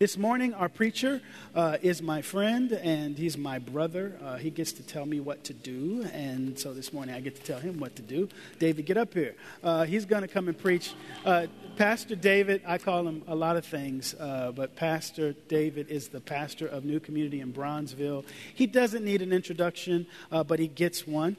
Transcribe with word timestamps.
This 0.00 0.16
morning, 0.16 0.54
our 0.54 0.68
preacher 0.68 1.20
uh, 1.56 1.78
is 1.82 2.00
my 2.00 2.22
friend 2.22 2.70
and 2.70 3.18
he's 3.18 3.36
my 3.36 3.58
brother. 3.58 4.16
Uh, 4.22 4.36
he 4.36 4.48
gets 4.48 4.70
to 4.74 4.84
tell 4.84 5.04
me 5.04 5.18
what 5.18 5.42
to 5.42 5.52
do, 5.52 6.06
and 6.12 6.56
so 6.56 6.72
this 6.72 6.92
morning 6.92 7.16
I 7.16 7.20
get 7.20 7.34
to 7.34 7.42
tell 7.42 7.58
him 7.58 7.80
what 7.80 7.96
to 7.96 8.02
do. 8.02 8.28
David, 8.60 8.86
get 8.86 8.96
up 8.96 9.12
here. 9.12 9.34
Uh, 9.60 9.86
he's 9.86 10.04
going 10.04 10.22
to 10.22 10.28
come 10.28 10.46
and 10.46 10.56
preach. 10.56 10.94
Uh, 11.24 11.48
pastor 11.76 12.14
David, 12.14 12.62
I 12.64 12.78
call 12.78 13.08
him 13.08 13.24
a 13.26 13.34
lot 13.34 13.56
of 13.56 13.64
things, 13.64 14.14
uh, 14.20 14.52
but 14.54 14.76
Pastor 14.76 15.32
David 15.48 15.88
is 15.88 16.06
the 16.06 16.20
pastor 16.20 16.68
of 16.68 16.84
New 16.84 17.00
Community 17.00 17.40
in 17.40 17.52
Bronzeville. 17.52 18.24
He 18.54 18.68
doesn't 18.68 19.04
need 19.04 19.20
an 19.20 19.32
introduction, 19.32 20.06
uh, 20.30 20.44
but 20.44 20.60
he 20.60 20.68
gets 20.68 21.08
one. 21.08 21.36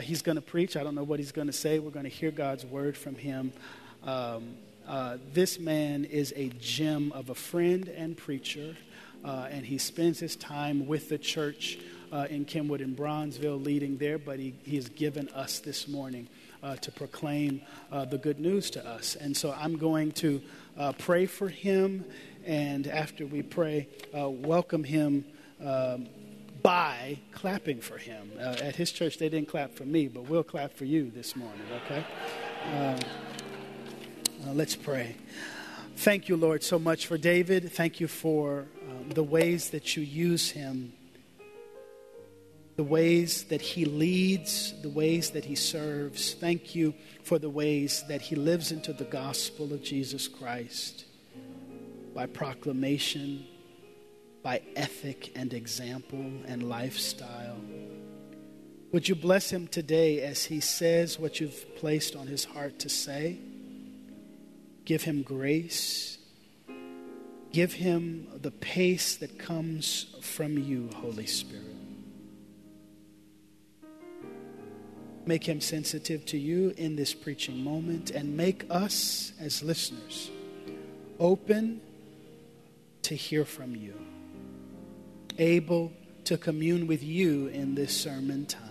he's 0.00 0.22
going 0.22 0.36
to 0.36 0.42
preach. 0.42 0.76
I 0.76 0.84
don't 0.84 0.94
know 0.94 1.02
what 1.02 1.18
he's 1.18 1.32
going 1.32 1.48
to 1.48 1.52
say. 1.52 1.80
We're 1.80 1.90
going 1.90 2.04
to 2.04 2.08
hear 2.08 2.30
God's 2.30 2.64
word 2.64 2.96
from 2.96 3.16
him. 3.16 3.52
Um, 4.04 4.54
uh, 4.88 5.18
this 5.32 5.58
man 5.58 6.04
is 6.04 6.32
a 6.36 6.48
gem 6.60 7.10
of 7.12 7.28
a 7.28 7.34
friend 7.34 7.88
and 7.88 8.16
preacher, 8.16 8.76
uh, 9.24 9.48
and 9.50 9.66
he 9.66 9.78
spends 9.78 10.20
his 10.20 10.36
time 10.36 10.86
with 10.86 11.08
the 11.08 11.18
church 11.18 11.78
uh, 12.12 12.26
in 12.30 12.44
Kenwood 12.44 12.80
and 12.80 12.96
Bronzeville, 12.96 13.62
leading 13.64 13.96
there. 13.98 14.18
But 14.18 14.38
he, 14.38 14.54
he 14.62 14.76
has 14.76 14.88
given 14.88 15.28
us 15.30 15.58
this 15.58 15.88
morning 15.88 16.28
uh, 16.62 16.76
to 16.76 16.92
proclaim 16.92 17.62
uh, 17.90 18.04
the 18.04 18.18
good 18.18 18.38
news 18.38 18.70
to 18.70 18.86
us. 18.86 19.16
And 19.16 19.36
so 19.36 19.52
I'm 19.52 19.76
going 19.76 20.12
to 20.12 20.40
pray 20.98 21.26
for 21.26 21.48
him, 21.48 22.04
and 22.44 22.86
after 22.86 23.26
we 23.26 23.42
pray, 23.42 23.88
welcome 24.12 24.84
him. 24.84 25.24
Um, 25.64 26.08
by 26.62 27.16
clapping 27.30 27.80
for 27.80 27.96
him. 27.96 28.28
at 28.40 28.74
his 28.74 28.90
church, 28.90 29.18
they 29.18 29.28
didn't 29.28 29.46
clap 29.46 29.72
for 29.72 29.84
me, 29.84 30.08
but 30.08 30.28
we'll 30.28 30.42
clap 30.42 30.72
for 30.72 30.84
you 30.84 31.12
this 31.14 31.36
morning, 31.36 31.62
okay? 31.84 32.04
Uh, 34.46 34.52
let's 34.52 34.76
pray. 34.76 35.16
Thank 35.96 36.28
you, 36.28 36.36
Lord, 36.36 36.62
so 36.62 36.78
much 36.78 37.06
for 37.06 37.18
David. 37.18 37.72
Thank 37.72 37.98
you 37.98 38.06
for 38.06 38.66
um, 38.88 39.10
the 39.10 39.22
ways 39.22 39.70
that 39.70 39.96
you 39.96 40.04
use 40.04 40.50
him, 40.50 40.92
the 42.76 42.84
ways 42.84 43.44
that 43.44 43.60
he 43.60 43.86
leads, 43.86 44.72
the 44.82 44.88
ways 44.88 45.30
that 45.30 45.44
he 45.44 45.56
serves. 45.56 46.34
Thank 46.34 46.76
you 46.76 46.94
for 47.24 47.40
the 47.40 47.50
ways 47.50 48.04
that 48.08 48.20
he 48.20 48.36
lives 48.36 48.70
into 48.70 48.92
the 48.92 49.04
gospel 49.04 49.72
of 49.72 49.82
Jesus 49.82 50.28
Christ 50.28 51.06
by 52.14 52.26
proclamation, 52.26 53.46
by 54.44 54.62
ethic 54.76 55.32
and 55.34 55.52
example 55.52 56.30
and 56.46 56.68
lifestyle. 56.68 57.58
Would 58.92 59.08
you 59.08 59.16
bless 59.16 59.50
him 59.50 59.66
today 59.66 60.20
as 60.20 60.44
he 60.44 60.60
says 60.60 61.18
what 61.18 61.40
you've 61.40 61.74
placed 61.76 62.14
on 62.14 62.28
his 62.28 62.44
heart 62.44 62.78
to 62.80 62.88
say? 62.88 63.38
Give 64.86 65.02
him 65.02 65.22
grace. 65.22 66.16
Give 67.52 67.72
him 67.72 68.28
the 68.40 68.52
pace 68.52 69.16
that 69.16 69.38
comes 69.38 70.14
from 70.22 70.56
you, 70.56 70.90
Holy 70.94 71.26
Spirit. 71.26 71.64
Make 75.26 75.44
him 75.44 75.60
sensitive 75.60 76.24
to 76.26 76.38
you 76.38 76.72
in 76.76 76.94
this 76.94 77.12
preaching 77.12 77.64
moment 77.64 78.12
and 78.12 78.36
make 78.36 78.64
us, 78.70 79.32
as 79.40 79.60
listeners, 79.60 80.30
open 81.18 81.80
to 83.02 83.16
hear 83.16 83.44
from 83.44 83.74
you, 83.74 83.94
able 85.36 85.92
to 86.24 86.38
commune 86.38 86.86
with 86.86 87.02
you 87.02 87.48
in 87.48 87.74
this 87.74 87.96
sermon 87.96 88.46
time. 88.46 88.62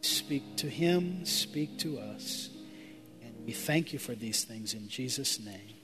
Speak 0.00 0.56
to 0.58 0.68
him, 0.68 1.24
speak 1.24 1.76
to 1.78 1.98
us. 1.98 2.50
We 3.44 3.52
thank 3.52 3.92
you 3.92 3.98
for 3.98 4.14
these 4.14 4.44
things 4.44 4.72
in 4.72 4.88
Jesus' 4.88 5.38
name. 5.38 5.74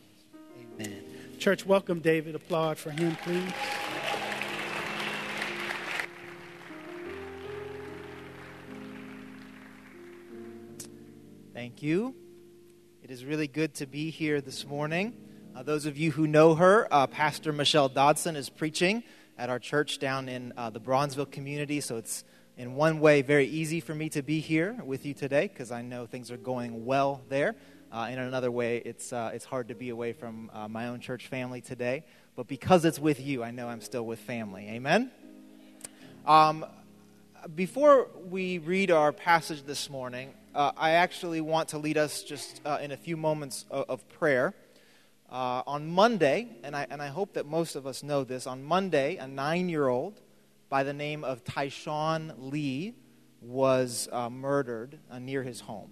Amen. 0.81 1.03
Church, 1.39 1.67
welcome 1.67 2.01
David. 2.01 2.35
Applaud 2.35 2.79
for 2.79 2.91
him, 2.91 3.17
please. 3.17 3.53
Thank 11.53 11.83
you. 11.83 12.15
It 13.03 13.11
is 13.11 13.27
really 13.27 13.47
good 13.47 13.75
to 13.75 13.87
be 13.87 14.09
here 14.09 14.41
this 14.41 14.67
morning. 14.67 15.15
Uh, 15.55 15.63
those 15.63 15.85
of 15.85 15.99
you 15.99 16.13
who 16.13 16.27
know 16.27 16.55
her, 16.55 16.89
uh, 16.91 17.07
Pastor 17.09 17.53
Michelle 17.53 17.91
Dodson 17.91 18.37
is 18.37 18.49
preaching 18.49 19.03
at 19.37 19.51
our 19.51 19.59
church 19.59 19.99
down 19.99 20.31
in 20.31 20.55
uh, 20.57 20.71
the 20.71 20.81
Bronzeville 20.81 21.31
community, 21.31 21.83
so 21.83 21.99
it's 21.99 22.25
in 22.61 22.75
one 22.75 23.01
way, 23.01 23.23
very 23.23 23.47
easy 23.47 23.81
for 23.81 23.95
me 23.95 24.11
to 24.11 24.21
be 24.21 24.39
here 24.39 24.77
with 24.85 25.07
you 25.07 25.15
today 25.15 25.49
because 25.49 25.73
I 25.73 25.81
know 25.81 26.05
things 26.05 26.31
are 26.31 26.37
going 26.37 26.85
well 26.85 27.23
there. 27.31 27.57
Uh, 27.91 28.09
in 28.13 28.19
another 28.19 28.51
way, 28.51 28.83
it's, 28.85 29.15
uh, 29.15 29.31
it's 29.33 29.47
hard 29.47 29.69
to 29.69 29.75
be 29.75 29.89
away 29.89 30.13
from 30.13 30.51
uh, 30.53 30.69
my 30.69 30.89
own 30.89 31.01
church 31.01 31.29
family 31.29 31.63
today. 31.63 32.05
But 32.37 32.49
because 32.49 32.85
it's 32.85 32.99
with 32.99 33.19
you, 33.19 33.43
I 33.43 33.51
know 33.51 33.67
I'm 33.69 33.81
still 33.81 34.05
with 34.05 34.19
family. 34.19 34.69
Amen? 34.69 35.11
Um, 36.27 36.67
before 37.55 38.09
we 38.29 38.59
read 38.59 38.91
our 38.91 39.11
passage 39.11 39.63
this 39.63 39.89
morning, 39.89 40.35
uh, 40.55 40.73
I 40.77 40.91
actually 40.91 41.41
want 41.41 41.71
to 41.71 41.79
lead 41.79 41.97
us 41.97 42.23
just 42.23 42.61
uh, 42.67 42.79
in 42.83 42.93
a 42.93 42.97
few 42.99 43.17
moments 43.17 43.65
of, 43.71 43.89
of 43.89 44.09
prayer. 44.11 44.53
Uh, 45.31 45.63
on 45.67 45.89
Monday, 45.89 46.49
and 46.63 46.77
I, 46.77 46.87
and 46.91 47.01
I 47.01 47.07
hope 47.07 47.35
that 47.35 47.47
most 47.47 47.75
of 47.75 47.87
us 47.87 48.03
know 48.03 48.23
this, 48.23 48.47
on 48.47 48.63
Monday, 48.63 49.17
a 49.17 49.27
nine 49.27 49.71
year 49.71 49.89
old 49.89 50.21
by 50.71 50.85
the 50.85 50.93
name 50.93 51.25
of 51.25 51.43
Tyshawn 51.43 52.33
Lee 52.39 52.95
was 53.41 54.09
uh, 54.13 54.31
murdered 54.31 55.01
uh, 55.11 55.19
near 55.19 55.43
his 55.43 55.61
home 55.61 55.91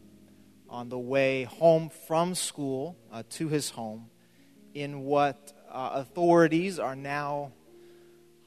on 0.70 0.88
the 0.88 0.98
way 0.98 1.44
home 1.44 1.90
from 2.06 2.34
school 2.34 2.96
uh, 3.12 3.24
to 3.28 3.48
his 3.48 3.70
home 3.70 4.08
in 4.74 5.00
what 5.00 5.52
uh, 5.68 5.90
authorities 5.94 6.78
are 6.78 6.94
now 6.94 7.50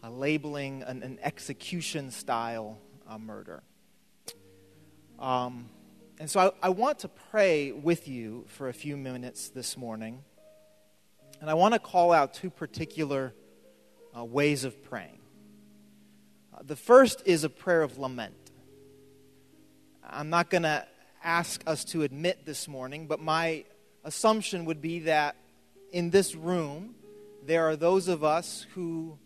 uh, 0.04 0.10
labeling 0.10 0.84
an, 0.84 1.04
an 1.04 1.20
execution 1.22 2.10
style 2.10 2.80
uh, 3.10 3.18
murder. 3.18 3.62
Um, 5.20 5.70
and 6.18 6.30
so 6.30 6.54
I, 6.62 6.68
I 6.68 6.70
want 6.70 7.00
to 7.00 7.10
pray 7.10 7.74
with 7.74 8.08
you 8.08 8.46
for 8.48 8.70
a 8.70 8.74
few 8.74 8.96
minutes 8.96 9.50
this 9.50 9.76
morning. 9.76 10.24
And 11.42 11.50
I 11.50 11.56
want 11.56 11.74
to 11.74 11.80
call 11.80 12.14
out 12.14 12.34
two 12.34 12.50
particular 12.50 13.34
ways 14.16 14.64
of 14.64 14.82
praying. 14.84 15.21
The 16.64 16.76
first 16.76 17.24
is 17.26 17.44
a 17.44 17.50
prayer 17.50 17.82
of 17.82 17.98
lament. 17.98 18.36
I'm 20.08 20.30
not 20.30 20.52
going 20.52 20.64
to 20.64 20.86
ask 21.24 21.62
us 21.66 21.84
to 21.86 22.04
admit 22.04 22.46
this 22.46 22.68
morning, 22.68 23.08
but 23.08 23.20
my 23.20 23.66
assumption 24.04 24.66
would 24.66 24.80
be 24.80 25.00
that 25.00 25.36
in 25.92 26.12
this 26.12 26.36
room, 26.36 26.94
there 27.44 27.68
are 27.68 27.76
those 27.76 28.08
of 28.08 28.24
us 28.24 28.68
who 28.76 29.18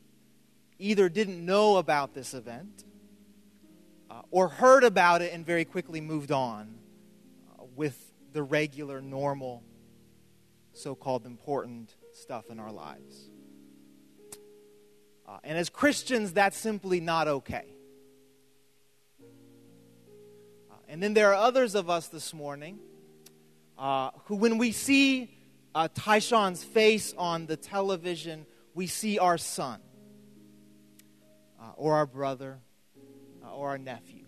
either 0.79 1.09
didn't 1.09 1.45
know 1.45 1.75
about 1.75 2.13
this 2.13 2.33
event 2.33 2.85
uh, 4.09 4.21
or 4.31 4.47
heard 4.47 4.85
about 4.85 5.21
it 5.21 5.33
and 5.33 5.45
very 5.45 5.65
quickly 5.65 5.99
moved 5.99 6.31
on 6.31 6.75
uh, 7.59 7.63
with 7.75 8.13
the 8.31 8.43
regular, 8.43 9.01
normal, 9.01 9.61
so 10.71 10.95
called 10.95 11.25
important 11.25 11.95
stuff 12.13 12.49
in 12.49 12.59
our 12.59 12.71
lives. 12.71 13.29
Uh, 15.27 15.37
and 15.43 15.57
as 15.57 15.69
Christians, 15.69 16.33
that's 16.33 16.57
simply 16.57 16.99
not 16.99 17.27
okay. 17.27 17.65
Uh, 20.69 20.75
and 20.87 21.01
then 21.01 21.13
there 21.13 21.31
are 21.31 21.35
others 21.35 21.73
of 21.73 21.89
us 21.89 22.07
this 22.07 22.33
morning 22.33 22.79
uh, 23.77 24.11
who, 24.25 24.35
when 24.35 24.57
we 24.57 24.71
see 24.71 25.31
uh, 25.73 25.87
Tyshawn's 25.93 26.63
face 26.63 27.13
on 27.17 27.47
the 27.47 27.57
television, 27.57 28.45
we 28.73 28.87
see 28.87 29.19
our 29.19 29.37
son, 29.37 29.79
uh, 31.59 31.71
or 31.75 31.95
our 31.95 32.05
brother, 32.05 32.59
uh, 33.43 33.53
or 33.53 33.69
our 33.69 33.77
nephew. 33.77 34.25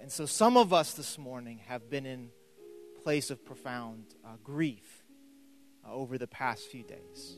And 0.00 0.10
so 0.10 0.24
some 0.24 0.56
of 0.56 0.72
us 0.72 0.94
this 0.94 1.18
morning 1.18 1.60
have 1.68 1.90
been 1.90 2.06
in 2.06 2.30
place 3.04 3.30
of 3.30 3.44
profound 3.44 4.04
uh, 4.24 4.30
grief 4.42 5.04
over 5.88 6.18
the 6.18 6.26
past 6.26 6.70
few 6.70 6.82
days. 6.82 7.36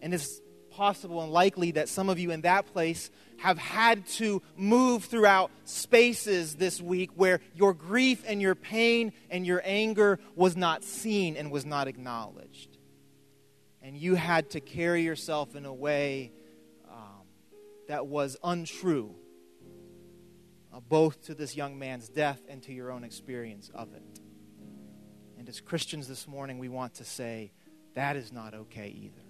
And 0.00 0.12
it's 0.12 0.40
possible 0.72 1.22
and 1.22 1.32
likely 1.32 1.72
that 1.72 1.88
some 1.88 2.08
of 2.08 2.18
you 2.18 2.30
in 2.30 2.40
that 2.42 2.66
place 2.72 3.10
have 3.38 3.58
had 3.58 4.06
to 4.06 4.42
move 4.56 5.04
throughout 5.04 5.50
spaces 5.64 6.54
this 6.56 6.80
week 6.80 7.10
where 7.14 7.40
your 7.54 7.74
grief 7.74 8.24
and 8.26 8.40
your 8.40 8.54
pain 8.54 9.12
and 9.30 9.46
your 9.46 9.60
anger 9.64 10.18
was 10.36 10.56
not 10.56 10.84
seen 10.84 11.36
and 11.36 11.50
was 11.50 11.66
not 11.66 11.88
acknowledged. 11.88 12.78
And 13.82 13.96
you 13.96 14.14
had 14.14 14.50
to 14.50 14.60
carry 14.60 15.02
yourself 15.02 15.56
in 15.56 15.64
a 15.64 15.74
way 15.74 16.32
um, 16.88 17.26
that 17.88 18.06
was 18.06 18.36
untrue, 18.44 19.14
uh, 20.72 20.80
both 20.80 21.22
to 21.26 21.34
this 21.34 21.56
young 21.56 21.78
man's 21.78 22.08
death 22.08 22.40
and 22.48 22.62
to 22.62 22.72
your 22.72 22.92
own 22.92 23.02
experience 23.02 23.70
of 23.74 23.92
it. 23.92 24.20
And 25.36 25.48
as 25.48 25.60
Christians 25.60 26.06
this 26.06 26.28
morning, 26.28 26.60
we 26.60 26.68
want 26.68 26.94
to 26.94 27.04
say 27.04 27.50
that 27.94 28.14
is 28.14 28.32
not 28.32 28.54
okay 28.54 28.88
either. 28.88 29.21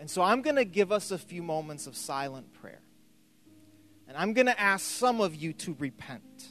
And 0.00 0.08
so 0.08 0.22
I'm 0.22 0.40
going 0.40 0.56
to 0.56 0.64
give 0.64 0.92
us 0.92 1.10
a 1.10 1.18
few 1.18 1.42
moments 1.42 1.86
of 1.86 1.94
silent 1.94 2.54
prayer. 2.54 2.80
And 4.08 4.16
I'm 4.16 4.32
going 4.32 4.46
to 4.46 4.58
ask 4.58 4.84
some 4.84 5.20
of 5.20 5.36
you 5.36 5.52
to 5.52 5.76
repent, 5.78 6.48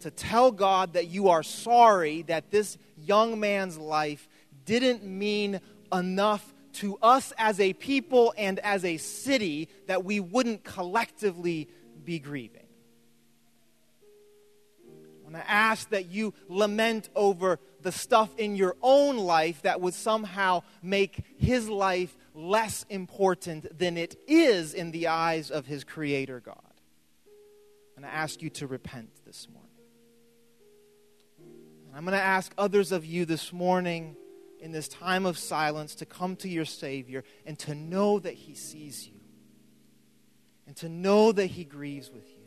to 0.00 0.10
tell 0.10 0.50
God 0.50 0.94
that 0.94 1.06
you 1.06 1.28
are 1.28 1.44
sorry 1.44 2.22
that 2.22 2.50
this 2.50 2.76
young 2.98 3.38
man's 3.38 3.78
life 3.78 4.28
didn't 4.64 5.04
mean 5.04 5.60
enough 5.92 6.52
to 6.74 6.98
us 7.00 7.32
as 7.38 7.60
a 7.60 7.74
people 7.74 8.34
and 8.36 8.58
as 8.58 8.84
a 8.84 8.96
city 8.96 9.68
that 9.86 10.04
we 10.04 10.18
wouldn't 10.18 10.64
collectively 10.64 11.68
be 12.04 12.18
grieving. 12.18 12.61
I 15.36 15.40
ask 15.40 15.90
that 15.90 16.06
you 16.06 16.34
lament 16.48 17.08
over 17.14 17.58
the 17.80 17.92
stuff 17.92 18.30
in 18.38 18.56
your 18.56 18.76
own 18.82 19.16
life 19.16 19.62
that 19.62 19.80
would 19.80 19.94
somehow 19.94 20.62
make 20.82 21.24
his 21.38 21.68
life 21.68 22.16
less 22.34 22.86
important 22.88 23.78
than 23.78 23.96
it 23.96 24.16
is 24.26 24.74
in 24.74 24.90
the 24.90 25.08
eyes 25.08 25.50
of 25.50 25.66
his 25.66 25.84
Creator 25.84 26.40
God. 26.40 26.56
And 27.96 28.06
I 28.06 28.08
ask 28.08 28.42
you 28.42 28.50
to 28.50 28.66
repent 28.66 29.10
this 29.24 29.48
morning. 29.48 29.68
And 31.86 31.96
I'm 31.96 32.04
going 32.04 32.18
to 32.18 32.24
ask 32.24 32.52
others 32.56 32.90
of 32.90 33.04
you 33.04 33.24
this 33.24 33.52
morning 33.52 34.16
in 34.60 34.72
this 34.72 34.88
time 34.88 35.26
of 35.26 35.36
silence 35.36 35.94
to 35.96 36.06
come 36.06 36.36
to 36.36 36.48
your 36.48 36.64
Savior 36.64 37.24
and 37.44 37.58
to 37.60 37.74
know 37.74 38.18
that 38.20 38.34
He 38.34 38.54
sees 38.54 39.06
you, 39.06 39.20
and 40.66 40.76
to 40.76 40.88
know 40.88 41.32
that 41.32 41.46
He 41.46 41.64
grieves 41.64 42.10
with 42.10 42.26
you, 42.28 42.41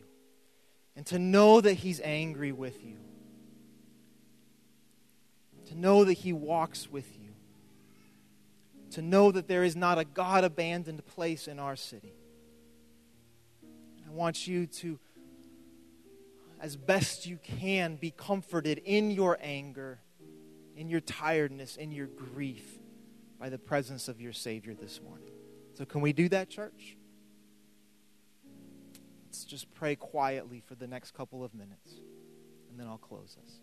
and 0.95 1.05
to 1.07 1.19
know 1.19 1.61
that 1.61 1.73
He's 1.73 1.99
angry 2.03 2.51
with 2.51 2.83
you, 2.85 2.97
to 5.67 5.75
know 5.75 6.03
that 6.03 6.13
He 6.13 6.33
walks 6.33 6.89
with 6.89 7.07
you, 7.19 7.31
to 8.91 9.01
know 9.01 9.31
that 9.31 9.47
there 9.47 9.63
is 9.63 9.75
not 9.75 9.97
a 9.97 10.05
God 10.05 10.43
abandoned 10.43 11.05
place 11.05 11.47
in 11.47 11.59
our 11.59 11.75
city. 11.75 12.13
I 14.07 14.11
want 14.11 14.47
you 14.47 14.67
to, 14.67 14.99
as 16.59 16.75
best 16.75 17.25
you 17.25 17.37
can, 17.43 17.95
be 17.95 18.11
comforted 18.11 18.79
in 18.85 19.11
your 19.11 19.37
anger 19.41 19.99
in 20.75 20.89
your 20.89 20.99
tiredness, 20.99 21.77
in 21.77 21.91
your 21.91 22.07
grief, 22.07 22.79
by 23.39 23.49
the 23.49 23.57
presence 23.57 24.07
of 24.07 24.21
your 24.21 24.33
Savior 24.33 24.73
this 24.73 25.01
morning. 25.01 25.31
So, 25.73 25.85
can 25.85 26.01
we 26.01 26.13
do 26.13 26.29
that, 26.29 26.49
church? 26.49 26.97
Let's 29.35 29.43
just 29.43 29.73
pray 29.73 29.97
quietly 29.97 30.63
for 30.65 30.75
the 30.75 30.87
next 30.87 31.13
couple 31.13 31.43
of 31.43 31.53
minutes, 31.53 31.95
and 32.69 32.79
then 32.79 32.87
I'll 32.87 32.97
close 32.97 33.35
us. 33.43 33.59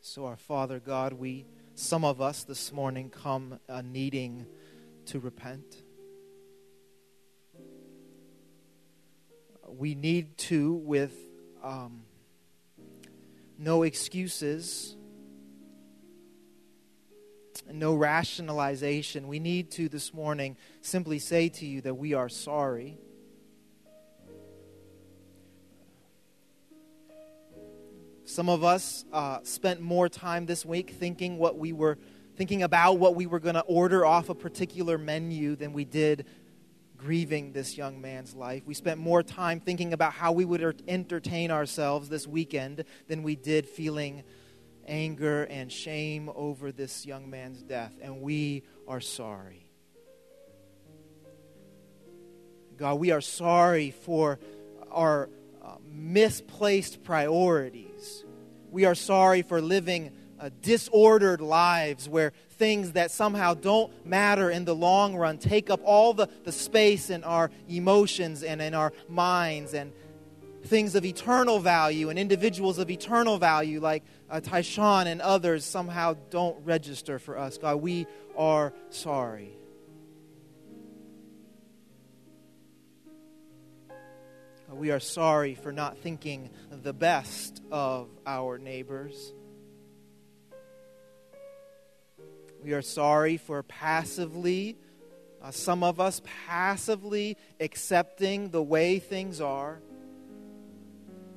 So, 0.00 0.26
our 0.26 0.36
Father 0.36 0.80
God, 0.80 1.12
we, 1.12 1.46
some 1.76 2.04
of 2.04 2.20
us 2.20 2.42
this 2.42 2.72
morning, 2.72 3.10
come 3.10 3.60
uh, 3.68 3.80
needing 3.82 4.44
to 5.06 5.20
repent. 5.20 5.84
we 9.68 9.94
need 9.94 10.36
to, 10.36 10.72
with 10.72 11.14
um, 11.62 12.02
no 13.56 13.84
excuses, 13.84 14.96
no 17.72 17.94
rationalization, 17.94 19.28
we 19.28 19.38
need 19.38 19.70
to 19.72 19.88
this 19.88 20.12
morning 20.12 20.56
simply 20.80 21.18
say 21.18 21.48
to 21.48 21.66
you 21.66 21.80
that 21.82 21.94
we 21.94 22.14
are 22.14 22.28
sorry. 22.28 22.98
Some 28.24 28.48
of 28.48 28.62
us 28.62 29.04
uh, 29.12 29.38
spent 29.42 29.80
more 29.80 30.08
time 30.08 30.46
this 30.46 30.64
week 30.64 30.90
thinking 30.90 31.36
what 31.36 31.58
we 31.58 31.72
were 31.72 31.98
thinking 32.36 32.62
about 32.62 32.98
what 32.98 33.14
we 33.14 33.26
were 33.26 33.40
going 33.40 33.56
to 33.56 33.60
order 33.62 34.06
off 34.06 34.28
a 34.28 34.34
particular 34.34 34.96
menu 34.96 35.56
than 35.56 35.72
we 35.72 35.84
did 35.84 36.24
grieving 36.96 37.52
this 37.52 37.76
young 37.76 38.00
man's 38.00 38.34
life. 38.34 38.62
We 38.66 38.74
spent 38.74 39.00
more 39.00 39.22
time 39.22 39.58
thinking 39.58 39.92
about 39.92 40.12
how 40.12 40.32
we 40.32 40.44
would 40.44 40.82
entertain 40.86 41.50
ourselves 41.50 42.08
this 42.08 42.26
weekend 42.26 42.84
than 43.08 43.22
we 43.22 43.36
did 43.36 43.66
feeling 43.66 44.22
anger 44.90 45.44
and 45.44 45.72
shame 45.72 46.30
over 46.34 46.72
this 46.72 47.06
young 47.06 47.30
man's 47.30 47.62
death. 47.62 47.94
And 48.02 48.20
we 48.20 48.64
are 48.86 49.00
sorry. 49.00 49.70
God, 52.76 52.98
we 52.98 53.10
are 53.10 53.20
sorry 53.20 53.90
for 53.90 54.38
our 54.90 55.30
uh, 55.62 55.74
misplaced 55.86 57.04
priorities. 57.04 58.24
We 58.70 58.84
are 58.84 58.94
sorry 58.94 59.42
for 59.42 59.60
living 59.60 60.12
uh, 60.40 60.50
disordered 60.62 61.40
lives 61.40 62.08
where 62.08 62.32
things 62.52 62.92
that 62.92 63.10
somehow 63.10 63.54
don't 63.54 63.92
matter 64.06 64.50
in 64.50 64.64
the 64.64 64.74
long 64.74 65.14
run 65.14 65.38
take 65.38 65.70
up 65.70 65.80
all 65.84 66.14
the, 66.14 66.28
the 66.44 66.52
space 66.52 67.10
in 67.10 67.22
our 67.24 67.50
emotions 67.68 68.42
and 68.42 68.62
in 68.62 68.74
our 68.74 68.92
minds 69.08 69.74
and 69.74 69.92
things 70.64 70.94
of 70.94 71.04
eternal 71.04 71.58
value 71.58 72.10
and 72.10 72.18
individuals 72.18 72.78
of 72.78 72.90
eternal 72.90 73.38
value 73.38 73.80
like 73.80 74.02
uh, 74.28 74.40
Tyshawn 74.40 75.06
and 75.06 75.20
others 75.20 75.64
somehow 75.64 76.16
don't 76.30 76.56
register 76.64 77.18
for 77.18 77.38
us. 77.38 77.58
God, 77.58 77.76
we 77.76 78.06
are 78.36 78.72
sorry. 78.90 79.52
we 84.72 84.90
are 84.90 85.00
sorry 85.00 85.54
for 85.54 85.72
not 85.72 85.98
thinking 85.98 86.48
the 86.70 86.92
best 86.92 87.60
of 87.70 88.08
our 88.26 88.56
neighbors. 88.56 89.34
We 92.62 92.72
are 92.72 92.82
sorry 92.82 93.36
for 93.36 93.62
passively, 93.62 94.78
uh, 95.42 95.50
some 95.50 95.82
of 95.82 95.98
us 95.98 96.22
passively 96.46 97.36
accepting 97.58 98.50
the 98.50 98.62
way 98.62 98.98
things 98.98 99.40
are, 99.40 99.80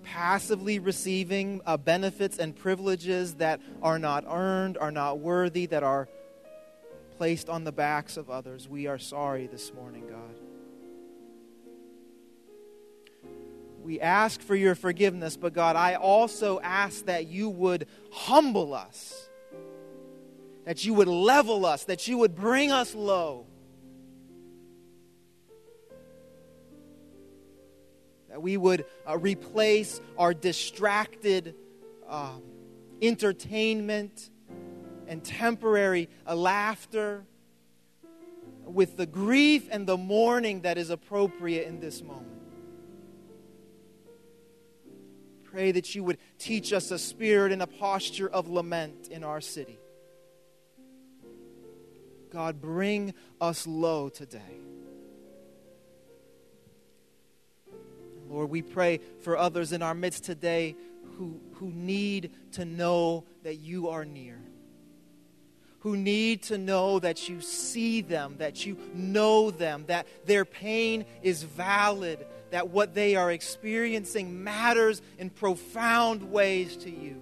passively 0.03 0.79
receiving 0.79 1.61
uh, 1.65 1.77
benefits 1.77 2.38
and 2.38 2.55
privileges 2.55 3.35
that 3.35 3.61
are 3.81 4.00
not 4.00 4.25
earned, 4.27 4.77
are 4.77 4.91
not 4.91 5.19
worthy, 5.19 5.65
that 5.67 5.83
are 5.83 6.07
placed 7.17 7.50
on 7.50 7.63
the 7.63 7.71
backs 7.71 8.17
of 8.17 8.29
others. 8.29 8.67
We 8.67 8.88
are 8.88 8.97
sorry 8.97 9.47
this 9.47 9.73
morning, 9.73 10.07
God. 10.07 10.39
We 13.83 14.00
ask 14.00 14.41
for 14.41 14.55
your 14.55 14.75
forgiveness, 14.75 15.35
but 15.35 15.53
God, 15.53 15.75
I 15.75 15.95
also 15.95 16.59
ask 16.61 17.05
that 17.05 17.27
you 17.27 17.50
would 17.50 17.88
humble 18.11 18.73
us 18.73 19.29
that 20.65 20.85
you 20.85 20.94
would 20.94 21.07
level 21.07 21.65
us, 21.65 21.85
that 21.85 22.07
you 22.07 22.17
would 22.19 22.35
bring 22.35 22.71
us 22.71 22.95
low. 22.95 23.45
That 28.33 28.41
we 28.41 28.57
would 28.57 28.85
uh, 29.07 29.15
replace 29.19 30.01
our 30.18 30.33
distracted 30.33 31.53
uh, 32.10 32.31
entertainment 33.00 34.31
and 35.08 35.24
temporary 35.24 36.10
uh, 36.25 36.34
laughter 36.34 37.25
with 38.65 38.98
the 38.98 39.05
grief 39.05 39.67
and 39.69 39.86
the 39.86 39.98
mourning 39.98 40.62
that 40.62 40.79
is 40.79 40.89
appropriate 40.89 41.67
in 41.67 41.79
this 41.79 42.01
moment. 42.01 42.25
Pray 45.43 45.72
that 45.72 45.93
you 45.93 46.03
would 46.03 46.17
teach 46.39 46.74
us 46.74 46.89
a 46.89 46.98
spirit 46.98 47.51
and 47.51 47.62
a 47.62 47.67
posture 47.67 48.27
of 48.27 48.50
lament 48.50 49.10
in 49.10 49.24
our 49.24 49.41
city. 49.41 49.77
God, 52.31 52.60
bring 52.60 53.13
us 53.39 53.67
low 53.67 54.10
today. 54.10 54.73
Lord, 58.34 58.50
we 58.50 58.63
pray 58.63 59.00
for 59.22 59.38
others 59.38 59.72
in 59.72 59.84
our 59.84 59.94
midst 59.94 60.24
today 60.24 60.75
who, 61.18 61.40
who 61.54 61.70
need 61.70 62.32
to 62.54 62.66
know 62.66 63.25
that 63.44 63.58
you 63.58 63.90
are 63.90 64.06
near, 64.06 64.40
who 65.80 65.96
need 65.96 66.42
to 66.44 66.58
know 66.58 66.98
that 66.98 67.30
you 67.30 67.42
see 67.42 68.02
them, 68.02 68.36
that 68.40 68.66
you 68.66 68.75
know 68.96 69.52
them, 69.52 69.86
that 69.86 70.08
their 70.25 70.46
pain 70.46 71.06
is 71.22 71.44
valid, 71.44 72.25
that 72.50 72.70
what 72.70 72.96
they 72.96 73.16
are 73.16 73.32
experiencing 73.32 74.44
matters 74.44 75.04
in 75.20 75.30
profound 75.30 76.32
ways 76.32 76.75
to 76.78 76.90
you. 76.90 77.22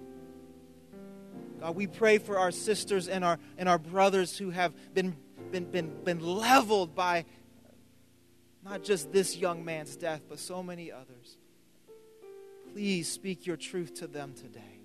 God, 1.60 1.76
we 1.76 1.86
pray 1.86 2.16
for 2.16 2.38
our 2.38 2.50
sisters 2.50 3.06
and 3.06 3.22
our, 3.22 3.38
and 3.58 3.68
our 3.68 3.78
brothers 3.78 4.38
who 4.38 4.48
have 4.48 4.72
been, 4.94 5.14
been, 5.50 5.70
been, 5.70 5.92
been 6.04 6.20
leveled 6.20 6.94
by 6.94 7.26
not 8.64 8.82
just 8.82 9.12
this 9.12 9.36
young 9.36 9.64
man's 9.64 9.96
death, 9.96 10.22
but 10.28 10.38
so 10.38 10.62
many 10.62 10.92
others. 10.92 11.36
Please 12.72 13.10
speak 13.10 13.46
your 13.46 13.56
truth 13.56 13.94
to 13.94 14.06
them 14.06 14.32
today. 14.34 14.78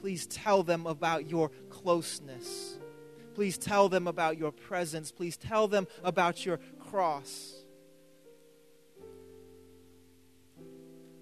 Please 0.00 0.26
tell 0.26 0.62
them 0.62 0.86
about 0.86 1.30
your 1.30 1.50
closeness. 1.70 2.78
Please 3.34 3.56
tell 3.56 3.88
them 3.88 4.06
about 4.06 4.36
your 4.36 4.50
presence. 4.50 5.12
Please 5.12 5.36
tell 5.36 5.68
them 5.68 5.86
about 6.02 6.44
your 6.44 6.58
cross. 6.90 7.54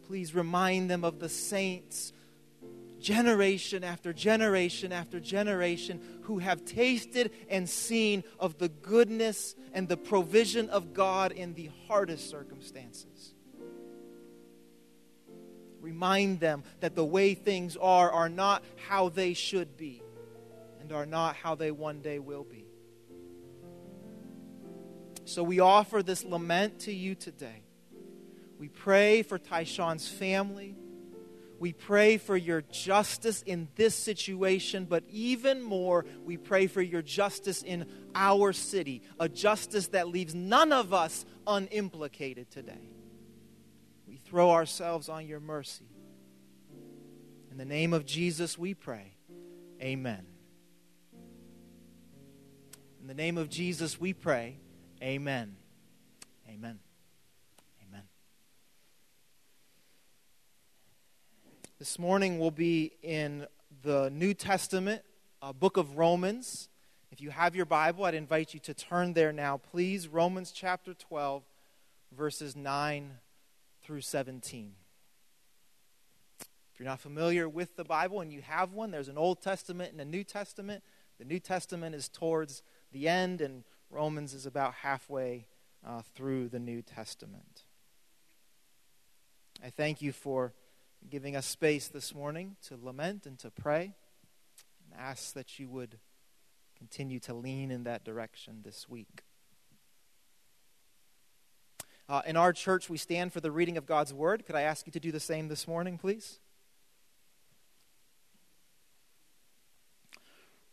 Please 0.07 0.35
remind 0.35 0.91
them 0.91 1.05
of 1.05 1.21
the 1.21 1.29
saints 1.29 2.12
generation 3.00 3.83
after 3.83 4.12
generation 4.12 4.92
after 4.92 5.19
generation 5.19 6.00
who 6.23 6.38
have 6.38 6.64
tasted 6.64 7.33
and 7.49 7.69
seen 7.69 8.23
of 8.38 8.59
the 8.59 8.69
goodness 8.69 9.54
and 9.73 9.88
the 9.88 9.97
provision 9.97 10.69
of 10.71 10.92
God 10.92 11.33
in 11.33 11.54
the 11.54 11.71
hardest 11.88 12.28
circumstances. 12.30 13.35
Remind 15.80 16.40
them 16.40 16.62
that 16.80 16.95
the 16.95 17.04
way 17.04 17.35
things 17.35 17.76
are 17.76 18.11
are 18.11 18.28
not 18.28 18.62
how 18.88 19.09
they 19.09 19.33
should 19.33 19.76
be 19.76 20.02
and 20.80 20.92
are 20.92 21.07
not 21.07 21.37
how 21.37 21.54
they 21.54 21.71
one 21.71 22.00
day 22.00 22.19
will 22.19 22.45
be. 22.45 22.66
So 25.25 25.42
we 25.42 25.61
offer 25.61 26.02
this 26.02 26.25
lament 26.25 26.80
to 26.80 26.92
you 26.92 27.14
today. 27.14 27.62
We 28.59 28.69
pray 28.69 29.23
for 29.23 29.38
Tyshawn's 29.38 30.09
family. 30.09 30.75
We 31.61 31.75
pray 31.75 32.17
for 32.17 32.38
your 32.38 32.62
justice 32.62 33.43
in 33.43 33.69
this 33.76 33.95
situation, 33.95 34.87
but 34.87 35.05
even 35.11 35.62
more, 35.62 36.07
we 36.25 36.38
pray 36.38 36.67
for 36.67 36.81
your 36.81 37.02
justice 37.02 37.62
in 37.62 37.85
our 38.14 38.55
city, 38.55 39.02
a 39.21 39.29
justice 39.29 39.88
that 39.88 40.09
leaves 40.09 40.35
none 40.35 40.73
of 40.73 40.95
us 40.95 41.26
unimplicated 41.47 42.49
today. 42.49 42.90
We 44.09 44.17
throw 44.17 44.52
ourselves 44.52 45.11
on 45.11 45.26
your 45.26 45.38
mercy. 45.38 45.85
In 47.50 47.59
the 47.59 47.67
name 47.67 47.93
of 47.93 48.07
Jesus, 48.07 48.57
we 48.57 48.73
pray. 48.73 49.12
Amen. 49.83 50.25
In 53.02 53.07
the 53.07 53.14
name 53.14 53.37
of 53.37 53.50
Jesus, 53.50 54.00
we 54.00 54.14
pray. 54.14 54.57
Amen. 55.02 55.57
This 61.80 61.99
morning 61.99 62.38
we'll 62.38 62.50
be 62.50 62.92
in 63.02 63.46
the 63.80 64.10
New 64.10 64.34
Testament, 64.34 65.00
uh, 65.40 65.54
book 65.54 65.78
of 65.78 65.96
Romans. 65.96 66.68
If 67.10 67.22
you 67.22 67.30
have 67.30 67.56
your 67.56 67.64
Bible, 67.64 68.04
I'd 68.04 68.12
invite 68.12 68.52
you 68.52 68.60
to 68.60 68.75
turn 68.75 69.14
there 69.14 69.32
now, 69.32 69.56
please. 69.56 70.06
Romans 70.06 70.52
chapter 70.52 70.92
12, 70.92 71.42
verses 72.14 72.54
9 72.54 73.12
through 73.82 74.02
17. 74.02 74.75
If 76.42 76.78
you're 76.78 76.87
not 76.87 77.00
familiar 77.00 77.49
with 77.49 77.76
the 77.76 77.84
Bible 77.84 78.20
and 78.20 78.30
you 78.30 78.42
have 78.42 78.75
one, 78.75 78.90
there's 78.90 79.08
an 79.08 79.16
Old 79.16 79.40
Testament 79.40 79.92
and 79.92 80.02
a 80.02 80.04
New 80.04 80.22
Testament. 80.22 80.84
The 81.18 81.25
New 81.25 81.40
Testament 81.40 81.94
is 81.94 82.10
towards 82.10 82.62
the 82.92 83.08
end, 83.08 83.40
and 83.40 83.64
Romans 83.88 84.34
is 84.34 84.44
about 84.44 84.75
halfway 84.75 85.46
uh, 85.82 86.02
through 86.14 86.50
the 86.50 86.60
New 86.60 86.82
Testament. 86.82 87.62
I 89.64 89.70
thank 89.70 90.02
you 90.02 90.12
for 90.12 90.52
giving 91.09 91.35
us 91.35 91.47
space 91.47 91.88
this 91.88 92.14
morning 92.14 92.57
to 92.69 92.76
lament 92.80 93.26
and 93.26 93.38
to 93.38 93.50
pray 93.50 93.95
and 94.85 95.00
ask 95.00 95.33
that 95.35 95.59
you 95.59 95.69
would 95.69 95.99
continue 96.76 97.19
to 97.21 97.35
lean 97.35 97.71
in 97.71 97.85
that 97.85 98.04
direction 98.04 98.61
this 98.64 98.88
week. 98.88 99.23
Uh, 102.09 102.23
in 102.26 102.37
our 102.37 102.52
church, 102.52 102.90
we 102.90 102.97
stand 102.97 103.33
for 103.33 103.40
the 103.40 103.52
reading 103.52 103.76
of 103.76 103.87
God's 103.87 104.12
Word. 104.12 104.45
Could 104.45 104.57
I 104.57 104.62
ask 104.62 104.87
you 104.87 104.92
to 104.92 105.00
do 105.00 105.12
the 105.12 105.21
same 105.21 105.49
this 105.49 105.69
morning, 105.69 105.97
please? 105.97 106.40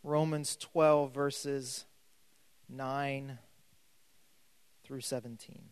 Romans 0.02 0.56
12, 0.56 1.12
verses 1.12 1.84
9 2.68 3.38
through 4.84 5.00
17. 5.00 5.62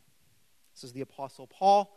This 0.75 0.85
is 0.85 0.93
the 0.93 1.01
Apostle 1.01 1.47
Paul 1.47 1.97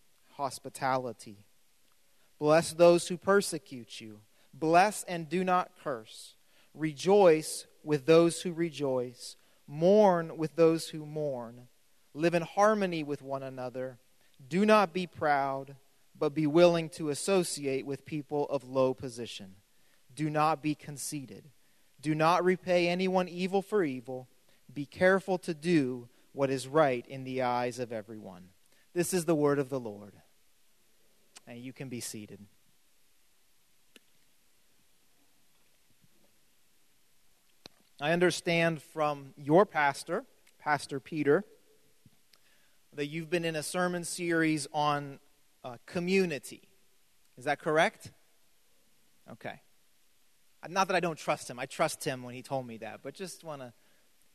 hospitality. 0.37 1.45
Bless 2.39 2.73
those 2.73 3.07
who 3.07 3.17
persecute 3.17 4.01
you. 4.01 4.21
Bless 4.53 5.03
and 5.03 5.29
do 5.29 5.43
not 5.43 5.71
curse. 5.83 6.35
Rejoice 6.73 7.67
with 7.83 8.05
those 8.05 8.41
who 8.41 8.51
rejoice. 8.51 9.35
Mourn 9.67 10.37
with 10.37 10.55
those 10.55 10.89
who 10.89 11.05
mourn. 11.05 11.67
Live 12.13 12.33
in 12.33 12.41
harmony 12.41 13.03
with 13.03 13.21
one 13.21 13.43
another. 13.43 13.99
Do 14.49 14.65
not 14.65 14.93
be 14.93 15.07
proud, 15.07 15.75
but 16.17 16.33
be 16.33 16.47
willing 16.47 16.89
to 16.89 17.09
associate 17.09 17.85
with 17.85 18.05
people 18.05 18.47
of 18.49 18.63
low 18.63 18.93
position. 18.93 19.55
Do 20.13 20.29
not 20.29 20.61
be 20.61 20.75
conceited. 20.75 21.49
Do 22.01 22.15
not 22.15 22.43
repay 22.43 22.87
anyone 22.87 23.29
evil 23.29 23.61
for 23.61 23.83
evil. 23.83 24.27
Be 24.73 24.85
careful 24.85 25.37
to 25.39 25.53
do 25.53 26.09
what 26.33 26.49
is 26.49 26.67
right 26.67 27.05
in 27.07 27.23
the 27.23 27.41
eyes 27.41 27.79
of 27.79 27.91
everyone. 27.91 28.49
This 28.93 29.13
is 29.13 29.25
the 29.25 29.35
word 29.35 29.59
of 29.59 29.69
the 29.69 29.79
Lord 29.79 30.13
and 31.47 31.59
you 31.59 31.73
can 31.73 31.89
be 31.89 31.99
seated. 31.99 32.39
I 37.99 38.11
understand 38.13 38.81
from 38.81 39.33
your 39.37 39.65
pastor, 39.65 40.23
Pastor 40.59 40.99
Peter, 40.99 41.43
that 42.93 43.07
you've 43.07 43.29
been 43.29 43.45
in 43.45 43.55
a 43.55 43.63
sermon 43.63 44.03
series 44.03 44.67
on 44.73 45.19
uh, 45.63 45.77
community. 45.85 46.63
Is 47.37 47.45
that 47.45 47.59
correct? 47.59 48.11
Okay. 49.31 49.61
Not 50.67 50.87
that 50.87 50.95
I 50.95 50.99
don't 50.99 51.17
trust 51.17 51.49
him. 51.49 51.59
I 51.59 51.65
trust 51.65 52.03
him 52.03 52.23
when 52.23 52.33
he 52.33 52.41
told 52.41 52.65
me 52.65 52.77
that, 52.77 53.01
but 53.03 53.13
just 53.13 53.43
want 53.43 53.61
to, 53.61 53.73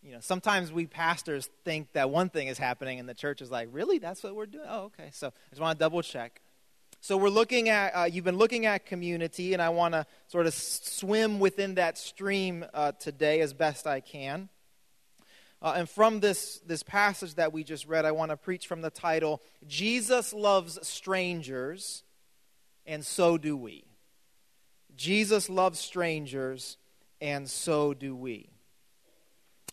you 0.06 0.12
know, 0.12 0.20
sometimes 0.20 0.72
we 0.72 0.86
pastors 0.86 1.50
think 1.64 1.92
that 1.94 2.10
one 2.10 2.28
thing 2.28 2.46
is 2.46 2.58
happening 2.58 3.00
and 3.00 3.08
the 3.08 3.14
church 3.14 3.42
is 3.42 3.50
like, 3.50 3.68
really? 3.72 3.98
That's 3.98 4.22
what 4.22 4.36
we're 4.36 4.46
doing? 4.46 4.66
Oh, 4.68 4.84
okay. 4.84 5.08
So 5.12 5.26
I 5.26 5.50
just 5.50 5.60
want 5.60 5.76
to 5.76 5.82
double 5.82 6.00
check. 6.00 6.40
So 7.00 7.16
we're 7.16 7.28
looking 7.28 7.68
at, 7.68 7.90
uh, 7.90 8.04
you've 8.04 8.25
been 8.25 8.38
looking 8.38 8.66
at 8.66 8.86
community, 8.86 9.52
and 9.52 9.60
I 9.60 9.68
want 9.70 9.94
to 9.94 10.06
sort 10.28 10.46
of 10.46 10.54
swim 10.54 11.40
within 11.40 11.75
that 11.75 11.98
stream 11.98 12.64
uh, 12.72 12.92
today 12.92 13.40
as 13.40 13.52
best 13.52 13.86
I 13.86 13.98
can. 13.98 14.48
Uh, 15.60 15.75
and 15.76 15.90
from 15.90 16.20
this, 16.20 16.60
this 16.66 16.84
passage 16.84 17.34
that 17.34 17.52
we 17.52 17.64
just 17.64 17.86
read, 17.86 18.04
I 18.04 18.12
want 18.12 18.30
to 18.30 18.36
preach 18.36 18.68
from 18.68 18.82
the 18.82 18.90
title 18.90 19.42
Jesus 19.66 20.32
Loves 20.32 20.78
Strangers, 20.86 22.04
and 22.86 23.04
so 23.04 23.38
do 23.38 23.56
we. 23.56 23.84
Jesus 24.96 25.50
loves 25.50 25.78
strangers, 25.78 26.76
and 27.20 27.50
so 27.50 27.92
do 27.92 28.14
we. 28.14 28.50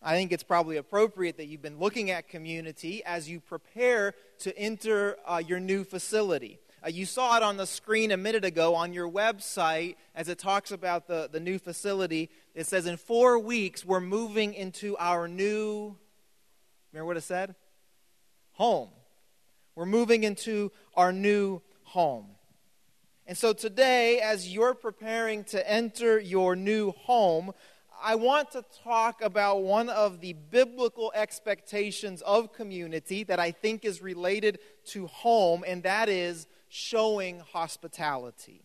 I 0.06 0.16
think 0.16 0.34
it's 0.34 0.44
probably 0.44 0.76
appropriate 0.76 1.38
that 1.38 1.48
you've 1.48 1.62
been 1.62 1.80
looking 1.80 2.12
at 2.12 2.28
community 2.28 3.02
as 3.06 3.30
you 3.30 3.40
prepare 3.40 4.14
to 4.40 4.58
enter 4.58 5.16
uh, 5.26 5.42
your 5.46 5.62
new 5.62 5.86
facility. 5.86 6.60
Uh, 6.86 6.90
you 6.90 7.06
saw 7.06 7.38
it 7.38 7.44
on 7.44 7.56
the 7.56 7.66
screen 7.66 8.12
a 8.12 8.18
minute 8.18 8.44
ago 8.44 8.76
on 8.76 8.92
your 8.92 9.10
website 9.10 9.96
as 10.14 10.28
it 10.28 10.38
talks 10.38 10.72
about 10.72 11.08
the, 11.08 11.30
the 11.32 11.40
new 11.40 11.58
facility. 11.58 12.30
It 12.54 12.68
says, 12.68 12.86
In 12.86 12.98
four 12.98 13.40
weeks, 13.40 13.86
we're 13.86 14.02
moving 14.02 14.54
into 14.54 14.98
our 14.98 15.30
new, 15.30 15.96
remember 16.92 17.06
what 17.06 17.16
it 17.16 17.22
said? 17.22 17.56
Home. 18.54 18.90
We're 19.74 19.86
moving 19.86 20.26
into 20.26 20.74
our 20.96 21.14
new 21.14 21.62
home. 21.84 22.28
And 23.26 23.38
so 23.38 23.54
today, 23.54 24.20
as 24.20 24.54
you're 24.54 24.74
preparing 24.74 25.46
to 25.46 25.72
enter 25.72 26.20
your 26.20 26.58
new 26.58 26.92
home, 26.92 27.54
I 28.06 28.16
want 28.16 28.52
to 28.52 28.66
talk 28.84 29.22
about 29.22 29.64
one 29.64 29.88
of 29.88 30.20
the 30.20 30.34
biblical 30.34 31.14
expectations 31.16 32.22
of 32.22 32.52
community 32.52 33.24
that 33.24 33.40
I 33.40 33.52
think 33.52 33.86
is 33.86 34.02
related 34.02 34.60
to 34.88 35.08
home, 35.08 35.64
and 35.66 35.84
that 35.84 36.10
is 36.10 36.46
showing 36.68 37.40
hospitality. 37.40 38.62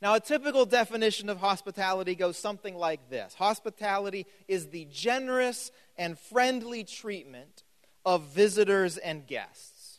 Now, 0.00 0.14
a 0.14 0.20
typical 0.20 0.66
definition 0.66 1.28
of 1.28 1.38
hospitality 1.38 2.14
goes 2.14 2.38
something 2.38 2.76
like 2.76 3.10
this 3.10 3.34
Hospitality 3.34 4.24
is 4.46 4.68
the 4.68 4.84
generous 4.84 5.72
and 5.98 6.16
friendly 6.16 6.84
treatment 6.84 7.64
of 8.06 8.22
visitors 8.28 8.98
and 8.98 9.26
guests. 9.26 9.98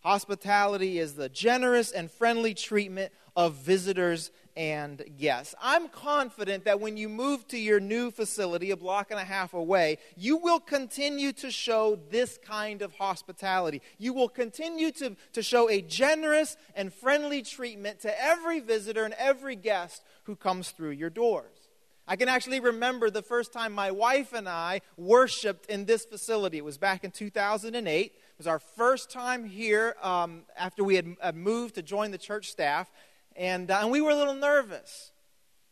Hospitality 0.00 0.98
is 0.98 1.14
the 1.14 1.28
generous 1.28 1.92
and 1.92 2.10
friendly 2.10 2.54
treatment 2.54 3.12
of 3.36 3.54
visitors 3.54 4.32
and 4.56 5.04
guests. 5.18 5.54
I'm 5.60 5.88
confident 5.88 6.64
that 6.64 6.80
when 6.80 6.96
you 6.96 7.08
move 7.08 7.46
to 7.48 7.58
your 7.58 7.80
new 7.80 8.10
facility, 8.10 8.70
a 8.70 8.76
block 8.76 9.10
and 9.10 9.18
a 9.18 9.24
half 9.24 9.54
away, 9.54 9.98
you 10.16 10.36
will 10.36 10.60
continue 10.60 11.32
to 11.32 11.50
show 11.50 11.98
this 12.10 12.38
kind 12.44 12.82
of 12.82 12.94
hospitality. 12.94 13.82
You 13.98 14.12
will 14.12 14.28
continue 14.28 14.90
to, 14.92 15.16
to 15.32 15.42
show 15.42 15.68
a 15.68 15.80
generous 15.80 16.56
and 16.74 16.92
friendly 16.92 17.42
treatment 17.42 18.00
to 18.00 18.22
every 18.22 18.60
visitor 18.60 19.04
and 19.04 19.14
every 19.14 19.56
guest 19.56 20.02
who 20.24 20.36
comes 20.36 20.70
through 20.70 20.90
your 20.90 21.10
doors. 21.10 21.64
I 22.06 22.16
can 22.16 22.28
actually 22.28 22.60
remember 22.60 23.08
the 23.08 23.22
first 23.22 23.52
time 23.52 23.72
my 23.72 23.90
wife 23.90 24.34
and 24.34 24.46
I 24.46 24.82
worshiped 24.98 25.70
in 25.70 25.86
this 25.86 26.04
facility. 26.04 26.58
It 26.58 26.64
was 26.64 26.76
back 26.76 27.02
in 27.02 27.10
2008. 27.10 28.04
It 28.04 28.12
was 28.36 28.46
our 28.46 28.58
first 28.58 29.10
time 29.10 29.44
here 29.44 29.96
um, 30.02 30.42
after 30.56 30.84
we 30.84 30.96
had 30.96 31.34
moved 31.34 31.76
to 31.76 31.82
join 31.82 32.10
the 32.10 32.18
church 32.18 32.50
staff. 32.50 32.90
And, 33.36 33.70
uh, 33.70 33.80
and 33.82 33.90
we 33.90 34.00
were 34.00 34.10
a 34.10 34.16
little 34.16 34.34
nervous. 34.34 35.12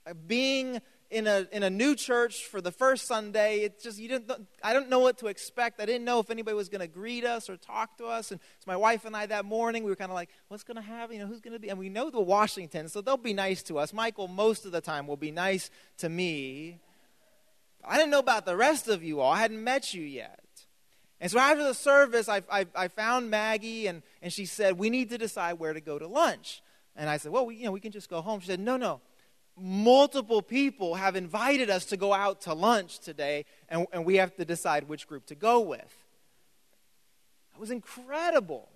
Uh, 0.06 0.14
being 0.14 0.80
in 1.10 1.26
a, 1.26 1.46
in 1.52 1.62
a 1.62 1.70
new 1.70 1.94
church 1.94 2.46
for 2.46 2.60
the 2.60 2.72
first 2.72 3.06
Sunday, 3.06 3.60
it's 3.60 3.84
just, 3.84 3.98
you 3.98 4.08
didn't, 4.08 4.32
I 4.62 4.72
don't 4.72 4.88
know 4.88 4.98
what 4.98 5.18
to 5.18 5.26
expect. 5.26 5.80
I 5.80 5.84
didn't 5.84 6.04
know 6.04 6.18
if 6.20 6.30
anybody 6.30 6.56
was 6.56 6.68
going 6.68 6.80
to 6.80 6.86
greet 6.86 7.24
us 7.24 7.50
or 7.50 7.56
talk 7.56 7.98
to 7.98 8.06
us. 8.06 8.30
And 8.30 8.40
so 8.40 8.64
my 8.66 8.76
wife 8.76 9.04
and 9.04 9.14
I 9.14 9.26
that 9.26 9.44
morning, 9.44 9.84
we 9.84 9.90
were 9.90 9.96
kind 9.96 10.10
of 10.10 10.14
like, 10.14 10.30
what's 10.48 10.64
going 10.64 10.76
to 10.76 10.82
happen? 10.82 11.16
You 11.16 11.22
know, 11.22 11.28
who's 11.28 11.40
going 11.40 11.52
to 11.52 11.58
be? 11.58 11.68
And 11.68 11.78
we 11.78 11.90
know 11.90 12.08
the 12.08 12.20
Washingtons, 12.20 12.92
so 12.92 13.00
they'll 13.00 13.16
be 13.16 13.34
nice 13.34 13.62
to 13.64 13.78
us. 13.78 13.92
Michael, 13.92 14.26
most 14.26 14.64
of 14.64 14.72
the 14.72 14.80
time, 14.80 15.06
will 15.06 15.18
be 15.18 15.30
nice 15.30 15.70
to 15.98 16.08
me. 16.08 16.80
I 17.84 17.96
didn't 17.96 18.10
know 18.10 18.18
about 18.20 18.46
the 18.46 18.56
rest 18.56 18.88
of 18.88 19.04
you 19.04 19.20
all. 19.20 19.32
I 19.32 19.38
hadn't 19.38 19.62
met 19.62 19.92
you 19.92 20.02
yet. 20.02 20.40
And 21.20 21.30
so 21.30 21.38
after 21.38 21.62
the 21.62 21.74
service, 21.74 22.28
I, 22.28 22.42
I, 22.50 22.66
I 22.74 22.88
found 22.88 23.30
Maggie, 23.30 23.86
and, 23.86 24.02
and 24.22 24.32
she 24.32 24.46
said, 24.46 24.78
we 24.78 24.88
need 24.88 25.10
to 25.10 25.18
decide 25.18 25.54
where 25.54 25.72
to 25.72 25.80
go 25.80 25.98
to 25.98 26.08
lunch. 26.08 26.62
And 26.96 27.08
I 27.08 27.16
said, 27.16 27.32
well, 27.32 27.46
we, 27.46 27.56
you 27.56 27.64
know, 27.64 27.72
we 27.72 27.80
can 27.80 27.92
just 27.92 28.10
go 28.10 28.20
home. 28.20 28.40
She 28.40 28.46
said, 28.46 28.60
no, 28.60 28.76
no. 28.76 29.00
Multiple 29.56 30.42
people 30.42 30.94
have 30.94 31.14
invited 31.14 31.68
us 31.70 31.84
to 31.86 31.96
go 31.96 32.12
out 32.12 32.42
to 32.42 32.54
lunch 32.54 33.00
today, 33.00 33.44
and, 33.68 33.86
and 33.92 34.04
we 34.04 34.16
have 34.16 34.34
to 34.36 34.44
decide 34.44 34.88
which 34.88 35.06
group 35.06 35.26
to 35.26 35.34
go 35.34 35.60
with. 35.60 35.94
That 37.52 37.60
was 37.60 37.70
incredible. 37.70 38.68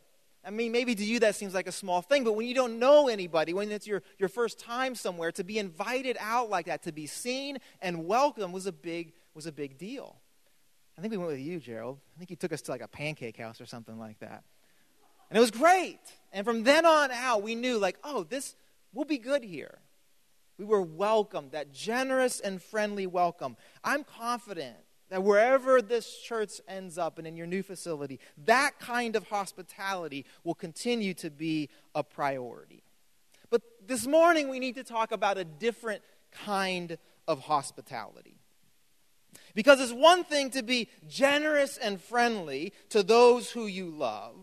I 0.45 0.51
mean, 0.51 0.71
maybe 0.71 0.95
to 0.95 1.05
you 1.05 1.19
that 1.21 1.35
seems 1.35 1.55
like 1.55 1.67
a 1.67 1.73
small 1.73 2.03
thing, 2.03 2.23
but 2.23 2.35
when 2.35 2.47
you 2.47 2.55
don't 2.55 2.79
know 2.79 3.09
anybody, 3.09 3.53
when 3.53 3.71
it's 3.73 3.87
your, 3.87 4.03
your 4.19 4.29
first 4.29 4.61
time 4.61 4.95
somewhere, 4.95 5.33
to 5.33 5.43
be 5.43 5.59
invited 5.59 6.17
out 6.21 6.51
like 6.51 6.67
that, 6.67 6.85
to 6.85 6.93
be 6.93 7.07
seen 7.07 7.59
and 7.83 8.07
welcome 8.07 8.53
was 8.53 8.67
a 8.67 8.73
big, 8.73 9.13
was 9.35 9.47
a 9.47 9.53
big 9.53 9.77
deal. 9.77 10.17
I 10.97 11.01
think 11.01 11.11
we 11.11 11.17
went 11.17 11.31
with 11.31 11.41
you, 11.41 11.59
Gerald. 11.59 11.99
I 12.15 12.19
think 12.19 12.31
you 12.31 12.37
took 12.37 12.53
us 12.53 12.63
to 12.63 12.71
like 12.71 12.81
a 12.81 12.89
pancake 12.89 13.39
house 13.39 13.61
or 13.61 13.67
something 13.67 13.99
like 13.99 14.21
that. 14.21 14.45
And 15.31 15.37
it 15.37 15.41
was 15.41 15.51
great. 15.51 15.99
And 16.37 16.45
from 16.45 16.65
then 16.65 16.85
on 16.85 17.11
out, 17.13 17.43
we 17.43 17.55
knew, 17.55 17.79
like, 17.79 17.97
oh, 18.05 18.23
this 18.23 18.57
will 18.93 19.07
be 19.07 19.17
good 19.17 19.43
here. 19.43 19.79
We 20.59 20.67
were 20.67 20.83
welcomed, 20.83 21.53
that 21.53 21.73
generous 21.73 22.41
and 22.41 22.63
friendly 22.63 23.07
welcome. 23.07 23.57
I'm 23.83 24.05
confident 24.05 24.77
that 25.09 25.23
wherever 25.23 25.81
this 25.81 26.19
church 26.19 26.61
ends 26.69 26.99
up 26.99 27.17
and 27.17 27.27
in 27.27 27.39
your 27.39 27.47
new 27.47 27.63
facility, 27.63 28.21
that 28.45 28.79
kind 28.79 29.17
of 29.17 29.27
hospitality 29.29 30.27
will 30.45 30.55
continue 30.55 31.15
to 31.15 31.31
be 31.31 31.71
a 31.95 32.05
priority. 32.05 32.83
But 33.49 33.63
this 33.87 34.07
morning, 34.07 34.51
we 34.51 34.59
need 34.59 34.75
to 34.75 34.85
talk 34.85 35.13
about 35.13 35.39
a 35.39 35.45
different 35.45 36.03
kind 36.33 36.99
of 37.27 37.41
hospitality. 37.41 38.41
Because 39.55 39.81
it's 39.81 39.91
one 39.91 40.23
thing 40.23 40.51
to 40.51 40.63
be 40.63 40.91
generous 41.09 41.79
and 41.79 41.99
friendly 41.99 42.75
to 42.91 43.03
those 43.03 43.51
who 43.51 43.65
you 43.67 43.89
love, 43.89 44.35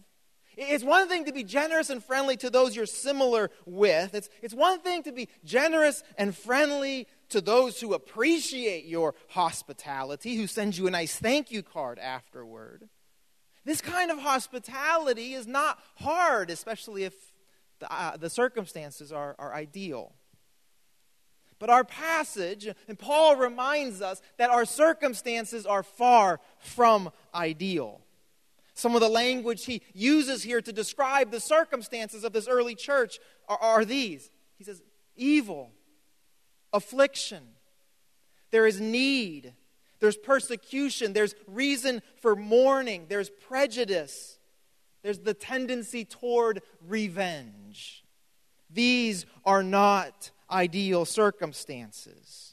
it's 0.58 0.84
one 0.84 1.08
thing 1.08 1.26
to 1.26 1.34
be 1.34 1.44
generous 1.44 1.90
and 1.90 2.04
friendly 2.04 2.38
to 2.38 2.50
those 2.50 2.76
you're 2.76 2.86
similar 2.86 3.50
with. 3.66 4.14
It's, 4.14 4.30
it's 4.42 4.54
one 4.54 4.80
thing 4.80 5.04
to 5.04 5.12
be 5.12 5.30
generous 5.44 6.04
and 6.18 6.36
friendly 6.36 7.08
to 7.30 7.42
those 7.42 7.80
who 7.80 7.94
appreciate 7.94 8.86
your 8.86 9.16
hospitality, 9.30 10.36
who 10.36 10.48
send 10.48 10.78
you 10.78 10.88
a 10.88 10.92
nice 10.92 11.18
thank 11.18 11.52
you 11.52 11.64
card 11.64 12.00
afterward. 12.00 12.90
This 13.66 13.82
kind 13.82 14.12
of 14.12 14.20
hospitality 14.20 15.34
is 15.34 15.48
not 15.48 15.80
hard, 15.96 16.50
especially 16.50 17.06
if 17.06 17.14
the, 17.80 17.92
uh, 17.92 18.18
the 18.18 18.30
circumstances 18.30 19.12
are, 19.12 19.36
are 19.40 19.54
ideal. 19.54 20.14
But 21.60 21.70
our 21.70 21.86
passage, 21.86 22.68
and 22.88 23.00
Paul 23.00 23.38
reminds 23.38 24.02
us 24.02 24.22
that 24.38 24.50
our 24.50 24.66
circumstances 24.66 25.66
are 25.66 25.82
far 25.82 26.42
from 26.60 27.10
ideal. 27.34 28.02
Some 28.74 28.96
of 28.96 29.02
the 29.02 29.10
language 29.10 29.66
he 29.66 29.82
uses 29.94 30.44
here 30.44 30.62
to 30.62 30.74
describe 30.74 31.32
the 31.32 31.40
circumstances 31.40 32.24
of 32.24 32.34
this 32.34 32.48
early 32.48 32.76
church 32.76 33.20
are, 33.48 33.58
are 33.58 33.86
these. 33.86 34.30
He 34.58 34.64
says, 34.64 34.82
evil, 35.16 35.72
affliction, 36.72 37.44
there 38.52 38.66
is 38.66 38.82
need, 38.82 39.54
there's 40.00 40.18
persecution, 40.18 41.14
there's 41.14 41.36
reason 41.48 42.02
for 42.22 42.36
mourning, 42.36 43.06
there's 43.10 43.30
prejudice, 43.30 44.40
there's 45.04 45.20
the 45.20 45.34
tendency 45.34 46.06
toward 46.06 46.62
revenge. 46.88 48.04
These 48.70 49.26
are 49.46 49.62
not 49.62 50.32
ideal 50.50 51.06
circumstances. 51.06 52.53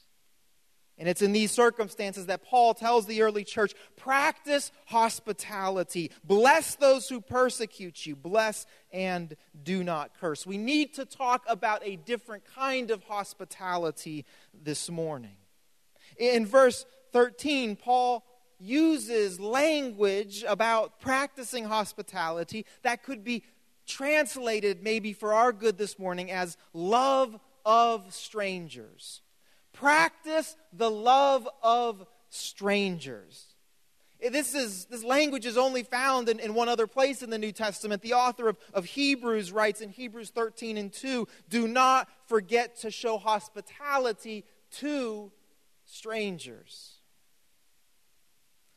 And 1.01 1.09
it's 1.09 1.23
in 1.23 1.33
these 1.33 1.51
circumstances 1.51 2.27
that 2.27 2.45
Paul 2.45 2.75
tells 2.75 3.07
the 3.07 3.23
early 3.23 3.43
church 3.43 3.73
practice 3.97 4.71
hospitality, 4.85 6.11
bless 6.25 6.75
those 6.75 7.09
who 7.09 7.23
persecute 7.23 8.05
you, 8.05 8.15
bless 8.15 8.67
and 8.93 9.35
do 9.63 9.83
not 9.83 10.11
curse. 10.21 10.47
We 10.47 10.59
need 10.59 10.93
to 10.95 11.07
talk 11.07 11.43
about 11.49 11.81
a 11.87 11.97
different 11.97 12.45
kind 12.55 12.91
of 12.91 13.03
hospitality 13.05 14.27
this 14.53 14.91
morning. 14.91 15.37
In 16.19 16.45
verse 16.45 16.85
13, 17.13 17.77
Paul 17.77 18.23
uses 18.59 19.41
language 19.41 20.45
about 20.47 21.01
practicing 21.01 21.65
hospitality 21.65 22.67
that 22.83 23.05
could 23.05 23.25
be 23.25 23.43
translated, 23.87 24.83
maybe 24.83 25.15
for 25.15 25.33
our 25.33 25.55
good 25.55 25.79
this 25.79 25.99
morning, 25.99 26.31
as 26.31 26.59
love 26.75 27.41
of 27.65 28.13
strangers 28.13 29.23
Practice 29.73 30.57
the 30.73 30.91
love 30.91 31.49
of 31.63 32.07
strangers. 32.29 33.47
This, 34.21 34.55
is, 34.55 34.85
this 34.87 35.03
language 35.03 35.47
is 35.47 35.57
only 35.57 35.83
found 35.83 36.29
in, 36.29 36.41
in 36.41 36.53
one 36.53 36.69
other 36.69 36.87
place 36.87 37.23
in 37.23 37.31
the 37.31 37.39
New 37.39 37.53
Testament. 37.53 38.03
The 38.03 38.13
author 38.13 38.49
of, 38.49 38.59
of 38.75 38.85
Hebrews 38.85 39.51
writes 39.51 39.81
in 39.81 39.89
Hebrews 39.89 40.31
13 40.31 40.77
and 40.77 40.93
2 40.93 41.27
Do 41.49 41.67
not 41.67 42.09
forget 42.27 42.77
to 42.81 42.91
show 42.91 43.17
hospitality 43.17 44.45
to 44.73 45.33
strangers. 45.87 47.01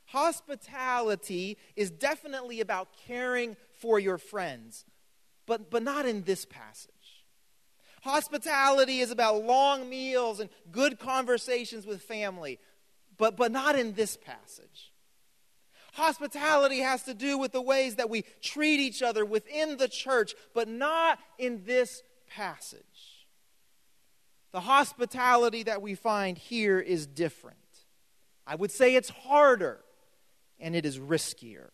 Hospitality 0.05 1.57
is 1.75 1.91
definitely 1.91 2.61
about 2.61 2.89
caring 3.05 3.57
for 3.79 3.99
your 3.99 4.17
friends, 4.17 4.85
but, 5.45 5.69
but 5.69 5.83
not 5.83 6.05
in 6.05 6.23
this 6.23 6.45
passage. 6.45 6.92
Hospitality 8.03 8.99
is 8.99 9.11
about 9.11 9.43
long 9.43 9.89
meals 9.89 10.41
and 10.41 10.49
good 10.71 10.99
conversations 10.99 11.85
with 11.85 12.01
family, 12.01 12.59
but, 13.17 13.37
but 13.37 13.49
not 13.49 13.79
in 13.79 13.93
this 13.93 14.17
passage. 14.17 14.91
Hospitality 15.93 16.79
has 16.79 17.03
to 17.03 17.13
do 17.13 17.37
with 17.37 17.53
the 17.53 17.61
ways 17.61 17.95
that 17.95 18.09
we 18.09 18.25
treat 18.41 18.81
each 18.81 19.01
other 19.01 19.23
within 19.23 19.77
the 19.77 19.87
church, 19.87 20.35
but 20.53 20.67
not 20.67 21.17
in 21.37 21.63
this 21.65 22.03
passage. 22.29 22.81
The 24.51 24.59
hospitality 24.59 25.63
that 25.63 25.81
we 25.81 25.95
find 25.95 26.37
here 26.37 26.81
is 26.81 27.07
different. 27.07 27.57
I 28.45 28.55
would 28.55 28.71
say 28.71 28.95
it's 28.95 29.09
harder 29.09 29.79
and 30.59 30.75
it 30.75 30.85
is 30.85 30.99
riskier. 30.99 31.69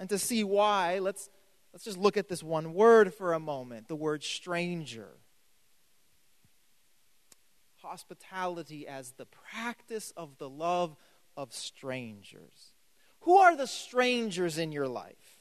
And 0.00 0.08
to 0.08 0.18
see 0.18 0.42
why, 0.42 0.98
let's 0.98 1.30
Let's 1.76 1.84
just 1.84 1.98
look 1.98 2.16
at 2.16 2.30
this 2.30 2.42
one 2.42 2.72
word 2.72 3.12
for 3.12 3.34
a 3.34 3.38
moment 3.38 3.86
the 3.86 3.96
word 3.96 4.24
stranger. 4.24 5.10
Hospitality 7.82 8.88
as 8.88 9.10
the 9.18 9.26
practice 9.26 10.10
of 10.16 10.38
the 10.38 10.48
love 10.48 10.96
of 11.36 11.52
strangers. 11.52 12.72
Who 13.20 13.36
are 13.36 13.54
the 13.54 13.66
strangers 13.66 14.56
in 14.56 14.72
your 14.72 14.88
life? 14.88 15.36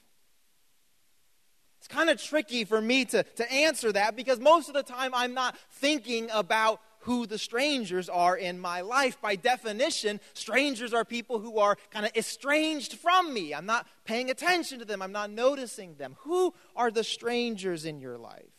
It's 1.77 1.87
kind 1.87 2.09
of 2.09 2.21
tricky 2.21 2.65
for 2.65 2.81
me 2.81 3.05
to, 3.05 3.23
to 3.23 3.49
answer 3.49 3.93
that 3.93 4.17
because 4.17 4.41
most 4.41 4.67
of 4.67 4.73
the 4.73 4.83
time 4.83 5.11
I'm 5.15 5.33
not 5.33 5.57
thinking 5.71 6.29
about 6.33 6.81
who 7.05 7.27
the 7.27 7.37
strangers 7.37 8.09
are 8.09 8.35
in 8.35 8.59
my 8.59 8.81
life. 8.81 9.21
By 9.21 9.35
definition, 9.35 10.19
strangers 10.33 10.91
are 10.91 11.05
people 11.05 11.39
who 11.39 11.59
are 11.59 11.77
kind 11.91 12.03
of 12.03 12.11
estranged 12.15 12.95
from 12.95 13.31
me. 13.31 13.53
I'm 13.53 13.67
not 13.67 13.87
paying 14.05 14.31
attention 14.31 14.79
to 14.79 14.85
them, 14.85 15.03
I'm 15.03 15.11
not 15.11 15.29
noticing 15.29 15.95
them. 15.95 16.15
Who 16.21 16.53
are 16.75 16.89
the 16.89 17.03
strangers 17.03 17.85
in 17.85 17.99
your 17.99 18.17
life? 18.17 18.49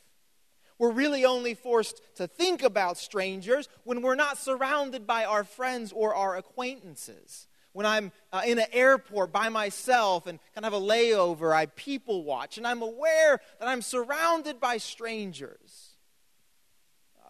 We're 0.79 0.93
really 0.93 1.25
only 1.25 1.55
forced 1.55 2.01
to 2.17 2.29
think 2.29 2.63
about 2.63 2.99
strangers 2.99 3.69
when 3.83 4.01
we're 4.01 4.15
not 4.15 4.39
surrounded 4.39 5.09
by 5.09 5.25
our 5.25 5.43
friends 5.43 5.93
or 5.93 6.15
our 6.15 6.37
acquaintances. 6.37 7.49
When 7.73 7.85
I'm 7.85 8.13
uh, 8.33 8.43
in 8.47 8.61
an 8.61 8.67
airport 8.73 9.33
by 9.33 9.49
myself 9.49 10.29
and 10.29 10.39
kind 10.55 10.65
of 10.65 10.73
have 10.73 10.83
a 10.83 10.87
layover, 10.87 11.53
I 11.53 11.67
people 11.67 12.23
watch 12.23 12.59
and 12.59 12.67
I'm 12.67 12.83
aware 12.83 13.41
that 13.59 13.69
I'm 13.69 13.83
surrounded 13.83 14.61
by 14.61 14.77
strangers 14.77 15.66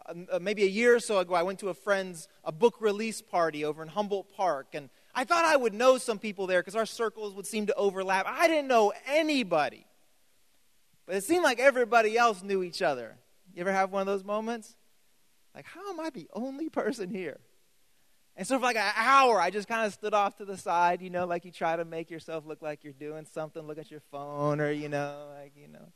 Um, 0.09 0.27
uh, 0.31 0.38
maybe 0.38 0.62
a 0.62 0.69
year 0.69 0.95
or 0.95 1.01
so 1.01 1.19
ago, 1.19 1.35
I 1.35 1.42
went 1.42 1.59
to 1.61 1.69
a 1.69 1.75
friend's 1.75 2.29
a 2.45 2.53
book 2.53 2.77
release 2.81 3.21
party 3.23 3.64
over 3.64 3.83
in 3.83 3.88
Humboldt 3.88 4.33
Park, 4.37 4.69
and 4.75 4.88
I 5.14 5.25
thought 5.25 5.45
I 5.45 5.57
would 5.57 5.75
know 5.75 5.99
some 5.99 6.19
people 6.19 6.47
there 6.47 6.61
because 6.61 6.77
our 6.77 6.87
circles 6.87 7.35
would 7.35 7.47
seem 7.47 7.66
to 7.66 7.75
overlap. 7.75 8.27
I 8.29 8.47
didn't 8.49 8.69
know 8.69 8.92
anybody, 9.07 9.87
but 11.07 11.16
it 11.16 11.25
seemed 11.25 11.42
like 11.42 11.59
everybody 11.59 12.16
else 12.16 12.42
knew 12.42 12.62
each 12.62 12.83
other. 12.83 13.16
You 13.55 13.62
ever 13.62 13.73
have 13.73 13.90
one 13.90 14.03
of 14.03 14.07
those 14.07 14.23
moments? 14.23 14.77
Like, 15.55 15.64
how 15.66 15.90
am 15.90 15.99
I 15.99 16.11
the 16.11 16.29
only 16.35 16.69
person 16.69 17.11
here? 17.11 17.40
And 18.37 18.47
so 18.47 18.59
for 18.59 18.64
like 18.64 18.77
an 18.77 18.92
hour, 18.95 19.40
I 19.40 19.49
just 19.49 19.66
kind 19.66 19.87
of 19.87 19.95
stood 19.95 20.12
off 20.12 20.37
to 20.37 20.45
the 20.45 20.59
side, 20.59 21.01
you 21.01 21.09
know, 21.09 21.25
like 21.25 21.47
you 21.47 21.51
try 21.51 21.75
to 21.75 21.87
make 21.87 22.11
yourself 22.11 22.45
look 22.47 22.61
like 22.61 22.85
you're 22.85 22.92
doing 22.92 23.27
something, 23.33 23.62
look 23.66 23.79
at 23.79 23.90
your 23.90 24.03
phone, 24.11 24.61
or, 24.61 24.71
you 24.71 24.90
know, 24.90 25.29
like, 25.40 25.55
you 25.57 25.69
know. 25.69 25.88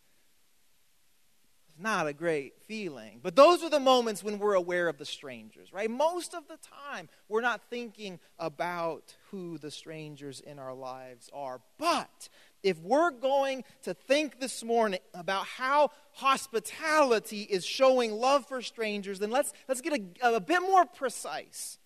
Not 1.81 2.07
a 2.07 2.13
great 2.13 2.53
feeling. 2.67 3.21
But 3.23 3.37
those 3.37 3.63
are 3.63 3.71
the 3.71 3.81
moments 3.81 4.23
when 4.23 4.39
we're 4.39 4.55
aware 4.55 4.87
of 4.89 4.99
the 4.99 5.07
strangers, 5.07 5.73
right? 5.73 5.91
Most 5.91 6.35
of 6.35 6.47
the 6.47 6.59
time, 6.59 7.09
we're 7.27 7.41
not 7.41 7.63
thinking 7.71 8.21
about 8.39 9.15
who 9.31 9.57
the 9.57 9.71
strangers 9.71 10.41
in 10.41 10.59
our 10.59 10.75
lives 10.75 11.31
are. 11.33 11.63
But 11.79 12.29
if 12.63 12.79
we're 12.81 13.11
going 13.11 13.65
to 13.85 13.95
think 13.95 14.41
this 14.41 14.63
morning 14.63 15.01
about 15.15 15.47
how 15.47 15.93
hospitality 16.13 17.43
is 17.43 17.65
showing 17.65 18.13
love 18.13 18.47
for 18.47 18.61
strangers, 18.61 19.19
then 19.19 19.31
let's, 19.31 19.55
let's 19.67 19.81
get 19.81 19.99
a, 20.23 20.35
a 20.35 20.41
bit 20.41 20.61
more 20.61 20.85
precise 20.85 21.79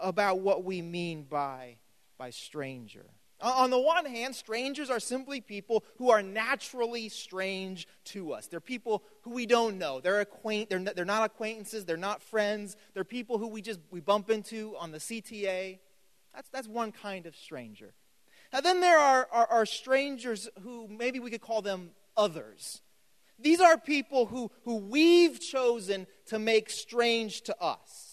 about 0.00 0.40
what 0.40 0.64
we 0.64 0.80
mean 0.80 1.24
by, 1.24 1.76
by 2.16 2.30
stranger. 2.30 3.04
Uh, 3.40 3.52
on 3.56 3.70
the 3.70 3.78
one 3.78 4.04
hand, 4.04 4.34
strangers 4.34 4.90
are 4.90 4.98
simply 4.98 5.40
people 5.40 5.84
who 5.96 6.10
are 6.10 6.22
naturally 6.22 7.08
strange 7.08 7.86
to 8.04 8.32
us. 8.32 8.48
They're 8.48 8.60
people 8.60 9.04
who 9.22 9.30
we 9.30 9.46
don't 9.46 9.78
know. 9.78 10.00
They're, 10.00 10.20
acquaint- 10.20 10.70
they're, 10.70 10.80
they're 10.80 11.04
not 11.04 11.24
acquaintances. 11.24 11.84
They're 11.84 11.96
not 11.96 12.22
friends. 12.22 12.76
They're 12.94 13.04
people 13.04 13.38
who 13.38 13.48
we 13.48 13.62
just 13.62 13.78
we 13.90 14.00
bump 14.00 14.28
into 14.30 14.74
on 14.78 14.90
the 14.90 14.98
CTA. 14.98 15.78
That's, 16.34 16.48
that's 16.48 16.68
one 16.68 16.90
kind 16.90 17.26
of 17.26 17.36
stranger. 17.36 17.94
Now, 18.52 18.60
then 18.60 18.80
there 18.80 18.98
are, 18.98 19.28
are, 19.30 19.46
are 19.46 19.66
strangers 19.66 20.48
who 20.62 20.88
maybe 20.88 21.20
we 21.20 21.30
could 21.30 21.40
call 21.40 21.62
them 21.62 21.90
others. 22.16 22.82
These 23.38 23.60
are 23.60 23.78
people 23.78 24.26
who, 24.26 24.50
who 24.64 24.76
we've 24.76 25.40
chosen 25.40 26.06
to 26.26 26.38
make 26.38 26.70
strange 26.70 27.42
to 27.42 27.60
us. 27.62 28.07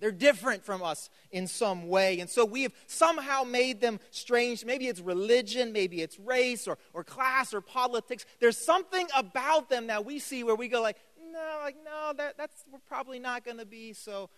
They're 0.00 0.12
different 0.12 0.64
from 0.64 0.82
us 0.82 1.10
in 1.30 1.46
some 1.46 1.88
way. 1.88 2.20
And 2.20 2.30
so 2.30 2.44
we 2.44 2.62
have 2.62 2.72
somehow 2.86 3.42
made 3.42 3.80
them 3.80 3.98
strange. 4.10 4.64
Maybe 4.64 4.86
it's 4.86 5.00
religion, 5.00 5.72
maybe 5.72 6.02
it's 6.02 6.18
race 6.18 6.68
or, 6.68 6.78
or 6.92 7.02
class 7.04 7.52
or 7.52 7.60
politics. 7.60 8.24
There's 8.40 8.56
something 8.56 9.06
about 9.16 9.68
them 9.68 9.88
that 9.88 10.04
we 10.04 10.18
see 10.18 10.44
where 10.44 10.54
we 10.54 10.68
go 10.68 10.80
like, 10.80 10.96
no, 11.32 11.58
like, 11.62 11.76
no, 11.84 12.12
that, 12.16 12.36
that's 12.38 12.64
we're 12.70 12.78
probably 12.88 13.18
not 13.18 13.44
going 13.44 13.58
to 13.58 13.66
be 13.66 13.92
so 13.92 14.30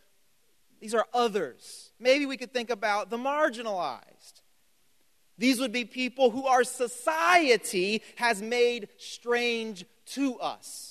these 0.80 0.94
are 0.94 1.06
others. 1.12 1.92
Maybe 2.00 2.24
we 2.26 2.36
could 2.38 2.52
think 2.52 2.70
about 2.70 3.10
the 3.10 3.18
marginalized. 3.18 4.40
These 5.36 5.60
would 5.60 5.72
be 5.72 5.84
people 5.84 6.30
who 6.30 6.46
our 6.46 6.64
society 6.64 8.02
has 8.16 8.42
made 8.42 8.88
strange 8.96 9.84
to 10.06 10.38
us. 10.38 10.89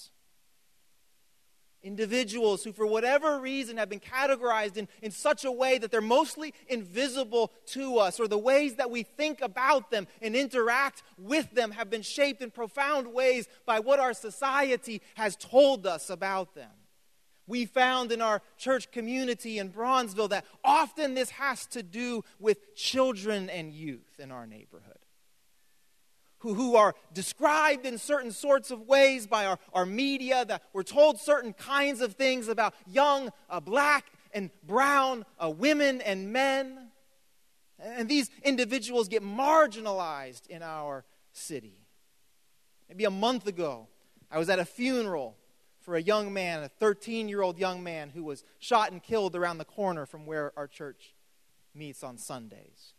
Individuals 1.82 2.64
who, 2.64 2.74
for 2.74 2.86
whatever 2.86 3.40
reason, 3.40 3.78
have 3.78 3.90
been 3.90 4.00
categorized 4.00 4.78
in, 4.78 4.88
in 5.02 5.12
such 5.12 5.46
a 5.46 5.52
way 5.52 5.78
that 5.78 5.92
they're 5.92 6.02
mostly 6.02 6.54
invisible 6.68 7.54
to 7.68 7.98
us, 7.98 8.20
or 8.20 8.28
the 8.28 8.38
ways 8.38 8.76
that 8.76 8.92
we 8.92 9.04
think 9.04 9.42
about 9.42 9.90
them 9.90 10.08
and 10.22 10.36
interact 10.36 11.04
with 11.18 11.50
them 11.52 11.72
have 11.72 11.90
been 11.90 12.02
shaped 12.02 12.42
in 12.42 12.52
profound 12.52 13.14
ways 13.14 13.48
by 13.66 13.80
what 13.80 14.00
our 14.00 14.14
society 14.14 15.02
has 15.16 15.36
told 15.36 15.88
us 15.88 16.10
about 16.10 16.54
them 16.54 16.72
we 17.50 17.66
found 17.66 18.12
in 18.12 18.22
our 18.22 18.42
church 18.58 18.92
community 18.92 19.58
in 19.58 19.72
Bronzeville 19.72 20.30
that 20.30 20.46
often 20.64 21.16
this 21.16 21.32
has 21.32 21.66
to 21.68 21.84
do 21.84 22.24
with 22.40 22.76
children 22.76 23.50
and 23.50 23.74
youth 23.74 24.20
in 24.20 24.32
our 24.32 24.46
neighborhood. 24.46 24.99
Who, 26.40 26.54
who 26.54 26.76
are 26.76 26.96
described 27.14 27.86
in 27.86 27.98
certain 27.98 28.32
sorts 28.32 28.72
of 28.72 28.82
ways 28.88 29.28
by 29.28 29.46
our, 29.46 29.60
our 29.74 29.86
media, 29.86 30.46
that 30.46 30.64
we're 30.74 30.84
told 30.84 31.20
certain 31.20 31.54
kinds 31.54 32.02
of 32.02 32.14
things 32.14 32.48
about 32.48 32.74
young, 32.88 33.32
uh, 33.50 33.60
black, 33.60 34.06
and 34.34 34.50
brown 34.64 35.26
uh, 35.44 35.50
women 35.50 36.02
and 36.02 36.32
men. 36.32 36.90
And 37.80 38.08
these 38.10 38.30
individuals 38.44 39.08
get 39.08 39.24
marginalized 39.24 40.48
in 40.48 40.62
our 40.62 41.06
city. 41.32 41.78
Maybe 42.88 43.06
a 43.06 43.12
month 43.12 43.48
ago, 43.48 43.88
I 44.32 44.38
was 44.38 44.50
at 44.50 44.60
a 44.60 44.66
funeral 44.66 45.38
for 45.80 45.96
a 45.96 46.02
young 46.02 46.34
man, 46.34 46.64
a 46.64 46.70
13 46.70 47.30
year 47.30 47.42
old 47.42 47.58
young 47.58 47.84
man 47.84 48.10
who 48.10 48.24
was 48.24 48.44
shot 48.60 48.92
and 48.92 49.02
killed 49.02 49.36
around 49.36 49.58
the 49.58 49.66
corner 49.66 50.06
from 50.06 50.26
where 50.26 50.52
our 50.58 50.68
church 50.68 51.16
meets 51.74 52.04
on 52.04 52.18
Sundays. 52.18 52.94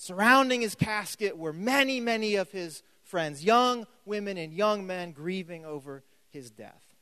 Surrounding 0.00 0.62
his 0.62 0.74
casket 0.74 1.36
were 1.36 1.52
many, 1.52 2.00
many 2.00 2.36
of 2.36 2.50
his 2.50 2.82
friends, 3.02 3.44
young 3.44 3.86
women 4.06 4.38
and 4.38 4.50
young 4.50 4.86
men 4.86 5.12
grieving 5.12 5.66
over 5.66 6.02
his 6.30 6.50
death. 6.50 6.96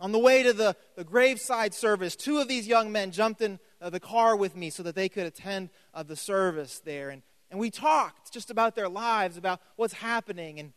On 0.00 0.10
the 0.10 0.18
way 0.18 0.42
to 0.42 0.52
the, 0.52 0.74
the 0.96 1.04
graveside 1.04 1.72
service, 1.72 2.16
two 2.16 2.38
of 2.38 2.48
these 2.48 2.66
young 2.66 2.90
men 2.90 3.12
jumped 3.12 3.40
in 3.40 3.60
uh, 3.80 3.88
the 3.88 4.00
car 4.00 4.34
with 4.34 4.56
me 4.56 4.68
so 4.68 4.82
that 4.82 4.96
they 4.96 5.08
could 5.08 5.26
attend 5.26 5.70
uh, 5.94 6.02
the 6.02 6.16
service 6.16 6.80
there. 6.80 7.10
And, 7.10 7.22
and 7.52 7.60
we 7.60 7.70
talked 7.70 8.32
just 8.32 8.50
about 8.50 8.74
their 8.74 8.88
lives, 8.88 9.36
about 9.36 9.60
what's 9.76 9.94
happening. 9.94 10.58
And 10.58 10.72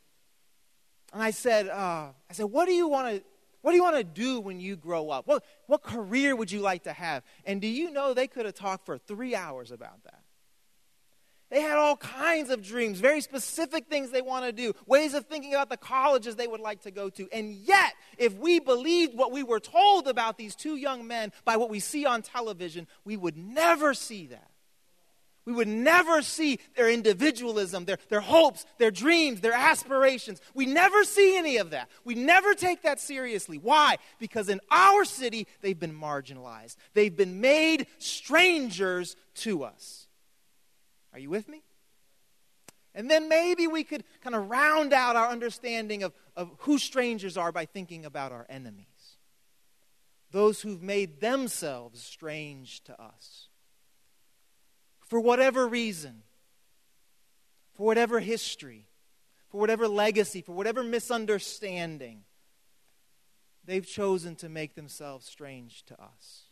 and 1.12 1.24
I 1.24 1.32
said, 1.32 1.70
uh, 1.70 2.10
I 2.30 2.34
said, 2.34 2.46
what 2.46 2.68
do 2.68 2.74
you 2.74 2.88
want 2.88 3.16
to 3.16 3.24
what 3.62 3.72
do 3.72 3.78
you 3.78 3.84
want 3.84 3.98
to 3.98 4.04
do 4.04 4.40
when 4.40 4.60
you 4.60 4.76
grow 4.76 5.10
up? 5.10 5.26
What, 5.26 5.44
what 5.66 5.82
career 5.82 6.36
would 6.36 6.52
you 6.52 6.60
like 6.60 6.84
to 6.84 6.94
have? 6.94 7.24
And 7.46 7.60
do 7.60 7.68
you 7.68 7.90
know 7.90 8.14
they 8.14 8.28
could 8.28 8.46
have 8.46 8.54
talked 8.54 8.86
for 8.86 9.00
three 9.00 9.34
hours 9.34 9.72
about 9.72 10.04
that? 10.04 10.17
They 11.50 11.62
had 11.62 11.78
all 11.78 11.96
kinds 11.96 12.50
of 12.50 12.62
dreams, 12.62 13.00
very 13.00 13.22
specific 13.22 13.88
things 13.88 14.12
they 14.12 14.22
want 14.22 14.46
to 14.46 14.52
do, 14.52 14.74
ways 14.86 15.14
of 15.14 15.26
thinking 15.26 15.54
about 15.54 15.70
the 15.70 15.78
colleges 15.78 16.36
they 16.36 16.48
would 16.48 16.60
like 16.60 16.82
to 16.82 16.92
go 16.92 17.10
to. 17.12 17.30
And 17.32 17.54
yet, 17.54 17.94
if 18.18 18.34
we 18.34 18.60
believed 18.60 19.18
what 19.18 19.32
we 19.32 19.44
were 19.44 19.62
told 19.62 20.08
about 20.08 20.38
these 20.38 20.56
two 20.56 20.76
young 20.76 21.08
men 21.08 21.32
by 21.46 21.56
what 21.56 21.70
we 21.70 21.80
see 21.80 22.06
on 22.06 22.22
television, 22.22 22.86
we 23.06 23.16
would 23.16 23.38
never 23.38 23.94
see 23.94 24.28
that. 24.28 24.52
We 25.46 25.54
would 25.54 25.70
never 25.70 26.22
see 26.22 26.60
their 26.76 26.90
individualism, 26.90 27.86
their, 27.86 28.00
their 28.10 28.20
hopes, 28.20 28.66
their 28.78 28.92
dreams, 28.92 29.40
their 29.40 29.54
aspirations. 29.54 30.42
We 30.54 30.66
never 30.66 31.06
see 31.06 31.38
any 31.38 31.56
of 31.56 31.70
that. 31.70 31.88
We 32.04 32.16
never 32.16 32.54
take 32.54 32.82
that 32.82 33.00
seriously. 33.00 33.58
Why? 33.58 33.96
Because 34.20 34.50
in 34.50 34.60
our 34.70 35.06
city, 35.06 35.48
they've 35.62 35.80
been 35.80 35.98
marginalized, 35.98 36.76
they've 36.94 37.16
been 37.16 37.40
made 37.40 37.88
strangers 38.00 39.16
to 39.36 39.64
us. 39.64 40.07
Are 41.18 41.20
you 41.20 41.32
with 41.32 41.50
me? 41.50 41.64
And 42.94 43.10
then 43.10 43.28
maybe 43.28 43.66
we 43.66 43.84
could 43.84 44.04
kind 44.22 44.36
of 44.36 44.52
round 44.52 44.94
out 44.94 45.16
our 45.16 45.30
understanding 45.30 46.04
of, 46.04 46.14
of 46.36 46.52
who 46.60 46.78
strangers 46.78 47.38
are 47.38 47.52
by 47.52 47.66
thinking 47.66 48.06
about 48.06 48.32
our 48.32 48.46
enemies. 48.48 49.18
Those 50.30 50.62
who've 50.62 50.84
made 50.84 51.20
themselves 51.20 52.04
strange 52.04 52.84
to 52.84 53.02
us 53.02 53.48
for 55.08 55.20
whatever 55.20 55.68
reason, 55.68 56.22
for 57.74 57.88
whatever 57.88 58.20
history, 58.20 58.86
for 59.50 59.60
whatever 59.60 59.88
legacy, 59.88 60.44
for 60.44 60.52
whatever 60.52 60.84
misunderstanding, 60.84 62.26
they've 63.66 63.88
chosen 63.88 64.36
to 64.36 64.50
make 64.50 64.76
themselves 64.76 65.26
strange 65.26 65.84
to 65.86 66.00
us. 66.00 66.47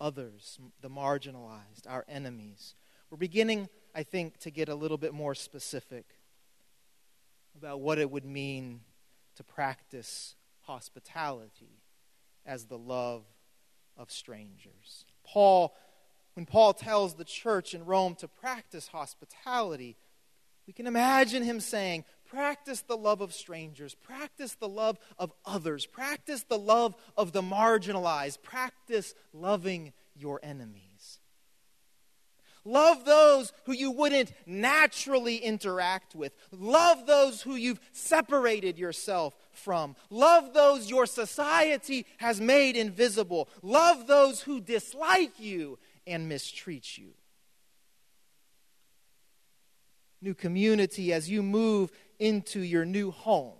Others, 0.00 0.58
the 0.80 0.90
marginalized, 0.90 1.86
our 1.88 2.04
enemies. 2.08 2.74
We're 3.10 3.18
beginning, 3.18 3.68
I 3.94 4.02
think, 4.02 4.38
to 4.38 4.50
get 4.50 4.68
a 4.68 4.74
little 4.74 4.98
bit 4.98 5.14
more 5.14 5.34
specific 5.34 6.04
about 7.56 7.80
what 7.80 7.98
it 7.98 8.10
would 8.10 8.24
mean 8.24 8.80
to 9.36 9.44
practice 9.44 10.34
hospitality 10.62 11.80
as 12.44 12.66
the 12.66 12.78
love 12.78 13.24
of 13.96 14.10
strangers. 14.10 15.04
Paul 15.24 15.74
when 16.36 16.44
Paul 16.44 16.74
tells 16.74 17.14
the 17.14 17.24
church 17.24 17.72
in 17.72 17.86
Rome 17.86 18.14
to 18.16 18.28
practice 18.28 18.88
hospitality, 18.88 19.96
we 20.66 20.74
can 20.74 20.86
imagine 20.86 21.42
him 21.42 21.60
saying, 21.60 22.04
Practice 22.28 22.82
the 22.82 22.96
love 22.96 23.20
of 23.20 23.32
strangers, 23.32 23.94
practice 23.94 24.54
the 24.54 24.68
love 24.68 24.98
of 25.18 25.32
others, 25.44 25.86
practice 25.86 26.42
the 26.42 26.58
love 26.58 26.94
of 27.16 27.32
the 27.32 27.42
marginalized, 27.42 28.42
practice 28.42 29.14
loving 29.32 29.92
your 30.14 30.40
enemies. 30.42 31.20
Love 32.66 33.04
those 33.04 33.52
who 33.64 33.72
you 33.72 33.92
wouldn't 33.92 34.32
naturally 34.44 35.36
interact 35.36 36.16
with. 36.16 36.32
Love 36.50 37.06
those 37.06 37.40
who 37.42 37.54
you've 37.54 37.78
separated 37.92 38.76
yourself 38.76 39.36
from. 39.52 39.94
Love 40.10 40.52
those 40.52 40.90
your 40.90 41.06
society 41.06 42.04
has 42.16 42.40
made 42.40 42.76
invisible. 42.76 43.48
Love 43.62 44.08
those 44.08 44.42
who 44.42 44.60
dislike 44.60 45.38
you 45.38 45.78
and 46.08 46.28
mistreat 46.28 46.98
you. 46.98 47.12
New 50.20 50.34
community 50.34 51.12
as 51.12 51.30
you 51.30 51.44
move 51.44 51.92
into 52.18 52.60
your 52.60 52.84
new 52.84 53.10
home. 53.10 53.54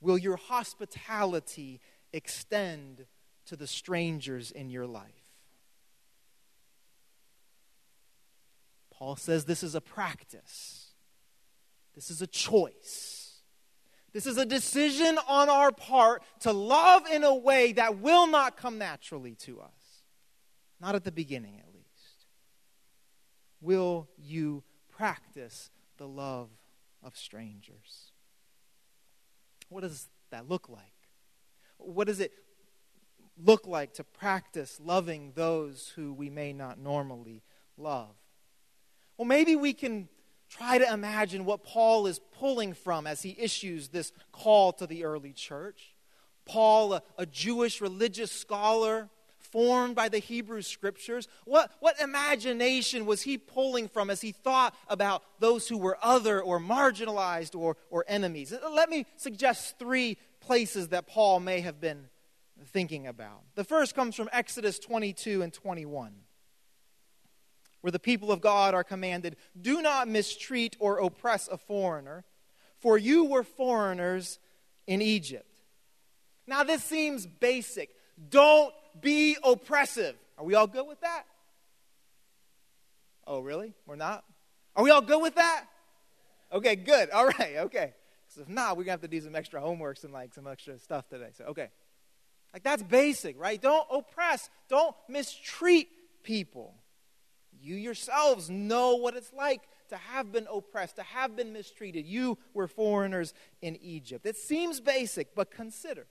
will 0.00 0.18
your 0.18 0.36
hospitality 0.36 1.80
extend 2.12 3.06
to 3.46 3.56
the 3.56 3.66
strangers 3.66 4.50
in 4.50 4.68
your 4.68 4.86
life? 4.86 5.06
Paul 8.90 9.16
says 9.16 9.44
this 9.44 9.62
is 9.62 9.74
a 9.74 9.80
practice, 9.80 10.92
this 11.94 12.10
is 12.10 12.22
a 12.22 12.26
choice. 12.26 13.18
This 14.12 14.26
is 14.26 14.36
a 14.36 14.44
decision 14.44 15.18
on 15.26 15.48
our 15.48 15.72
part 15.72 16.22
to 16.40 16.52
love 16.52 17.06
in 17.10 17.24
a 17.24 17.34
way 17.34 17.72
that 17.72 17.98
will 17.98 18.26
not 18.26 18.58
come 18.58 18.76
naturally 18.76 19.34
to 19.36 19.60
us. 19.60 20.02
Not 20.80 20.94
at 20.94 21.04
the 21.04 21.12
beginning, 21.12 21.58
at 21.58 21.72
least. 21.72 22.26
Will 23.62 24.08
you 24.18 24.64
practice 24.90 25.70
the 26.02 26.08
love 26.08 26.48
of 27.00 27.16
strangers? 27.16 28.10
What 29.68 29.82
does 29.82 30.08
that 30.32 30.48
look 30.48 30.68
like? 30.68 30.82
What 31.78 32.08
does 32.08 32.18
it 32.18 32.32
look 33.40 33.68
like 33.68 33.94
to 33.94 34.04
practice 34.04 34.80
loving 34.82 35.30
those 35.36 35.92
who 35.94 36.12
we 36.12 36.28
may 36.28 36.52
not 36.52 36.76
normally 36.76 37.44
love? 37.76 38.16
Well, 39.16 39.28
maybe 39.28 39.54
we 39.54 39.72
can 39.72 40.08
try 40.50 40.76
to 40.76 40.92
imagine 40.92 41.44
what 41.44 41.62
Paul 41.62 42.08
is 42.08 42.18
pulling 42.18 42.74
from 42.74 43.06
as 43.06 43.22
he 43.22 43.36
issues 43.38 43.88
this 43.88 44.10
call 44.32 44.72
to 44.72 44.88
the 44.88 45.04
early 45.04 45.32
church. 45.32 45.94
Paul, 46.46 46.94
a, 46.94 47.02
a, 47.16 47.26
Jewish 47.26 47.80
religious 47.80 48.32
scholar 48.32 49.08
formed 49.52 49.94
by 49.94 50.08
the 50.08 50.18
Hebrew 50.18 50.62
scriptures, 50.62 51.28
what, 51.44 51.70
what 51.78 52.00
imagination 52.00 53.06
was 53.06 53.22
he 53.22 53.38
pulling 53.38 53.86
from 53.86 54.10
as 54.10 54.20
he 54.20 54.32
thought 54.32 54.74
about 54.88 55.22
those 55.38 55.68
who 55.68 55.78
were 55.78 55.98
other 56.02 56.40
or 56.40 56.58
marginalized 56.58 57.54
or, 57.54 57.76
or 57.90 58.04
enemies? 58.08 58.52
Let 58.72 58.90
me 58.90 59.06
suggest 59.16 59.78
three 59.78 60.16
places 60.40 60.88
that 60.88 61.06
Paul 61.06 61.38
may 61.38 61.60
have 61.60 61.80
been 61.80 62.08
thinking 62.66 63.06
about. 63.06 63.42
The 63.54 63.64
first 63.64 63.94
comes 63.94 64.16
from 64.16 64.28
Exodus 64.32 64.78
22 64.78 65.42
and 65.42 65.52
21 65.52 66.14
where 67.82 67.90
the 67.90 67.98
people 67.98 68.32
of 68.32 68.40
God 68.40 68.74
are 68.74 68.84
commanded 68.84 69.36
do 69.60 69.82
not 69.82 70.08
mistreat 70.08 70.76
or 70.78 70.98
oppress 70.98 71.48
a 71.48 71.58
foreigner, 71.58 72.24
for 72.78 72.96
you 72.96 73.24
were 73.24 73.42
foreigners 73.42 74.38
in 74.86 75.02
Egypt. 75.02 75.46
Now, 76.46 76.62
this 76.62 76.82
seems 76.82 77.26
basic. 77.26 77.90
Don't 78.30 78.72
be 79.00 79.36
oppressive. 79.42 80.16
Are 80.38 80.44
we 80.44 80.54
all 80.54 80.66
good 80.66 80.86
with 80.86 81.00
that? 81.00 81.24
Oh, 83.26 83.40
really? 83.40 83.74
We're 83.86 83.96
not? 83.96 84.24
Are 84.74 84.82
we 84.82 84.90
all 84.90 85.02
good 85.02 85.22
with 85.22 85.36
that? 85.36 85.66
Okay, 86.52 86.76
good. 86.76 87.10
All 87.10 87.26
right, 87.26 87.56
okay. 87.58 87.94
Because 88.26 88.42
if 88.42 88.48
not, 88.48 88.76
we're 88.76 88.84
going 88.84 88.98
to 88.98 89.02
have 89.02 89.02
to 89.02 89.08
do 89.08 89.20
some 89.20 89.34
extra 89.34 89.60
homeworks 89.60 90.04
and 90.04 90.12
like 90.12 90.34
some 90.34 90.46
extra 90.46 90.78
stuff 90.78 91.08
today. 91.08 91.30
So, 91.32 91.44
okay. 91.44 91.68
Like, 92.52 92.62
that's 92.62 92.82
basic, 92.82 93.40
right? 93.40 93.60
Don't 93.60 93.86
oppress, 93.90 94.50
don't 94.68 94.94
mistreat 95.08 95.88
people. 96.22 96.74
You 97.60 97.76
yourselves 97.76 98.50
know 98.50 98.96
what 98.96 99.16
it's 99.16 99.32
like 99.32 99.62
to 99.90 99.96
have 99.96 100.32
been 100.32 100.46
oppressed, 100.52 100.96
to 100.96 101.02
have 101.02 101.36
been 101.36 101.52
mistreated. 101.52 102.06
You 102.06 102.38
were 102.54 102.66
foreigners 102.66 103.32
in 103.60 103.76
Egypt. 103.82 104.26
It 104.26 104.36
seems 104.36 104.80
basic, 104.80 105.34
but 105.34 105.50
consider. 105.50 106.06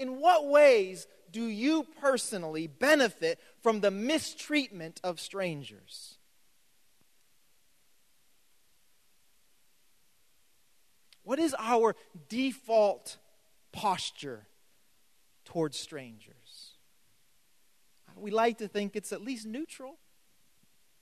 In 0.00 0.18
what 0.18 0.48
ways 0.48 1.06
do 1.30 1.44
you 1.44 1.86
personally 2.00 2.66
benefit 2.66 3.38
from 3.62 3.80
the 3.80 3.90
mistreatment 3.90 4.98
of 5.04 5.20
strangers? 5.20 6.16
What 11.22 11.38
is 11.38 11.54
our 11.58 11.94
default 12.30 13.18
posture 13.72 14.46
towards 15.44 15.78
strangers? 15.78 16.72
we 18.16 18.30
like 18.30 18.58
to 18.58 18.68
think 18.68 18.96
it's 18.96 19.12
at 19.12 19.22
least 19.22 19.46
neutral. 19.46 19.98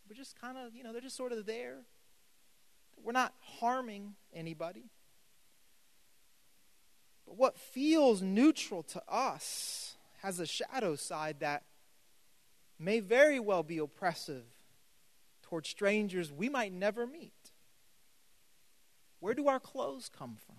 We're 0.09 0.17
just 0.17 0.41
kind 0.41 0.59
of, 0.59 0.75
you 0.75 0.83
know, 0.83 0.93
they're 0.93 1.01
just 1.01 1.17
sort 1.17 1.33
of 1.33 1.47
there. 1.47 1.79
We're 3.03 3.13
not 3.13 3.33
harming 3.41 4.15
anybody. 4.33 4.91
But 7.29 7.37
what 7.37 7.59
feels 7.59 8.23
neutral 8.23 8.83
to 8.85 9.03
us 9.07 9.97
has 10.23 10.41
a 10.41 10.47
shadow 10.47 10.97
side 10.97 11.41
that 11.41 11.63
may 12.79 13.01
very 13.01 13.39
well 13.39 13.63
be 13.63 13.77
oppressive 13.77 14.45
towards 15.43 15.69
strangers 15.69 16.33
we 16.33 16.49
might 16.49 16.73
never 16.73 17.07
meet. 17.07 17.33
Where 19.21 19.35
do 19.35 19.47
our 19.47 19.61
clothes 19.61 20.09
come 20.09 20.37
from? 20.47 20.57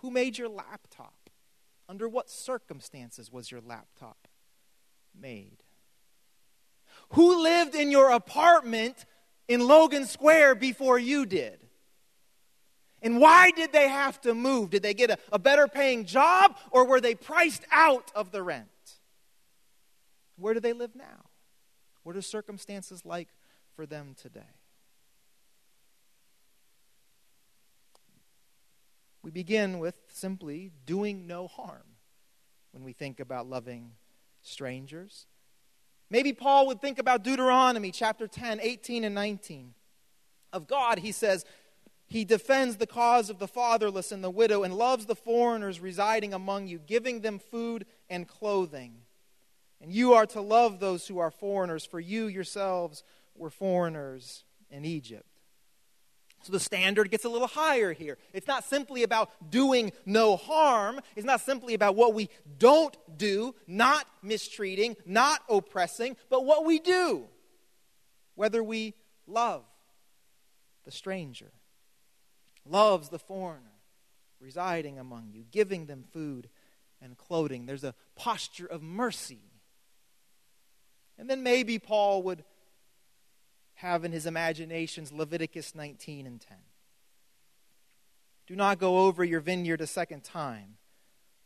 Who 0.00 0.10
made 0.10 0.38
your 0.38 0.48
laptop? 0.48 1.30
Under 1.88 2.08
what 2.08 2.28
circumstances 2.28 3.30
was 3.30 3.48
your 3.48 3.60
laptop 3.60 4.26
made? 5.16 5.62
Who 7.10 7.44
lived 7.44 7.76
in 7.76 7.92
your 7.92 8.10
apartment 8.10 9.04
in 9.46 9.60
Logan 9.60 10.06
Square 10.06 10.56
before 10.56 10.98
you 10.98 11.26
did? 11.26 11.69
And 13.02 13.18
why 13.18 13.50
did 13.50 13.72
they 13.72 13.88
have 13.88 14.20
to 14.22 14.34
move? 14.34 14.70
Did 14.70 14.82
they 14.82 14.94
get 14.94 15.10
a, 15.10 15.18
a, 15.32 15.38
better 15.38 15.66
paying 15.66 16.04
job 16.04 16.56
or 16.70 16.84
were 16.84 17.00
they 17.00 17.14
priced 17.14 17.64
out 17.70 18.12
of 18.14 18.30
the 18.30 18.42
rent? 18.42 18.68
Where 20.36 20.54
do 20.54 20.60
they 20.60 20.72
live 20.72 20.94
now? 20.94 21.30
What 22.02 22.16
are 22.16 22.22
circumstances 22.22 23.04
like 23.04 23.28
for 23.74 23.86
them 23.86 24.14
today? 24.20 24.40
We 29.22 29.30
begin 29.30 29.78
with 29.78 29.94
simply 30.08 30.72
doing 30.86 31.26
no 31.26 31.46
harm 31.46 31.96
when 32.72 32.84
we 32.84 32.92
think 32.92 33.20
about 33.20 33.48
loving 33.48 33.92
strangers. 34.42 35.26
Maybe 36.08 36.32
Paul 36.32 36.66
would 36.68 36.80
think 36.80 36.98
about 36.98 37.22
Deuteronomy 37.22 37.90
chapter 37.90 38.26
10, 38.26 38.60
18, 38.60 39.04
and 39.04 39.14
19. 39.14 39.74
Of 40.52 40.66
God, 40.66 40.98
he 40.98 41.12
says, 41.12 41.44
He 42.10 42.24
defends 42.24 42.76
the 42.76 42.88
cause 42.88 43.30
of 43.30 43.38
the 43.38 43.46
fatherless 43.46 44.10
and 44.10 44.22
the 44.22 44.30
widow 44.30 44.64
and 44.64 44.74
loves 44.74 45.06
the 45.06 45.14
foreigners 45.14 45.78
residing 45.78 46.34
among 46.34 46.66
you, 46.66 46.80
giving 46.80 47.20
them 47.20 47.38
food 47.38 47.86
and 48.10 48.26
clothing. 48.26 48.94
And 49.80 49.92
you 49.92 50.12
are 50.14 50.26
to 50.26 50.40
love 50.40 50.80
those 50.80 51.06
who 51.06 51.20
are 51.20 51.30
foreigners, 51.30 51.86
for 51.86 52.00
you 52.00 52.26
yourselves 52.26 53.04
were 53.36 53.48
foreigners 53.48 54.42
in 54.72 54.84
Egypt. 54.84 55.24
So 56.42 56.50
the 56.50 56.58
standard 56.58 57.12
gets 57.12 57.24
a 57.24 57.28
little 57.28 57.46
higher 57.46 57.92
here. 57.92 58.18
It's 58.32 58.48
not 58.48 58.64
simply 58.64 59.04
about 59.04 59.30
doing 59.48 59.92
no 60.04 60.36
harm. 60.36 60.98
It's 61.14 61.26
not 61.26 61.40
simply 61.40 61.74
about 61.74 61.94
what 61.94 62.12
we 62.12 62.28
don't 62.58 62.96
do, 63.16 63.54
not 63.68 64.04
mistreating, 64.20 64.96
not 65.06 65.42
oppressing, 65.48 66.16
but 66.28 66.44
what 66.44 66.64
we 66.64 66.80
do. 66.80 67.28
Whether 68.34 68.64
we 68.64 68.94
love 69.28 69.62
the 70.84 70.90
stranger, 70.90 71.52
loves 72.70 73.08
the 73.08 73.18
foreigner 73.18 73.66
residing 74.40 74.98
among 74.98 75.30
you, 75.32 75.44
giving 75.50 75.86
them 75.86 76.04
food 76.12 76.48
and 77.02 77.16
clothing. 77.16 77.66
There's 77.66 77.84
a 77.84 77.94
posture 78.16 78.66
of 78.66 78.82
mercy. 78.82 79.40
And 81.18 81.28
then 81.28 81.42
maybe 81.42 81.78
Paul 81.78 82.22
would 82.22 82.44
have 83.74 84.04
in 84.04 84.12
his 84.12 84.26
imaginations 84.26 85.12
Leviticus 85.12 85.74
19 85.74 86.26
and 86.26 86.40
10. 86.40 86.56
Do 88.46 88.56
not 88.56 88.78
go 88.78 89.06
over 89.06 89.22
your 89.22 89.40
vineyard 89.40 89.80
a 89.80 89.86
second 89.86 90.24
time 90.24 90.76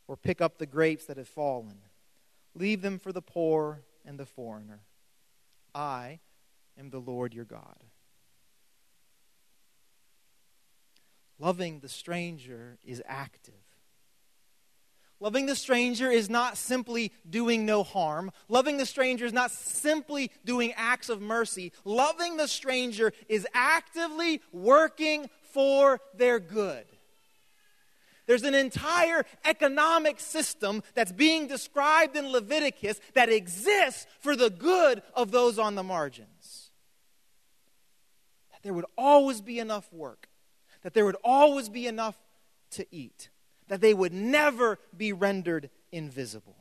or 0.07 0.17
pick 0.17 0.41
up 0.41 0.59
the 0.59 0.67
grapes 0.67 1.07
that 1.07 1.17
have 1.17 1.29
fallen. 1.29 1.79
Leave 2.55 2.83
them 2.83 2.99
for 2.99 3.13
the 3.13 3.23
poor 3.23 3.83
and 4.05 4.19
the 4.19 4.27
foreigner. 4.27 4.81
I 5.75 6.21
am 6.79 6.91
the 6.91 7.01
Lord 7.01 7.35
your 7.35 7.45
God. 7.45 7.83
Loving 11.39 11.81
the 11.81 11.89
stranger 11.89 12.79
is 12.85 13.03
active. 13.07 13.55
Loving 15.21 15.47
the 15.47 15.57
stranger 15.57 16.11
is 16.11 16.29
not 16.29 16.57
simply 16.57 17.13
doing 17.29 17.65
no 17.65 17.83
harm. 17.83 18.31
Loving 18.49 18.77
the 18.77 18.87
stranger 18.87 19.25
is 19.25 19.33
not 19.33 19.51
simply 19.51 20.31
doing 20.45 20.73
acts 20.77 21.09
of 21.09 21.23
mercy. 21.23 21.73
Loving 21.85 22.37
the 22.37 22.49
stranger 22.49 23.13
is 23.29 23.47
actively 23.55 24.43
working 24.53 25.31
for 25.53 26.01
their 26.15 26.39
good. 26.39 26.85
There's 28.27 28.43
an 28.43 28.55
entire 28.55 29.25
economic 29.45 30.19
system 30.19 30.83
that's 30.95 31.13
being 31.13 31.47
described 31.47 32.17
in 32.17 32.33
Leviticus 32.33 33.01
that 33.15 33.29
exists 33.29 34.07
for 34.21 34.35
the 34.35 34.51
good 34.51 35.03
of 35.15 35.31
those 35.31 35.59
on 35.59 35.75
the 35.75 35.83
margins. 35.83 36.71
That 38.53 38.63
there 38.63 38.73
would 38.73 38.87
always 38.97 39.41
be 39.41 39.59
enough 39.59 39.93
work, 39.93 40.29
that 40.85 40.95
there 40.95 41.05
would 41.05 41.17
always 41.25 41.69
be 41.69 41.89
enough 41.89 42.17
to 42.71 42.87
eat 42.93 43.31
that 43.69 43.81
they 43.81 43.95
would 43.95 44.13
never 44.13 44.79
be 44.97 45.13
rendered 45.13 45.71
invisible. 45.91 46.57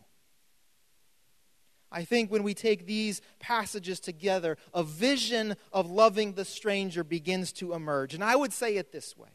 I 1.92 2.06
think 2.06 2.32
when 2.32 2.44
we 2.44 2.56
take 2.56 2.88
these 2.88 3.22
passages 3.40 4.00
together, 4.00 4.58
a 4.74 4.84
vision 4.84 5.56
of 5.72 5.92
loving 5.92 6.34
the 6.34 6.46
stranger 6.46 7.04
begins 7.04 7.52
to 7.54 7.74
emerge. 7.74 8.16
And 8.16 8.24
I 8.24 8.36
would 8.36 8.52
say 8.52 8.78
it 8.78 8.92
this 8.92 9.16
way 9.16 9.30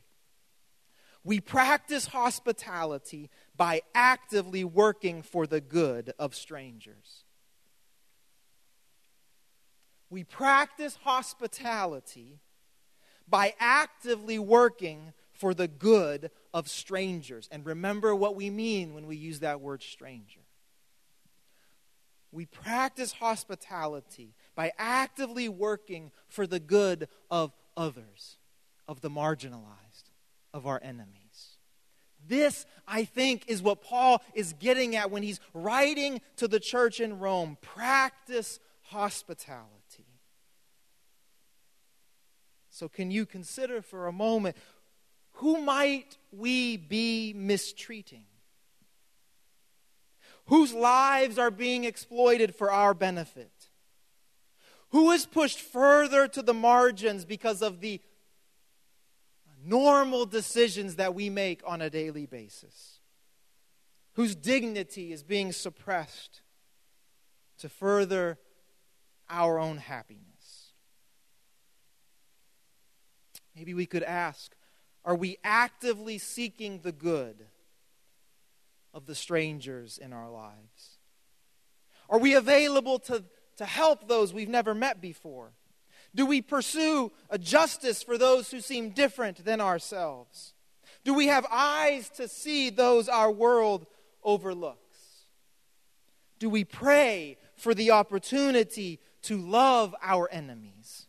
We 1.22 1.40
practice 1.40 2.07
hospitality 2.07 3.31
by 3.57 3.83
actively 3.94 4.64
working 4.64 5.22
for 5.22 5.46
the 5.46 5.61
good 5.61 6.12
of 6.18 6.35
strangers. 6.35 7.24
We 10.11 10.24
practice 10.24 10.96
hospitality 11.03 12.40
by 13.28 13.54
actively 13.58 14.38
working 14.38 15.12
for 15.32 15.54
the 15.54 15.68
good 15.68 16.30
of 16.52 16.68
strangers. 16.68 17.48
And 17.50 17.64
remember 17.64 18.14
what 18.14 18.34
we 18.34 18.50
mean 18.50 18.94
when 18.94 19.06
we 19.06 19.16
use 19.16 19.40
that 19.40 19.60
word 19.60 19.82
stranger. 19.82 20.40
We 22.30 22.44
practice 22.46 23.12
hospitality 23.12 24.34
by 24.54 24.72
actively 24.76 25.48
working 25.48 26.10
for 26.28 26.46
the 26.46 26.60
good 26.60 27.08
of 27.30 27.54
others, 27.76 28.36
of 28.86 29.00
the 29.00 29.08
marginalized, 29.08 30.10
of 30.52 30.66
our 30.66 30.80
enemies. 30.82 31.58
This, 32.26 32.66
I 32.86 33.04
think, 33.04 33.44
is 33.46 33.62
what 33.62 33.82
Paul 33.82 34.20
is 34.34 34.52
getting 34.54 34.96
at 34.96 35.10
when 35.10 35.22
he's 35.22 35.40
writing 35.54 36.20
to 36.36 36.48
the 36.48 36.60
church 36.60 37.00
in 37.00 37.18
Rome. 37.18 37.56
Practice 37.62 38.60
hospitality. 38.82 39.77
So, 42.78 42.88
can 42.88 43.10
you 43.10 43.26
consider 43.26 43.82
for 43.82 44.06
a 44.06 44.12
moment 44.12 44.56
who 45.32 45.60
might 45.60 46.16
we 46.30 46.76
be 46.76 47.32
mistreating? 47.34 48.26
Whose 50.46 50.72
lives 50.72 51.38
are 51.38 51.50
being 51.50 51.82
exploited 51.82 52.54
for 52.54 52.70
our 52.70 52.94
benefit? 52.94 53.50
Who 54.90 55.10
is 55.10 55.26
pushed 55.26 55.58
further 55.58 56.28
to 56.28 56.40
the 56.40 56.54
margins 56.54 57.24
because 57.24 57.62
of 57.62 57.80
the 57.80 58.00
normal 59.64 60.24
decisions 60.24 60.94
that 60.94 61.16
we 61.16 61.30
make 61.30 61.60
on 61.66 61.82
a 61.82 61.90
daily 61.90 62.26
basis? 62.26 63.00
Whose 64.12 64.36
dignity 64.36 65.12
is 65.12 65.24
being 65.24 65.50
suppressed 65.50 66.42
to 67.58 67.68
further 67.68 68.38
our 69.28 69.58
own 69.58 69.78
happiness? 69.78 70.27
Maybe 73.58 73.74
we 73.74 73.86
could 73.86 74.04
ask 74.04 74.54
Are 75.04 75.16
we 75.16 75.38
actively 75.42 76.18
seeking 76.18 76.80
the 76.80 76.92
good 76.92 77.46
of 78.94 79.06
the 79.06 79.16
strangers 79.16 79.98
in 79.98 80.12
our 80.12 80.30
lives? 80.30 80.98
Are 82.08 82.20
we 82.20 82.34
available 82.34 83.00
to, 83.00 83.24
to 83.56 83.64
help 83.64 84.06
those 84.06 84.32
we've 84.32 84.48
never 84.48 84.74
met 84.74 85.00
before? 85.00 85.52
Do 86.14 86.24
we 86.24 86.40
pursue 86.40 87.10
a 87.28 87.36
justice 87.36 88.02
for 88.02 88.16
those 88.16 88.50
who 88.50 88.60
seem 88.60 88.90
different 88.90 89.44
than 89.44 89.60
ourselves? 89.60 90.54
Do 91.04 91.12
we 91.12 91.26
have 91.26 91.44
eyes 91.50 92.08
to 92.10 92.28
see 92.28 92.70
those 92.70 93.08
our 93.08 93.30
world 93.30 93.86
overlooks? 94.22 95.26
Do 96.38 96.48
we 96.48 96.64
pray 96.64 97.38
for 97.56 97.74
the 97.74 97.90
opportunity 97.90 99.00
to 99.22 99.36
love 99.36 99.94
our 100.00 100.30
enemies? 100.30 101.07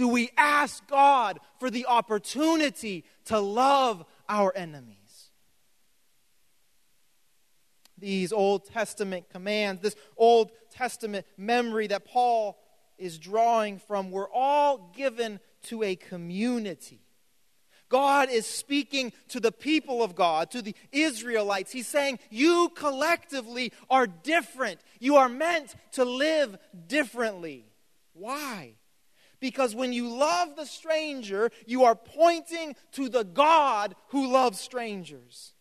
Do 0.00 0.08
we 0.08 0.30
ask 0.38 0.88
God 0.88 1.40
for 1.58 1.68
the 1.68 1.84
opportunity 1.84 3.04
to 3.26 3.38
love 3.38 4.02
our 4.30 4.50
enemies? 4.56 5.28
These 7.98 8.32
Old 8.32 8.64
Testament 8.64 9.28
commands, 9.28 9.82
this 9.82 9.96
Old 10.16 10.52
Testament 10.72 11.26
memory 11.36 11.86
that 11.88 12.06
Paul 12.06 12.58
is 12.96 13.18
drawing 13.18 13.78
from, 13.78 14.10
were 14.10 14.30
all 14.32 14.90
given 14.96 15.38
to 15.64 15.82
a 15.82 15.96
community. 15.96 17.02
God 17.90 18.30
is 18.30 18.46
speaking 18.46 19.12
to 19.28 19.38
the 19.38 19.52
people 19.52 20.02
of 20.02 20.14
God, 20.14 20.50
to 20.52 20.62
the 20.62 20.74
Israelites. 20.92 21.72
He's 21.72 21.86
saying, 21.86 22.20
You 22.30 22.70
collectively 22.74 23.70
are 23.90 24.06
different. 24.06 24.80
You 24.98 25.16
are 25.16 25.28
meant 25.28 25.74
to 25.92 26.06
live 26.06 26.56
differently. 26.88 27.66
Why? 28.14 28.76
Because 29.40 29.74
when 29.74 29.92
you 29.92 30.08
love 30.08 30.54
the 30.56 30.66
stranger, 30.66 31.50
you 31.66 31.84
are 31.84 31.94
pointing 31.94 32.76
to 32.92 33.08
the 33.08 33.24
God 33.24 33.94
who 34.08 34.30
loves 34.30 34.60
strangers. 34.60 35.54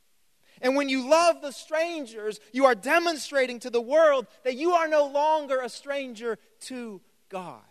And 0.62 0.76
when 0.76 0.90
you 0.90 1.10
love 1.10 1.42
the 1.42 1.52
strangers, 1.52 2.42
you 2.52 2.66
are 2.66 2.76
demonstrating 2.76 3.60
to 3.62 3.70
the 3.70 3.82
world 3.82 4.28
that 4.44 4.58
you 4.58 4.74
are 4.74 4.90
no 4.90 5.08
longer 5.08 5.62
a 5.62 5.70
stranger 5.70 6.38
to 6.62 7.00
God. 7.30 7.62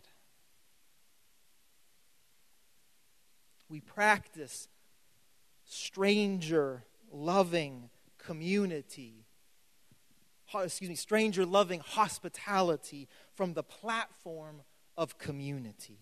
We 3.68 3.80
practice 3.80 4.68
stranger 5.66 6.84
loving 7.12 7.90
community. 8.16 9.26
Excuse 10.54 10.88
me, 10.88 10.96
stranger 10.96 11.44
loving 11.44 11.80
hospitality 11.80 13.08
from 13.34 13.52
the 13.52 13.62
platform 13.62 14.62
of 14.98 15.16
community. 15.16 16.00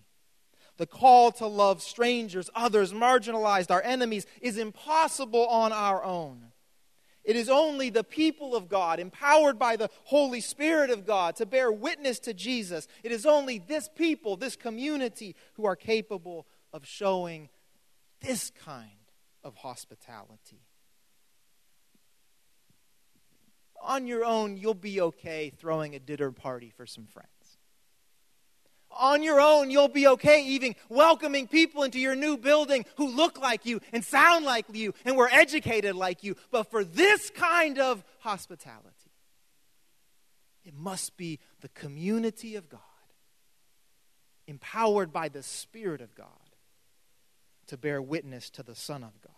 The 0.79 0.87
call 0.87 1.31
to 1.33 1.47
love 1.47 1.83
strangers, 1.83 2.51
others, 2.55 2.93
marginalized, 2.93 3.71
our 3.71 3.83
enemies, 3.83 4.27
is 4.41 4.59
impossible 4.59 5.47
on 5.47 5.73
our 5.73 6.03
own. 6.03 6.49
It 7.23 7.37
is 7.37 7.49
only 7.49 7.91
the 7.91 8.05
people 8.05 8.55
of 8.55 8.69
God, 8.69 8.99
empowered 8.99 9.59
by 9.59 9.77
the 9.77 9.91
Holy 10.05 10.41
Spirit 10.41 10.91
of 10.91 11.07
God, 11.07 11.37
to 11.37 11.47
bear 11.47 11.71
witness 11.71 12.19
to 12.21 12.35
Jesus. 12.35 12.89
It 13.03 13.13
is 13.13 13.27
only 13.27 13.59
this 13.59 13.89
people, 13.95 14.37
this 14.37 14.57
community, 14.57 15.35
who 15.55 15.67
are 15.67 15.77
capable 15.77 16.47
of 16.73 16.87
showing 16.87 17.49
this 18.21 18.51
kind 18.51 18.91
of 19.45 19.57
hospitality. 19.57 20.63
On 23.83 24.07
your 24.07 24.25
own, 24.25 24.57
you'll 24.57 24.75
be 24.75 25.01
okay 25.01 25.51
throwing 25.51 25.95
a 25.95 25.99
dinner 25.99 26.33
party 26.33 26.71
for 26.71 26.87
some 26.87 27.07
friends 27.07 27.36
on 28.91 29.23
your 29.23 29.41
own, 29.41 29.71
you'll 29.71 29.89
be 29.89 30.07
okay 30.09 30.43
even 30.45 30.75
welcoming 30.89 31.47
people 31.47 31.83
into 31.83 31.99
your 31.99 32.15
new 32.15 32.37
building 32.37 32.85
who 32.97 33.09
look 33.09 33.41
like 33.41 33.67
you 33.67 33.81
and 33.93 34.05
sound 34.05 34.45
like 34.45 34.67
you 34.73 34.95
and 35.05 35.17
were 35.17 35.29
educated 35.31 35.95
like 35.95 36.25
you. 36.25 36.37
But 36.51 36.71
for 36.71 36.85
this 36.85 37.31
kind 37.31 37.79
of 37.79 38.05
hospitality, 38.21 38.91
it 40.65 40.75
must 40.75 41.17
be 41.17 41.39
the 41.61 41.69
community 41.69 42.57
of 42.57 42.69
God, 42.69 42.81
empowered 44.47 45.13
by 45.13 45.29
the 45.29 45.43
Spirit 45.43 46.01
of 46.01 46.15
God 46.15 46.27
to 47.69 47.77
bear 47.77 48.01
witness 48.01 48.51
to 48.51 48.63
the 48.63 48.75
Son 48.75 49.05
of 49.05 49.21
God. 49.21 49.33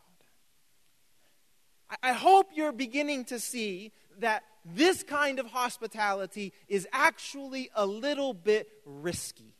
I 2.03 2.13
hope 2.13 2.51
you're 2.55 2.73
beginning 2.73 3.25
to 3.27 3.41
see 3.41 3.93
that 4.19 4.45
this 4.75 5.03
kind 5.03 5.39
of 5.39 5.47
hospitality 5.47 6.53
is 6.69 6.87
actually 6.93 7.71
a 7.75 7.87
little 7.87 8.35
bit 8.35 8.69
risky. 8.85 9.55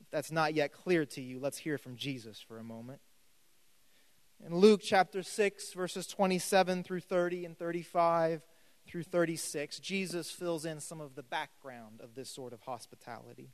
If 0.00 0.10
that's 0.10 0.32
not 0.32 0.54
yet 0.54 0.72
clear 0.72 1.04
to 1.06 1.20
you, 1.20 1.38
let's 1.38 1.58
hear 1.58 1.78
from 1.78 1.96
Jesus 1.96 2.40
for 2.40 2.58
a 2.58 2.64
moment. 2.64 3.00
In 4.44 4.56
Luke 4.56 4.80
chapter 4.82 5.22
6, 5.22 5.72
verses 5.72 6.06
27 6.08 6.82
through 6.82 7.00
30 7.00 7.44
and 7.44 7.56
35 7.56 8.42
through 8.88 9.04
36, 9.04 9.78
Jesus 9.78 10.30
fills 10.30 10.64
in 10.64 10.80
some 10.80 11.00
of 11.00 11.14
the 11.14 11.22
background 11.22 12.00
of 12.02 12.14
this 12.16 12.28
sort 12.28 12.52
of 12.52 12.60
hospitality. 12.62 13.50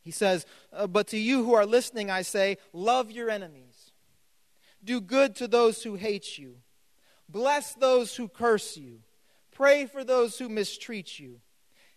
He 0.00 0.12
says, 0.12 0.46
uh, 0.72 0.86
But 0.86 1.08
to 1.08 1.18
you 1.18 1.44
who 1.44 1.54
are 1.54 1.66
listening, 1.66 2.10
I 2.10 2.22
say, 2.22 2.56
love 2.72 3.10
your 3.10 3.28
enemies. 3.28 3.75
Do 4.86 5.00
good 5.00 5.34
to 5.36 5.48
those 5.48 5.82
who 5.82 5.96
hate 5.96 6.38
you. 6.38 6.54
Bless 7.28 7.74
those 7.74 8.14
who 8.16 8.28
curse 8.28 8.76
you. 8.76 9.00
Pray 9.50 9.84
for 9.84 10.04
those 10.04 10.38
who 10.38 10.48
mistreat 10.48 11.18
you. 11.18 11.40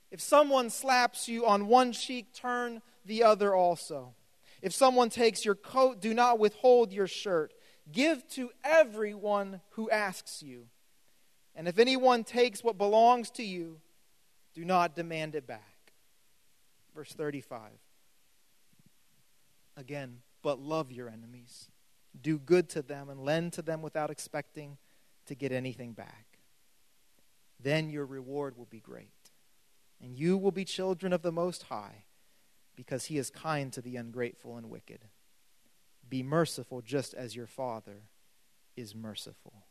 If 0.09 0.19
someone 0.19 0.71
slaps 0.71 1.27
you 1.27 1.45
on 1.45 1.67
one 1.67 1.91
cheek, 1.91 2.33
turn 2.33 2.81
the 3.05 3.23
other 3.23 3.53
also. 3.53 4.15
If 4.61 4.73
someone 4.73 5.09
takes 5.09 5.45
your 5.45 5.55
coat, 5.55 6.01
do 6.01 6.15
not 6.15 6.39
withhold 6.39 6.91
your 6.91 7.05
shirt. 7.05 7.53
Give 7.91 8.27
to 8.29 8.49
everyone 8.63 9.61
who 9.71 9.89
asks 9.91 10.41
you. 10.41 10.65
And 11.55 11.67
if 11.67 11.77
anyone 11.77 12.23
takes 12.23 12.63
what 12.63 12.77
belongs 12.77 13.29
to 13.31 13.43
you, 13.43 13.79
do 14.55 14.65
not 14.65 14.95
demand 14.95 15.35
it 15.35 15.45
back. 15.45 15.93
Verse 16.95 17.13
35. 17.13 17.61
Again, 19.77 20.17
but 20.41 20.59
love 20.59 20.91
your 20.91 21.07
enemies. 21.07 21.69
Do 22.19 22.37
good 22.37 22.69
to 22.69 22.81
them 22.81 23.09
and 23.09 23.19
lend 23.19 23.53
to 23.53 23.61
them 23.61 23.81
without 23.81 24.09
expecting 24.09 24.77
to 25.25 25.35
get 25.35 25.51
anything 25.51 25.93
back. 25.93 26.39
Then 27.59 27.89
your 27.89 28.05
reward 28.05 28.57
will 28.57 28.65
be 28.65 28.79
great, 28.79 29.31
and 30.01 30.15
you 30.15 30.37
will 30.37 30.51
be 30.51 30.65
children 30.65 31.13
of 31.13 31.21
the 31.21 31.31
Most 31.31 31.63
High, 31.63 32.05
because 32.75 33.05
He 33.05 33.17
is 33.17 33.29
kind 33.29 33.71
to 33.73 33.81
the 33.81 33.95
ungrateful 33.95 34.57
and 34.57 34.69
wicked. 34.69 35.05
Be 36.07 36.23
merciful 36.23 36.81
just 36.81 37.13
as 37.13 37.35
your 37.35 37.47
Father 37.47 38.03
is 38.75 38.95
merciful. 38.95 39.65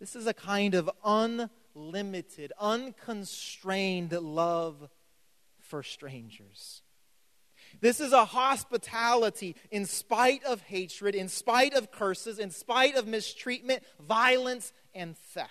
This 0.00 0.16
is 0.16 0.26
a 0.26 0.34
kind 0.34 0.74
of 0.74 0.90
unlimited, 1.04 2.52
unconstrained 2.58 4.12
love 4.12 4.88
for 5.60 5.84
strangers. 5.84 6.82
This 7.82 7.98
is 7.98 8.12
a 8.12 8.24
hospitality 8.24 9.56
in 9.72 9.86
spite 9.86 10.44
of 10.44 10.62
hatred, 10.62 11.16
in 11.16 11.28
spite 11.28 11.74
of 11.74 11.90
curses, 11.90 12.38
in 12.38 12.52
spite 12.52 12.94
of 12.94 13.08
mistreatment, 13.08 13.82
violence, 14.00 14.72
and 14.94 15.18
theft. 15.18 15.50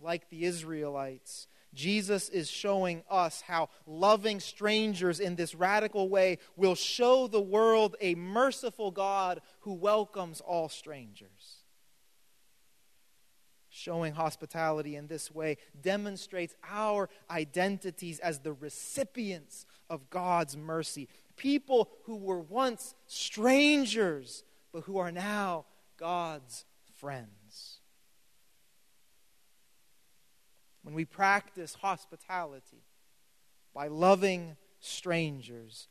Like 0.00 0.30
the 0.30 0.46
Israelites, 0.46 1.46
Jesus 1.74 2.30
is 2.30 2.48
showing 2.48 3.02
us 3.10 3.42
how 3.42 3.68
loving 3.86 4.40
strangers 4.40 5.20
in 5.20 5.36
this 5.36 5.54
radical 5.54 6.08
way 6.08 6.38
will 6.56 6.74
show 6.74 7.26
the 7.26 7.40
world 7.40 7.96
a 8.00 8.14
merciful 8.14 8.90
God 8.90 9.42
who 9.60 9.74
welcomes 9.74 10.40
all 10.40 10.70
strangers 10.70 11.57
showing 13.78 14.12
hospitality 14.12 14.96
in 14.96 15.06
this 15.06 15.32
way 15.32 15.56
demonstrates 15.80 16.54
our 16.68 17.08
identities 17.30 18.18
as 18.18 18.40
the 18.40 18.52
recipients 18.52 19.64
of 19.88 20.10
God's 20.10 20.56
mercy. 20.56 21.08
People 21.36 21.88
who 22.04 22.16
were 22.16 22.40
once 22.40 22.94
strangers, 23.06 24.42
but 24.72 24.82
who 24.84 24.98
are 24.98 25.12
now 25.12 25.64
God's 25.96 26.64
friends. 27.00 27.78
When 30.82 30.94
we 30.94 31.04
practice 31.04 31.74
hospitality 31.74 32.82
by 33.74 33.88
loving 33.88 34.56
strangers, 34.80 35.86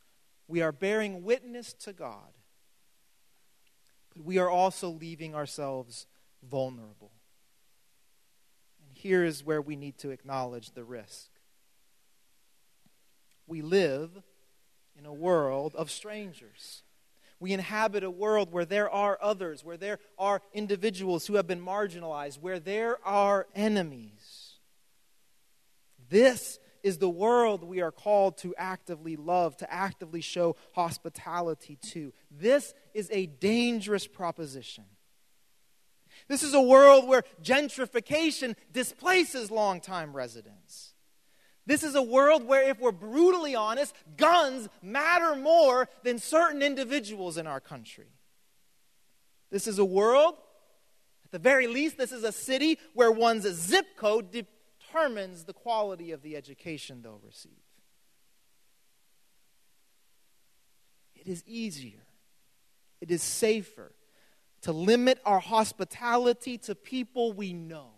we 0.48 0.62
are 0.62 0.72
bearing 0.72 1.24
witness 1.24 1.74
to 1.74 1.94
God, 1.94 2.34
but 4.14 4.26
we 4.26 4.38
are 4.38 4.50
also 4.50 4.90
leaving 4.90 5.36
ourselves 5.36 6.08
vulnerable 6.44 7.12
here 8.98 9.24
is 9.24 9.44
where 9.44 9.62
we 9.62 9.76
need 9.76 9.98
to 10.00 10.10
acknowledge 10.10 10.72
the 10.72 10.84
risk. 10.84 11.30
We 13.46 13.62
live 13.62 14.12
in 14.98 15.06
a 15.06 15.14
world 15.14 15.76
of 15.76 15.90
strangers. 15.90 16.84
We 17.40 17.54
inhabit 17.54 18.04
a 18.04 18.10
world 18.10 18.52
where 18.52 18.66
there 18.66 18.90
are 18.90 19.18
others, 19.22 19.64
where 19.64 19.78
there 19.78 20.00
are 20.18 20.42
individuals 20.54 21.28
who 21.28 21.36
have 21.36 21.48
been 21.48 21.62
marginalized, 21.62 22.42
where 22.42 22.60
there 22.60 22.98
are 23.06 23.48
enemies. 23.56 24.56
This 26.10 26.60
is 26.82 26.98
the 26.98 27.10
world 27.10 27.64
we 27.64 27.82
are 27.82 27.92
called 27.92 28.38
to 28.40 28.56
actively 28.58 29.16
love, 29.16 29.56
to 29.58 29.72
actively 29.72 30.22
show 30.22 30.56
hospitality 30.74 31.78
to. 31.92 32.12
This 32.32 32.74
is 32.94 33.10
a 33.12 33.28
dangerous 33.28 34.08
proposition. 34.08 34.86
This 36.28 36.44
is 36.44 36.54
a 36.54 36.62
world 36.62 37.08
where 37.08 37.24
gentrification 37.42 38.56
displaces 38.74 39.50
longtime 39.50 40.14
residents. 40.14 40.94
This 41.66 41.84
is 41.84 41.96
a 41.96 42.02
world 42.02 42.46
where, 42.46 42.70
if 42.70 42.80
we're 42.80 42.92
brutally 42.92 43.56
honest, 43.56 43.94
guns 44.16 44.70
matter 44.82 45.36
more 45.36 45.90
than 46.04 46.18
certain 46.20 46.62
individuals 46.62 47.38
in 47.38 47.46
our 47.46 47.60
country. 47.60 48.08
This 49.50 49.68
is 49.68 49.80
a 49.80 49.86
world, 49.86 50.36
at 51.26 51.32
the 51.32 51.40
very 51.40 51.68
least, 51.68 51.98
this 51.98 52.12
is 52.12 52.24
a 52.24 52.32
city 52.32 52.80
where 52.94 53.12
one's 53.12 53.44
zip 53.44 53.98
code 53.98 54.32
determines 54.32 55.44
the 55.44 55.54
quality 55.54 56.12
of 56.12 56.22
the 56.22 56.38
education 56.38 57.02
they'll 57.02 57.22
receive. 57.26 57.52
It 61.16 61.28
is 61.28 61.44
easier, 61.46 62.06
it 63.02 63.12
is 63.12 63.22
safer, 63.22 63.92
to 64.62 64.72
limit 64.72 65.20
our 65.26 65.40
hospitality 65.40 66.58
to 66.60 66.76
people 66.76 67.34
we 67.34 67.54
know, 67.54 67.90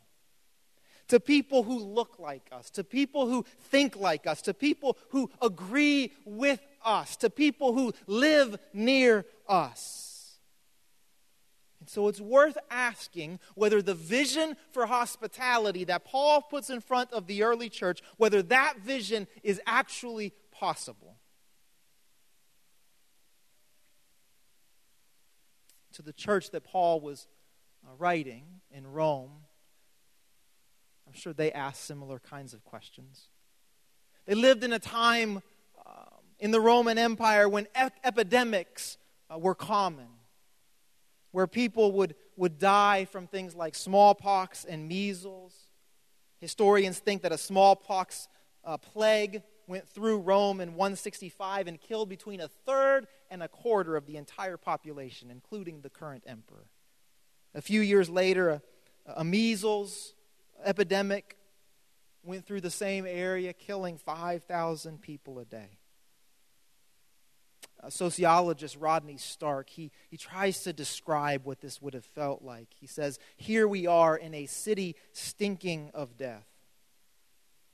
to 1.07 1.19
people 1.19 1.63
who 1.63 1.79
look 1.79 2.19
like 2.19 2.49
us, 2.51 2.69
to 2.71 2.83
people 2.83 3.27
who 3.27 3.45
think 3.69 3.95
like 3.95 4.27
us, 4.27 4.41
to 4.43 4.53
people 4.53 4.97
who 5.09 5.29
agree 5.41 6.13
with 6.25 6.59
us, 6.83 7.15
to 7.17 7.29
people 7.29 7.73
who 7.73 7.93
live 8.07 8.57
near 8.73 9.25
us. 9.47 10.37
And 11.79 11.89
so 11.89 12.09
it's 12.09 12.21
worth 12.21 12.57
asking 12.69 13.39
whether 13.55 13.81
the 13.81 13.95
vision 13.95 14.57
for 14.71 14.85
hospitality 14.85 15.85
that 15.85 16.03
Paul 16.03 16.41
puts 16.41 16.69
in 16.69 16.81
front 16.81 17.11
of 17.13 17.25
the 17.25 17.43
early 17.43 17.69
church, 17.69 18.01
whether 18.17 18.41
that 18.43 18.79
vision 18.79 19.27
is 19.43 19.61
actually 19.65 20.33
possible. 20.51 21.18
To 25.99 26.05
the 26.05 26.13
church 26.13 26.51
that 26.51 26.63
Paul 26.63 27.01
was 27.01 27.27
uh, 27.85 27.89
writing 27.97 28.45
in 28.71 28.87
Rome, 28.87 29.31
I'm 31.05 31.11
sure 31.11 31.33
they 31.33 31.51
asked 31.51 31.83
similar 31.83 32.19
kinds 32.19 32.53
of 32.53 32.63
questions. 32.63 33.27
They 34.25 34.33
lived 34.33 34.63
in 34.63 34.71
a 34.71 34.79
time 34.79 35.41
um, 35.85 36.23
in 36.39 36.51
the 36.51 36.61
Roman 36.61 36.97
Empire 36.97 37.49
when 37.49 37.67
ep- 37.75 37.99
epidemics 38.05 38.97
uh, 39.29 39.37
were 39.37 39.53
common, 39.53 40.07
where 41.31 41.47
people 41.47 41.91
would, 41.91 42.15
would 42.37 42.59
die 42.59 43.03
from 43.03 43.27
things 43.27 43.53
like 43.53 43.75
smallpox 43.75 44.63
and 44.63 44.87
measles. 44.87 45.53
Historians 46.39 46.99
think 46.99 47.23
that 47.23 47.33
a 47.33 47.37
smallpox 47.37 48.29
uh, 48.63 48.77
plague 48.77 49.43
went 49.69 49.87
through 49.87 50.19
Rome 50.19 50.59
in 50.59 50.75
165 50.75 51.67
and 51.67 51.79
killed 51.79 52.09
between 52.09 52.41
a 52.41 52.47
third 52.47 53.07
and 53.29 53.43
a 53.43 53.47
quarter 53.47 53.95
of 53.95 54.07
the 54.07 54.17
entire 54.17 54.57
population, 54.57 55.29
including 55.29 55.81
the 55.81 55.89
current 55.89 56.23
emperor. 56.25 56.65
A 57.53 57.61
few 57.61 57.81
years 57.81 58.09
later, 58.09 58.49
a, 58.49 58.61
a 59.17 59.23
measles 59.23 60.15
epidemic 60.65 61.37
went 62.23 62.45
through 62.45 62.61
the 62.61 62.71
same 62.71 63.05
area, 63.05 63.53
killing 63.53 63.97
5,000 63.97 65.01
people 65.01 65.39
a 65.39 65.45
day. 65.45 65.77
A 67.81 67.91
sociologist 67.91 68.75
Rodney 68.75 69.17
Stark, 69.17 69.69
he, 69.69 69.91
he 70.09 70.17
tries 70.17 70.63
to 70.63 70.73
describe 70.73 71.45
what 71.45 71.61
this 71.61 71.81
would 71.81 71.93
have 71.93 72.03
felt 72.03 72.41
like. 72.41 72.67
He 72.75 72.87
says, 72.87 73.19
Here 73.37 73.67
we 73.67 73.87
are 73.87 74.17
in 74.17 74.33
a 74.33 74.47
city 74.47 74.97
stinking 75.13 75.91
of 75.93 76.17
death. 76.17 76.48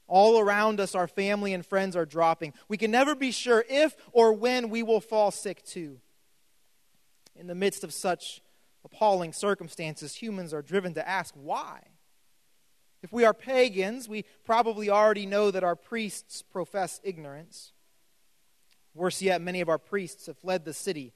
All 0.07 0.39
around 0.39 0.79
us, 0.79 0.93
our 0.93 1.07
family 1.07 1.53
and 1.53 1.65
friends 1.65 1.95
are 1.95 2.05
dropping. 2.05 2.53
We 2.67 2.77
can 2.77 2.91
never 2.91 3.15
be 3.15 3.31
sure 3.31 3.65
if 3.67 3.95
or 4.11 4.33
when 4.33 4.69
we 4.69 4.83
will 4.83 5.01
fall 5.01 5.31
sick 5.31 5.63
too. 5.63 5.99
In 7.35 7.47
the 7.47 7.55
midst 7.55 7.83
of 7.83 7.93
such 7.93 8.41
appalling 8.83 9.33
circumstances, 9.33 10.15
humans 10.15 10.53
are 10.53 10.61
driven 10.61 10.93
to 10.93 11.07
ask 11.07 11.33
why. 11.35 11.81
If 13.01 13.11
we 13.11 13.25
are 13.25 13.33
pagans, 13.33 14.07
we 14.07 14.25
probably 14.43 14.89
already 14.89 15.25
know 15.25 15.51
that 15.51 15.63
our 15.63 15.75
priests 15.75 16.41
profess 16.41 16.99
ignorance. 17.03 17.73
Worse 18.93 19.21
yet, 19.21 19.41
many 19.41 19.61
of 19.61 19.69
our 19.69 19.77
priests 19.77 20.27
have 20.27 20.37
fled 20.37 20.65
the 20.65 20.73
city, 20.73 21.13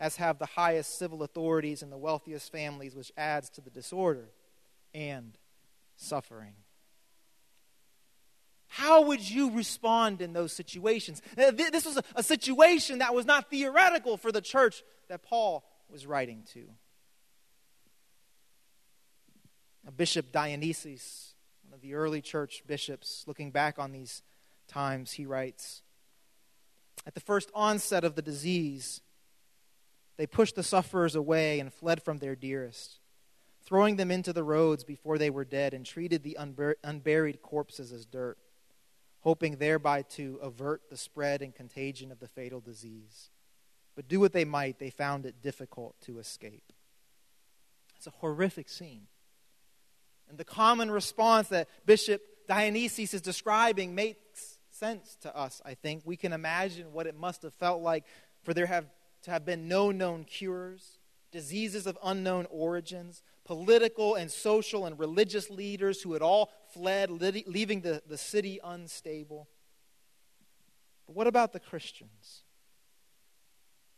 as 0.00 0.16
have 0.16 0.38
the 0.38 0.46
highest 0.46 0.98
civil 0.98 1.22
authorities 1.22 1.82
and 1.82 1.92
the 1.92 1.98
wealthiest 1.98 2.50
families, 2.50 2.94
which 2.94 3.12
adds 3.16 3.50
to 3.50 3.60
the 3.60 3.70
disorder 3.70 4.30
and 4.94 5.36
suffering. 5.96 6.54
How 8.68 9.02
would 9.02 9.28
you 9.28 9.50
respond 9.50 10.20
in 10.20 10.32
those 10.32 10.52
situations? 10.52 11.22
Uh, 11.36 11.50
this 11.50 11.84
was 11.84 11.98
a 12.14 12.22
situation 12.22 12.98
that 12.98 13.14
was 13.14 13.26
not 13.26 13.50
theoretical 13.50 14.16
for 14.16 14.30
the 14.30 14.40
church 14.40 14.82
that 15.08 15.22
Paul 15.22 15.64
was 15.90 16.06
writing 16.06 16.44
to. 16.52 16.68
Bishop 19.96 20.30
Dionysius, 20.32 21.34
one 21.64 21.74
of 21.74 21.80
the 21.80 21.94
early 21.94 22.20
church 22.20 22.62
bishops, 22.66 23.24
looking 23.26 23.50
back 23.50 23.78
on 23.78 23.90
these 23.90 24.22
times, 24.68 25.12
he 25.12 25.26
writes 25.26 25.82
At 27.06 27.14
the 27.14 27.20
first 27.20 27.50
onset 27.54 28.04
of 28.04 28.14
the 28.14 28.22
disease, 28.22 29.00
they 30.18 30.26
pushed 30.26 30.56
the 30.56 30.62
sufferers 30.62 31.14
away 31.14 31.58
and 31.58 31.72
fled 31.72 32.02
from 32.02 32.18
their 32.18 32.36
dearest, 32.36 33.00
throwing 33.64 33.96
them 33.96 34.10
into 34.10 34.32
the 34.32 34.44
roads 34.44 34.84
before 34.84 35.16
they 35.16 35.30
were 35.30 35.44
dead 35.44 35.72
and 35.72 35.86
treated 35.86 36.22
the 36.22 36.38
unburied 36.84 37.40
corpses 37.40 37.92
as 37.92 38.04
dirt 38.04 38.36
hoping 39.20 39.56
thereby 39.56 40.02
to 40.02 40.38
avert 40.42 40.82
the 40.90 40.96
spread 40.96 41.42
and 41.42 41.54
contagion 41.54 42.12
of 42.12 42.20
the 42.20 42.28
fatal 42.28 42.60
disease. 42.60 43.30
But 43.96 44.08
do 44.08 44.20
what 44.20 44.32
they 44.32 44.44
might, 44.44 44.78
they 44.78 44.90
found 44.90 45.26
it 45.26 45.42
difficult 45.42 46.00
to 46.02 46.18
escape. 46.18 46.72
It's 47.96 48.06
a 48.06 48.10
horrific 48.10 48.68
scene. 48.68 49.08
And 50.28 50.38
the 50.38 50.44
common 50.44 50.90
response 50.90 51.48
that 51.48 51.68
Bishop 51.84 52.22
Dionysius 52.46 53.14
is 53.14 53.20
describing 53.20 53.94
makes 53.94 54.58
sense 54.70 55.16
to 55.22 55.36
us, 55.36 55.60
I 55.64 55.74
think. 55.74 56.02
We 56.04 56.16
can 56.16 56.32
imagine 56.32 56.92
what 56.92 57.06
it 57.06 57.16
must 57.16 57.42
have 57.42 57.54
felt 57.54 57.82
like 57.82 58.04
for 58.42 58.54
there 58.54 58.66
have, 58.66 58.86
to 59.22 59.30
have 59.30 59.44
been 59.44 59.68
no 59.68 59.90
known 59.90 60.24
cures, 60.24 60.97
diseases 61.30 61.86
of 61.86 61.98
unknown 62.02 62.46
origins, 62.50 63.22
political 63.44 64.14
and 64.14 64.30
social 64.30 64.86
and 64.86 64.98
religious 64.98 65.50
leaders 65.50 66.02
who 66.02 66.12
had 66.12 66.22
all 66.22 66.50
fled, 66.72 67.10
leaving 67.10 67.80
the, 67.80 68.02
the 68.06 68.18
city 68.18 68.58
unstable. 68.62 69.48
But 71.06 71.16
what 71.16 71.26
about 71.26 71.52
the 71.52 71.60
Christians? 71.60 72.42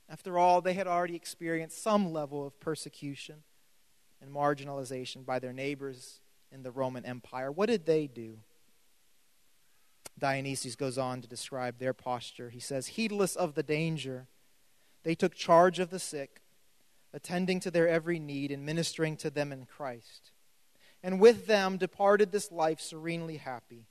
After 0.08 0.38
all, 0.38 0.60
they 0.60 0.74
had 0.74 0.88
already 0.88 1.14
experienced 1.14 1.82
some 1.82 2.12
level 2.12 2.46
of 2.46 2.58
persecution 2.58 3.42
and 4.20 4.32
marginalization 4.32 5.24
by 5.24 5.38
their 5.38 5.52
neighbors 5.52 6.20
in 6.52 6.62
the 6.62 6.70
Roman 6.70 7.04
Empire. 7.04 7.52
What 7.52 7.68
did 7.68 7.86
they 7.86 8.06
do? 8.06 8.38
Dionysius 10.18 10.76
goes 10.76 10.98
on 10.98 11.22
to 11.22 11.28
describe 11.28 11.78
their 11.78 11.94
posture. 11.94 12.50
He 12.50 12.60
says, 12.60 12.88
Heedless 12.88 13.36
of 13.36 13.54
the 13.54 13.62
danger, 13.62 14.26
they 15.02 15.14
took 15.14 15.34
charge 15.34 15.78
of 15.78 15.90
the 15.90 15.98
sick, 15.98 16.42
attending 17.12 17.60
to 17.60 17.70
their 17.70 17.88
every 17.88 18.18
need 18.18 18.50
and 18.50 18.64
ministering 18.64 19.16
to 19.18 19.30
them 19.30 19.52
in 19.52 19.66
Christ. 19.66 20.30
And 21.02 21.20
with 21.20 21.46
them 21.46 21.76
departed 21.76 22.30
this 22.30 22.52
life 22.52 22.80
serenely 22.80 23.38
happy, 23.38 23.86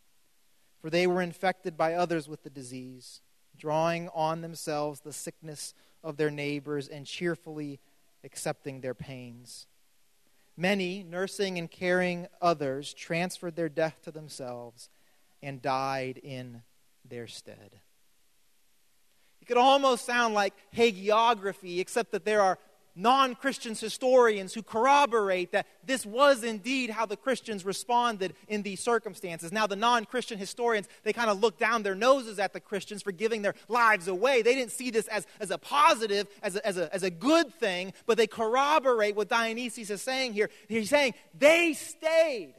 for 0.80 0.90
they 0.90 1.08
were 1.08 1.22
infected 1.22 1.76
by 1.76 1.94
others 1.94 2.30
with 2.30 2.44
the 2.44 2.50
disease, 2.50 3.22
drawing 3.58 4.10
on 4.10 4.42
themselves 4.42 5.02
the 5.02 5.14
sickness 5.14 5.74
of 6.04 6.18
their 6.18 6.30
neighbors 6.30 6.88
and 6.88 7.06
cheerfully 7.06 7.80
accepting 8.24 8.82
their 8.82 8.94
pains. 8.94 9.66
Many, 10.56 11.04
nursing 11.04 11.58
and 11.58 11.72
caring 11.72 12.28
others, 12.42 12.94
transferred 12.94 13.56
their 13.56 13.70
death 13.70 13.98
to 14.04 14.12
themselves 14.12 14.90
and 15.42 15.62
died 15.62 16.18
in 16.18 16.64
their 17.08 17.28
stead. 17.28 17.80
It 19.42 19.46
could 19.46 19.58
almost 19.58 20.06
sound 20.06 20.34
like 20.34 20.54
hagiography, 20.76 21.80
except 21.80 22.12
that 22.12 22.26
there 22.26 22.42
are 22.42 22.60
non 23.00 23.36
Christians 23.36 23.80
historians 23.80 24.54
who 24.54 24.62
corroborate 24.62 25.52
that 25.54 25.66
this 25.86 26.06
was 26.06 26.44
indeed 26.44 26.90
how 26.90 27.06
the 27.06 27.18
Christians 27.18 27.66
responded 27.66 28.34
in 28.48 28.62
these 28.62 28.80
circumstances. 28.80 29.52
Now, 29.52 29.66
the 29.68 29.76
non 29.76 30.06
Christian 30.06 30.38
historians, 30.38 30.88
they 31.04 31.14
kind 31.14 31.30
of 31.30 31.40
look 31.40 31.58
down 31.58 31.84
their 31.84 31.96
noses 31.96 32.40
at 32.40 32.54
the 32.54 32.60
Christians 32.60 33.02
for 33.02 33.12
giving 33.12 33.42
their 33.42 33.56
lives 33.68 34.08
away. 34.08 34.42
They 34.42 34.56
didn't 34.56 34.72
see 34.72 34.92
this 34.92 35.08
as, 35.08 35.26
as 35.40 35.52
a 35.52 35.58
positive, 35.58 36.28
as 36.44 36.56
a, 36.56 36.68
as, 36.68 36.78
a, 36.78 36.94
as 36.94 37.04
a 37.04 37.10
good 37.10 37.54
thing, 37.54 37.94
but 38.06 38.18
they 38.18 38.28
corroborate 38.28 39.16
what 39.16 39.30
Dionysius 39.30 39.90
is 39.90 40.02
saying 40.02 40.34
here. 40.34 40.50
He's 40.68 40.90
saying 40.90 41.14
they 41.38 41.74
stayed. 41.74 42.56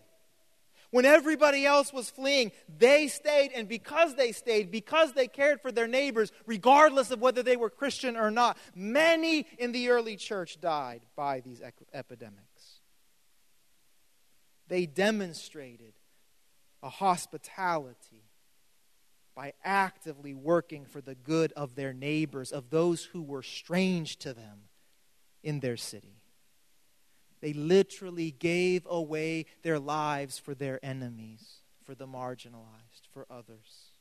When 0.91 1.05
everybody 1.05 1.64
else 1.64 1.93
was 1.93 2.11
fleeing, 2.11 2.51
they 2.78 3.07
stayed, 3.07 3.53
and 3.55 3.68
because 3.68 4.16
they 4.16 4.32
stayed, 4.32 4.72
because 4.72 5.12
they 5.12 5.28
cared 5.28 5.61
for 5.61 5.70
their 5.70 5.86
neighbors, 5.86 6.32
regardless 6.47 7.12
of 7.12 7.20
whether 7.20 7.43
they 7.45 7.57
were 7.57 7.70
Christian 7.70 8.16
or 8.16 8.30
not, 8.30 8.59
many 8.74 9.47
in 9.59 9.70
the 9.70 9.91
early 9.91 10.16
church 10.16 10.61
died 10.61 11.03
by 11.14 11.41
these 11.41 11.62
epidemics. 11.93 12.80
They 14.66 14.86
demonstrated 14.86 15.95
a 16.82 16.88
hospitality 16.88 18.24
by 19.36 19.53
actively 19.64 20.34
working 20.34 20.84
for 20.84 21.01
the 21.01 21.14
good 21.14 21.53
of 21.53 21.76
their 21.76 21.93
neighbors, 21.93 22.51
of 22.51 22.70
those 22.70 23.05
who 23.05 23.22
were 23.22 23.43
strange 23.43 24.16
to 24.18 24.34
them 24.34 24.62
in 25.43 25.61
their 25.61 25.76
city. 25.76 26.20
They 27.41 27.53
literally 27.53 28.30
gave 28.32 28.86
away 28.88 29.47
their 29.62 29.78
lives 29.78 30.38
for 30.38 30.55
their 30.55 30.78
enemies, 30.84 31.61
for 31.82 31.95
the 31.95 32.07
marginalized, 32.07 33.09
for 33.12 33.26
others. 33.30 33.93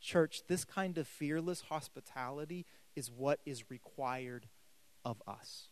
Church, 0.00 0.42
this 0.48 0.64
kind 0.64 0.98
of 0.98 1.06
fearless 1.06 1.60
hospitality 1.62 2.66
is 2.96 3.10
what 3.10 3.38
is 3.46 3.70
required 3.70 4.46
of 5.04 5.22
us. 5.26 5.68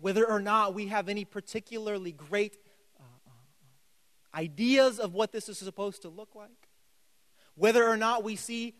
Whether 0.00 0.24
or 0.24 0.40
not 0.40 0.74
we 0.74 0.86
have 0.86 1.08
any 1.10 1.26
particularly 1.26 2.12
great 2.12 2.56
uh, 2.98 3.02
uh, 3.26 4.36
ideas 4.36 4.98
of 4.98 5.12
what 5.12 5.30
this 5.30 5.48
is 5.48 5.58
supposed 5.58 6.02
to 6.02 6.08
look 6.08 6.34
like, 6.34 6.68
whether 7.54 7.86
or 7.86 7.98
not 7.98 8.24
we 8.24 8.34
see 8.34 8.74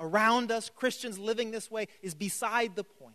around 0.00 0.50
us, 0.50 0.70
Christians 0.74 1.18
living 1.18 1.50
this 1.50 1.70
way, 1.70 1.88
is 2.02 2.14
beside 2.14 2.76
the 2.76 2.84
point. 2.84 3.14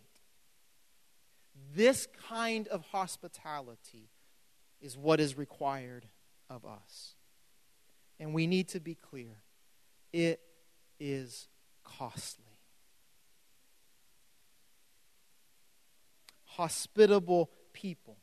This 1.75 2.07
kind 2.29 2.67
of 2.67 2.81
hospitality 2.91 4.09
is 4.81 4.97
what 4.97 5.19
is 5.19 5.37
required 5.37 6.05
of 6.49 6.65
us. 6.65 7.15
And 8.19 8.33
we 8.33 8.47
need 8.47 8.67
to 8.69 8.79
be 8.79 8.95
clear 8.95 9.41
it 10.11 10.39
is 10.99 11.47
costly. 11.83 12.45
Hospitable 16.45 17.49
people, 17.73 18.17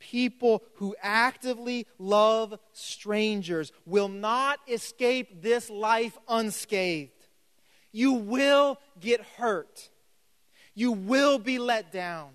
people 0.00 0.64
who 0.74 0.96
actively 1.00 1.86
love 1.98 2.58
strangers, 2.72 3.72
will 3.86 4.08
not 4.08 4.58
escape 4.68 5.40
this 5.42 5.70
life 5.70 6.18
unscathed. 6.28 7.12
You 7.92 8.12
will 8.12 8.78
get 9.00 9.20
hurt. 9.36 9.90
You 10.74 10.92
will 10.92 11.38
be 11.38 11.58
let 11.58 11.92
down. 11.92 12.30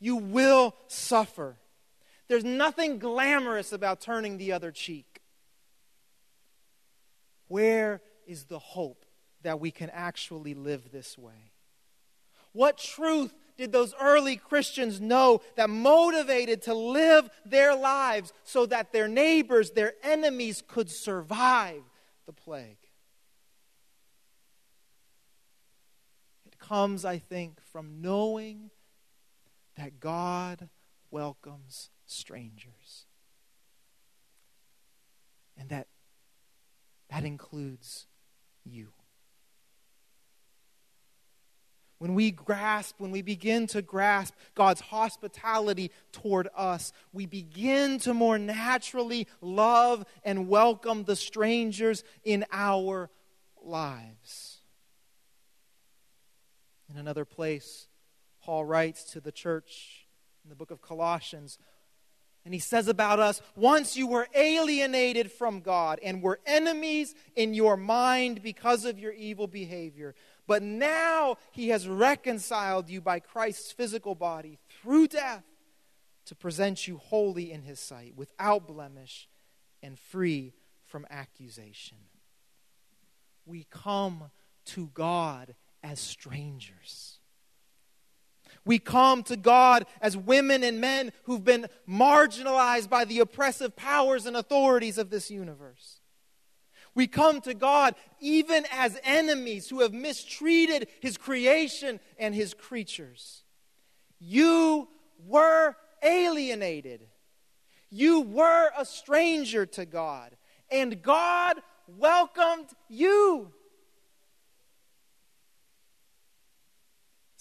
You 0.00 0.16
will 0.16 0.74
suffer. 0.88 1.56
There's 2.28 2.44
nothing 2.44 2.98
glamorous 2.98 3.72
about 3.72 4.00
turning 4.00 4.38
the 4.38 4.52
other 4.52 4.70
cheek. 4.70 5.22
Where 7.48 8.00
is 8.26 8.44
the 8.44 8.58
hope 8.58 9.04
that 9.42 9.60
we 9.60 9.70
can 9.70 9.90
actually 9.90 10.54
live 10.54 10.90
this 10.90 11.18
way? 11.18 11.52
What 12.52 12.78
truth 12.78 13.34
did 13.56 13.72
those 13.72 13.94
early 14.00 14.36
Christians 14.36 15.00
know 15.00 15.42
that 15.56 15.70
motivated 15.70 16.62
to 16.62 16.74
live 16.74 17.28
their 17.44 17.74
lives 17.74 18.32
so 18.42 18.66
that 18.66 18.92
their 18.92 19.08
neighbors, 19.08 19.70
their 19.70 19.94
enemies, 20.02 20.62
could 20.66 20.90
survive 20.90 21.82
the 22.26 22.32
plague? 22.32 22.78
Comes, 26.68 27.04
I 27.04 27.18
think, 27.18 27.60
from 27.72 28.00
knowing 28.00 28.70
that 29.76 30.00
God 30.00 30.68
welcomes 31.10 31.90
strangers. 32.06 33.06
And 35.56 35.68
that 35.68 35.86
that 37.10 37.24
includes 37.24 38.06
you. 38.64 38.88
When 41.98 42.14
we 42.14 42.32
grasp, 42.32 42.96
when 42.98 43.12
we 43.12 43.22
begin 43.22 43.66
to 43.68 43.80
grasp 43.80 44.34
God's 44.54 44.80
hospitality 44.80 45.90
toward 46.12 46.48
us, 46.56 46.92
we 47.12 47.24
begin 47.24 47.98
to 48.00 48.12
more 48.12 48.38
naturally 48.38 49.28
love 49.40 50.04
and 50.24 50.48
welcome 50.48 51.04
the 51.04 51.16
strangers 51.16 52.02
in 52.24 52.44
our 52.52 53.10
lives. 53.62 54.53
In 56.94 57.00
another 57.00 57.24
place, 57.24 57.88
Paul 58.40 58.64
writes 58.64 59.02
to 59.12 59.20
the 59.20 59.32
church 59.32 60.06
in 60.44 60.48
the 60.50 60.54
book 60.54 60.70
of 60.70 60.80
Colossians, 60.80 61.58
and 62.44 62.54
he 62.54 62.60
says 62.60 62.86
about 62.86 63.18
us 63.18 63.42
once 63.56 63.96
you 63.96 64.06
were 64.06 64.28
alienated 64.32 65.32
from 65.32 65.60
God 65.60 65.98
and 66.04 66.22
were 66.22 66.38
enemies 66.46 67.16
in 67.34 67.52
your 67.52 67.76
mind 67.76 68.44
because 68.44 68.84
of 68.84 69.00
your 69.00 69.10
evil 69.10 69.48
behavior. 69.48 70.14
But 70.46 70.62
now 70.62 71.38
he 71.50 71.70
has 71.70 71.88
reconciled 71.88 72.88
you 72.88 73.00
by 73.00 73.18
Christ's 73.18 73.72
physical 73.72 74.14
body 74.14 74.60
through 74.80 75.08
death 75.08 75.42
to 76.26 76.36
present 76.36 76.86
you 76.86 76.98
holy 76.98 77.50
in 77.50 77.62
his 77.62 77.80
sight, 77.80 78.14
without 78.14 78.68
blemish 78.68 79.28
and 79.82 79.98
free 79.98 80.52
from 80.84 81.06
accusation. 81.10 81.98
We 83.46 83.66
come 83.68 84.30
to 84.66 84.90
God 84.94 85.56
as 85.84 86.00
strangers. 86.00 87.18
We 88.64 88.78
come 88.78 89.22
to 89.24 89.36
God 89.36 89.84
as 90.00 90.16
women 90.16 90.64
and 90.64 90.80
men 90.80 91.12
who've 91.24 91.44
been 91.44 91.66
marginalized 91.88 92.88
by 92.88 93.04
the 93.04 93.20
oppressive 93.20 93.76
powers 93.76 94.24
and 94.24 94.36
authorities 94.36 94.96
of 94.96 95.10
this 95.10 95.30
universe. 95.30 96.00
We 96.94 97.06
come 97.06 97.40
to 97.42 97.54
God 97.54 97.94
even 98.20 98.64
as 98.72 98.98
enemies 99.04 99.68
who 99.68 99.80
have 99.80 99.92
mistreated 99.92 100.88
His 101.00 101.18
creation 101.18 102.00
and 102.18 102.34
His 102.34 102.54
creatures. 102.54 103.42
You 104.18 104.88
were 105.26 105.76
alienated. 106.02 107.02
You 107.90 108.22
were 108.22 108.70
a 108.78 108.86
stranger 108.86 109.66
to 109.66 109.84
God. 109.84 110.36
And 110.70 111.02
God 111.02 111.60
welcomed 111.86 112.68
you. 112.88 113.52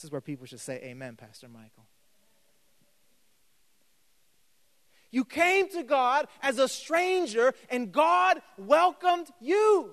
This 0.04 0.10
is 0.10 0.12
where 0.12 0.20
people 0.20 0.45
should 0.45 0.60
say, 0.60 0.82
Amen, 0.84 1.16
Pastor 1.16 1.47
Michael. 1.47 1.86
You 5.12 5.24
came 5.24 5.70
to 5.70 5.82
God 5.82 6.28
as 6.41 6.60
a 6.60 6.68
stranger, 6.68 7.54
and 7.70 7.89
God 7.89 8.41
welcomed 8.58 9.28
you. 9.39 9.91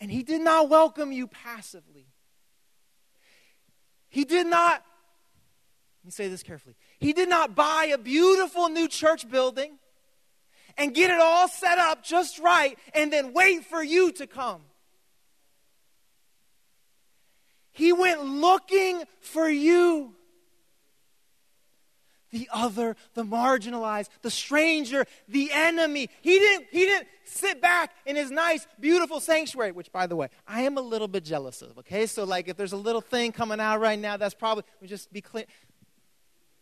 And 0.00 0.10
He 0.10 0.24
did 0.24 0.40
not 0.40 0.68
welcome 0.68 1.12
you 1.12 1.28
passively. 1.28 2.08
He 4.08 4.24
did 4.24 4.48
not, 4.48 4.82
let 6.02 6.06
me 6.06 6.10
say 6.10 6.26
this 6.26 6.42
carefully. 6.42 6.74
He 6.98 7.12
did 7.12 7.28
not 7.28 7.54
buy 7.54 7.92
a 7.94 7.98
beautiful 7.98 8.68
new 8.70 8.88
church 8.88 9.30
building 9.30 9.78
and 10.76 10.94
get 10.94 11.10
it 11.10 11.20
all 11.20 11.48
set 11.48 11.78
up 11.78 12.04
just 12.04 12.38
right 12.38 12.78
and 12.94 13.12
then 13.12 13.32
wait 13.32 13.64
for 13.64 13.82
you 13.82 14.12
to 14.12 14.26
come. 14.26 14.62
He 17.72 17.92
went 17.92 18.24
looking 18.24 19.02
for 19.20 19.48
you. 19.48 20.14
The 22.30 22.48
other, 22.50 22.96
the 23.12 23.24
marginalized, 23.24 24.08
the 24.22 24.30
stranger, 24.30 25.04
the 25.28 25.50
enemy. 25.52 26.08
He 26.22 26.38
didn't, 26.38 26.66
he 26.70 26.86
didn't 26.86 27.06
sit 27.24 27.60
back 27.60 27.90
in 28.06 28.16
his 28.16 28.30
nice, 28.30 28.66
beautiful 28.80 29.20
sanctuary, 29.20 29.72
which, 29.72 29.92
by 29.92 30.06
the 30.06 30.16
way, 30.16 30.28
I 30.48 30.62
am 30.62 30.78
a 30.78 30.80
little 30.80 31.08
bit 31.08 31.24
jealous 31.24 31.60
of, 31.60 31.76
okay? 31.80 32.06
So, 32.06 32.24
like, 32.24 32.48
if 32.48 32.56
there's 32.56 32.72
a 32.72 32.78
little 32.78 33.02
thing 33.02 33.32
coming 33.32 33.60
out 33.60 33.80
right 33.80 33.98
now, 33.98 34.16
that's 34.16 34.32
probably, 34.32 34.64
we 34.80 34.88
just 34.88 35.12
be 35.12 35.20
clear. 35.20 35.44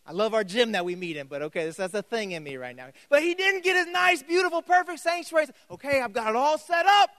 I 0.07 0.13
love 0.13 0.35
our 0.35 0.45
gym 0.45 0.73
that 0.73 0.85
we 0.85 0.97
meet 0.97 1.17
in, 1.17 1.27
but 1.27 1.43
okay, 1.43 1.71
that's 1.71 1.95
a 1.95 2.03
thing 2.03 2.33
in 2.33 2.43
me 2.43 2.57
right 2.57 2.75
now. 2.75 2.89
But 3.09 3.23
he 3.23 3.35
didn't 3.35 3.63
get 3.63 3.77
his 3.77 3.87
nice, 3.87 4.23
beautiful, 4.23 4.63
perfect 4.63 5.01
sanctuary. 5.01 5.47
Okay, 5.71 6.01
I've 6.01 6.13
got 6.13 6.31
it 6.31 6.37
all 6.37 6.59
set 6.59 6.87
up. 6.87 7.11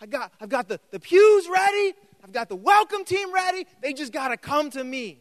I 0.00 0.06
got, 0.06 0.32
I've 0.40 0.48
got 0.48 0.68
the, 0.68 0.80
the 0.90 0.98
pews 0.98 1.48
ready. 1.48 1.94
I've 2.24 2.32
got 2.32 2.48
the 2.48 2.56
welcome 2.56 3.04
team 3.04 3.32
ready. 3.32 3.66
They 3.80 3.92
just 3.92 4.12
got 4.12 4.28
to 4.28 4.36
come 4.36 4.70
to 4.70 4.82
me. 4.82 5.20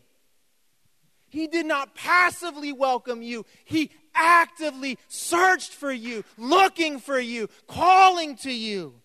He 1.29 1.47
did 1.47 1.65
not 1.65 1.95
passively 1.95 2.73
welcome 2.73 3.21
you, 3.21 3.45
He 3.63 3.91
actively 4.13 4.97
searched 5.07 5.71
for 5.71 5.91
you, 5.91 6.25
looking 6.37 6.99
for 6.99 7.19
you, 7.19 7.47
calling 7.67 8.35
to 8.37 8.51
you. 8.51 9.00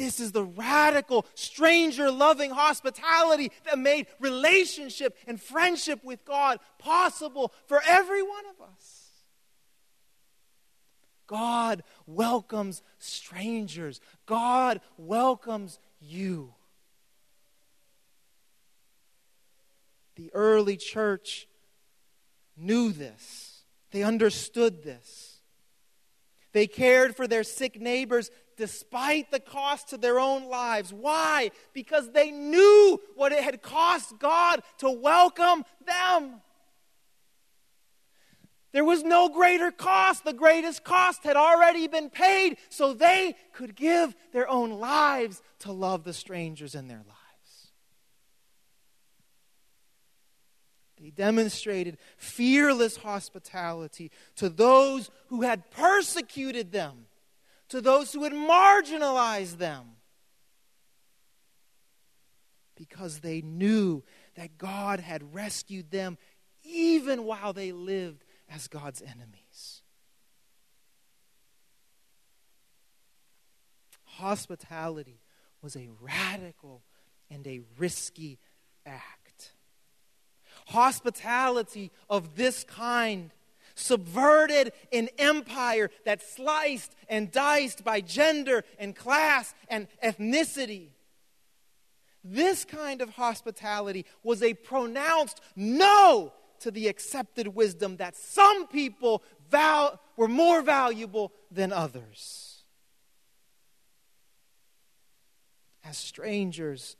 This 0.00 0.18
is 0.18 0.32
the 0.32 0.44
radical, 0.44 1.26
stranger 1.34 2.10
loving 2.10 2.52
hospitality 2.52 3.52
that 3.66 3.78
made 3.78 4.06
relationship 4.18 5.14
and 5.26 5.38
friendship 5.38 6.02
with 6.02 6.24
God 6.24 6.58
possible 6.78 7.52
for 7.66 7.82
every 7.86 8.22
one 8.22 8.44
of 8.46 8.66
us. 8.66 9.10
God 11.26 11.82
welcomes 12.06 12.82
strangers, 12.98 14.00
God 14.24 14.80
welcomes 14.96 15.78
you. 16.00 16.54
The 20.16 20.30
early 20.32 20.78
church 20.78 21.46
knew 22.56 22.90
this, 22.90 23.64
they 23.90 24.02
understood 24.02 24.82
this. 24.82 25.26
They 26.52 26.66
cared 26.66 27.14
for 27.14 27.28
their 27.28 27.44
sick 27.44 27.80
neighbors 27.80 28.30
despite 28.60 29.30
the 29.30 29.40
cost 29.40 29.88
to 29.88 29.96
their 29.96 30.20
own 30.20 30.50
lives. 30.50 30.92
Why? 30.92 31.50
Because 31.72 32.10
they 32.10 32.30
knew 32.30 33.00
what 33.16 33.32
it 33.32 33.42
had 33.42 33.62
cost 33.62 34.18
God 34.18 34.60
to 34.78 34.90
welcome 34.90 35.64
them. 35.86 36.42
There 38.72 38.84
was 38.84 39.02
no 39.02 39.30
greater 39.30 39.70
cost. 39.70 40.24
The 40.24 40.34
greatest 40.34 40.84
cost 40.84 41.24
had 41.24 41.36
already 41.36 41.88
been 41.88 42.10
paid, 42.10 42.58
so 42.68 42.92
they 42.92 43.34
could 43.54 43.74
give 43.74 44.14
their 44.32 44.46
own 44.46 44.72
lives 44.72 45.40
to 45.60 45.72
love 45.72 46.04
the 46.04 46.12
strangers 46.12 46.74
in 46.74 46.86
their 46.86 46.98
lives. 46.98 47.70
They 51.00 51.08
demonstrated 51.08 51.96
fearless 52.18 52.98
hospitality 52.98 54.10
to 54.36 54.50
those 54.50 55.10
who 55.28 55.40
had 55.40 55.70
persecuted 55.70 56.72
them, 56.72 57.06
to 57.70 57.80
those 57.80 58.12
who 58.12 58.22
had 58.24 58.32
marginalized 58.32 59.58
them, 59.58 59.96
because 62.76 63.20
they 63.20 63.40
knew 63.40 64.02
that 64.36 64.58
God 64.58 65.00
had 65.00 65.34
rescued 65.34 65.90
them 65.90 66.18
even 66.62 67.24
while 67.24 67.52
they 67.52 67.72
lived 67.72 68.24
as 68.48 68.68
God's 68.68 69.02
enemies. 69.02 69.82
Hospitality 74.04 75.20
was 75.62 75.76
a 75.76 75.88
radical 76.00 76.82
and 77.30 77.46
a 77.46 77.60
risky 77.78 78.38
act. 78.84 79.52
Hospitality 80.66 81.90
of 82.08 82.36
this 82.36 82.64
kind 82.64 83.32
subverted 83.80 84.72
an 84.92 85.08
empire 85.18 85.90
that 86.04 86.22
sliced 86.22 86.94
and 87.08 87.32
diced 87.32 87.84
by 87.84 88.00
gender 88.00 88.64
and 88.78 88.94
class 88.94 89.54
and 89.68 89.88
ethnicity. 90.02 90.88
This 92.22 92.64
kind 92.64 93.00
of 93.00 93.10
hospitality 93.10 94.04
was 94.22 94.42
a 94.42 94.54
pronounced 94.54 95.40
no 95.56 96.32
to 96.60 96.70
the 96.70 96.88
accepted 96.88 97.48
wisdom 97.48 97.96
that 97.96 98.14
some 98.14 98.66
people 98.66 99.22
val- 99.50 99.98
were 100.16 100.28
more 100.28 100.62
valuable 100.62 101.32
than 101.50 101.72
others. 101.72 102.62
As 105.82 105.96
strangers, 105.96 106.96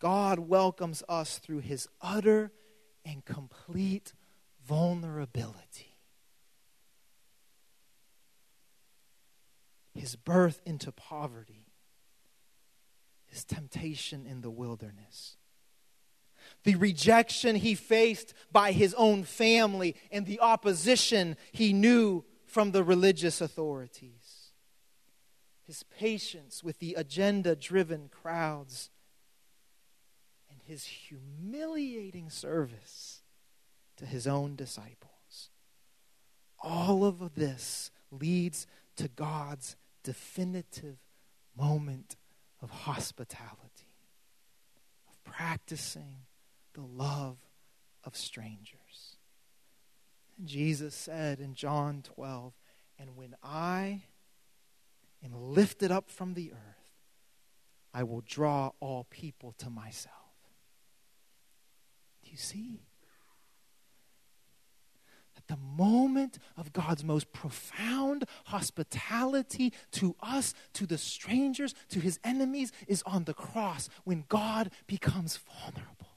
God 0.00 0.40
welcomes 0.40 1.02
us 1.08 1.38
through 1.38 1.60
his 1.60 1.88
utter 2.02 2.52
and 3.04 3.24
complete 3.24 4.12
vulnerability. 4.66 5.87
His 9.98 10.16
birth 10.16 10.60
into 10.64 10.92
poverty, 10.92 11.66
his 13.26 13.44
temptation 13.44 14.26
in 14.26 14.40
the 14.40 14.50
wilderness 14.50 15.36
the 16.64 16.74
rejection 16.76 17.56
he 17.56 17.74
faced 17.74 18.34
by 18.50 18.72
his 18.72 18.94
own 18.94 19.24
family, 19.24 19.94
and 20.10 20.26
the 20.26 20.40
opposition 20.40 21.36
he 21.52 21.72
knew 21.72 22.24
from 22.46 22.72
the 22.72 22.82
religious 22.82 23.40
authorities. 23.40 24.52
His 25.64 25.82
patience 25.82 26.64
with 26.64 26.78
the 26.78 26.94
agenda 26.94 27.54
driven 27.54 28.08
crowds, 28.08 28.90
and 30.50 30.60
his 30.64 30.84
humiliating 30.84 32.30
service 32.30 33.22
to 33.96 34.06
his 34.06 34.26
own 34.26 34.56
disciples. 34.56 35.50
All 36.60 37.04
of 37.04 37.34
this 37.34 37.90
leads 38.10 38.66
to 38.96 39.08
God's 39.08 39.76
definitive 40.02 40.98
moment 41.56 42.16
of 42.62 42.70
hospitality, 42.70 43.94
of 45.08 45.22
practicing 45.24 46.16
the 46.74 46.82
love 46.82 47.38
of 48.04 48.16
strangers. 48.16 49.16
And 50.38 50.46
Jesus 50.46 50.94
said 50.94 51.40
in 51.40 51.54
John 51.54 52.02
12, 52.02 52.52
And 52.98 53.16
when 53.16 53.34
I 53.42 54.02
am 55.24 55.32
lifted 55.34 55.90
up 55.90 56.10
from 56.10 56.34
the 56.34 56.52
earth, 56.52 56.58
I 57.92 58.02
will 58.04 58.22
draw 58.24 58.72
all 58.80 59.04
people 59.10 59.54
to 59.58 59.70
myself. 59.70 60.14
Do 62.24 62.30
you 62.30 62.36
see? 62.36 62.82
The 65.48 65.56
moment 65.56 66.38
of 66.56 66.72
God's 66.72 67.04
most 67.04 67.32
profound 67.32 68.24
hospitality 68.46 69.72
to 69.92 70.14
us, 70.22 70.54
to 70.74 70.86
the 70.86 70.98
strangers, 70.98 71.74
to 71.88 72.00
his 72.00 72.20
enemies, 72.22 72.70
is 72.86 73.02
on 73.04 73.24
the 73.24 73.34
cross 73.34 73.88
when 74.04 74.24
God 74.28 74.70
becomes 74.86 75.38
vulnerable 75.38 76.08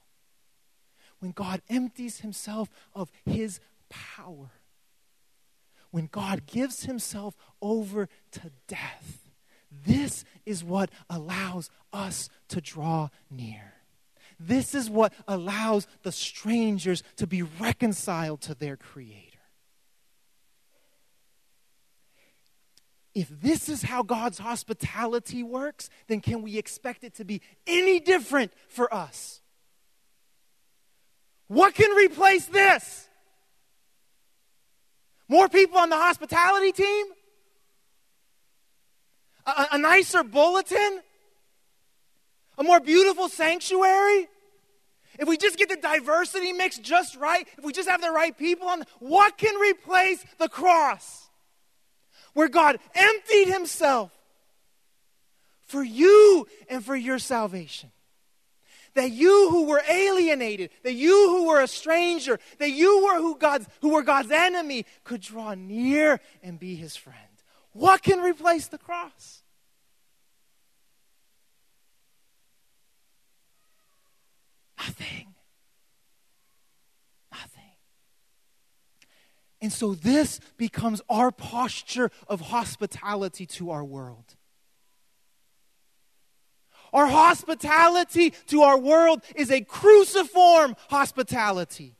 when 1.22 1.30
God 1.30 1.62
empties 1.70 2.20
himself 2.20 2.68
of 2.96 3.12
his 3.24 3.60
power, 3.88 4.50
when 5.92 6.08
God 6.10 6.46
gives 6.46 6.82
himself 6.82 7.36
over 7.62 8.08
to 8.32 8.50
death. 8.66 9.30
This 9.70 10.24
is 10.44 10.64
what 10.64 10.90
allows 11.08 11.70
us 11.92 12.28
to 12.48 12.60
draw 12.60 13.08
near. 13.30 13.74
This 14.46 14.74
is 14.74 14.90
what 14.90 15.12
allows 15.28 15.86
the 16.02 16.12
strangers 16.12 17.02
to 17.16 17.26
be 17.26 17.42
reconciled 17.42 18.40
to 18.42 18.54
their 18.54 18.76
Creator. 18.76 19.28
If 23.14 23.28
this 23.28 23.68
is 23.68 23.82
how 23.82 24.02
God's 24.02 24.38
hospitality 24.38 25.42
works, 25.42 25.90
then 26.06 26.20
can 26.20 26.42
we 26.42 26.56
expect 26.56 27.04
it 27.04 27.14
to 27.16 27.24
be 27.24 27.42
any 27.66 28.00
different 28.00 28.52
for 28.68 28.92
us? 28.92 29.42
What 31.46 31.74
can 31.74 31.94
replace 31.94 32.46
this? 32.46 33.08
More 35.28 35.48
people 35.48 35.78
on 35.78 35.90
the 35.90 35.96
hospitality 35.96 36.72
team? 36.72 37.06
A, 39.44 39.66
a, 39.72 39.78
nicer 39.78 40.22
bulletin? 40.22 41.02
A 42.58 42.62
more 42.62 42.80
beautiful 42.80 43.28
sanctuary? 43.28 44.28
If 45.18 45.28
we 45.28 45.36
just 45.36 45.58
get 45.58 45.68
the 45.68 45.76
diversity 45.76 46.52
mix 46.52 46.78
just 46.78 47.16
right, 47.16 47.46
if 47.58 47.64
we 47.64 47.72
just 47.72 47.88
have 47.88 48.00
the 48.00 48.10
right 48.10 48.36
people 48.36 48.68
on, 48.68 48.84
what 48.98 49.36
can 49.36 49.54
replace 49.60 50.24
the 50.38 50.48
cross? 50.48 51.28
Where 52.32 52.48
God 52.48 52.78
emptied 52.94 53.48
himself 53.48 54.10
for 55.66 55.82
you 55.82 56.46
and 56.68 56.84
for 56.84 56.96
your 56.96 57.18
salvation. 57.18 57.90
that 58.94 59.10
you 59.10 59.48
who 59.50 59.64
were 59.64 59.82
alienated, 59.88 60.70
that 60.82 60.94
you 60.94 61.30
who 61.30 61.48
were 61.48 61.60
a 61.60 61.68
stranger, 61.68 62.38
that 62.58 62.70
you 62.70 63.04
were 63.04 63.18
who, 63.18 63.36
God's, 63.36 63.66
who 63.80 63.90
were 63.90 64.02
God's 64.02 64.30
enemy 64.30 64.86
could 65.04 65.20
draw 65.20 65.54
near 65.54 66.20
and 66.42 66.58
be 66.58 66.74
his 66.74 66.96
friend. 66.96 67.18
What 67.72 68.02
can 68.02 68.20
replace 68.20 68.68
the 68.68 68.78
cross? 68.78 69.41
Nothing. 74.86 75.34
Nothing. 77.30 77.62
And 79.60 79.72
so 79.72 79.94
this 79.94 80.40
becomes 80.56 81.00
our 81.08 81.30
posture 81.30 82.10
of 82.26 82.40
hospitality 82.40 83.46
to 83.46 83.70
our 83.70 83.84
world. 83.84 84.34
Our 86.92 87.06
hospitality 87.06 88.30
to 88.48 88.62
our 88.62 88.78
world 88.78 89.22
is 89.36 89.50
a 89.50 89.62
cruciform 89.62 90.76
hospitality. 90.90 91.96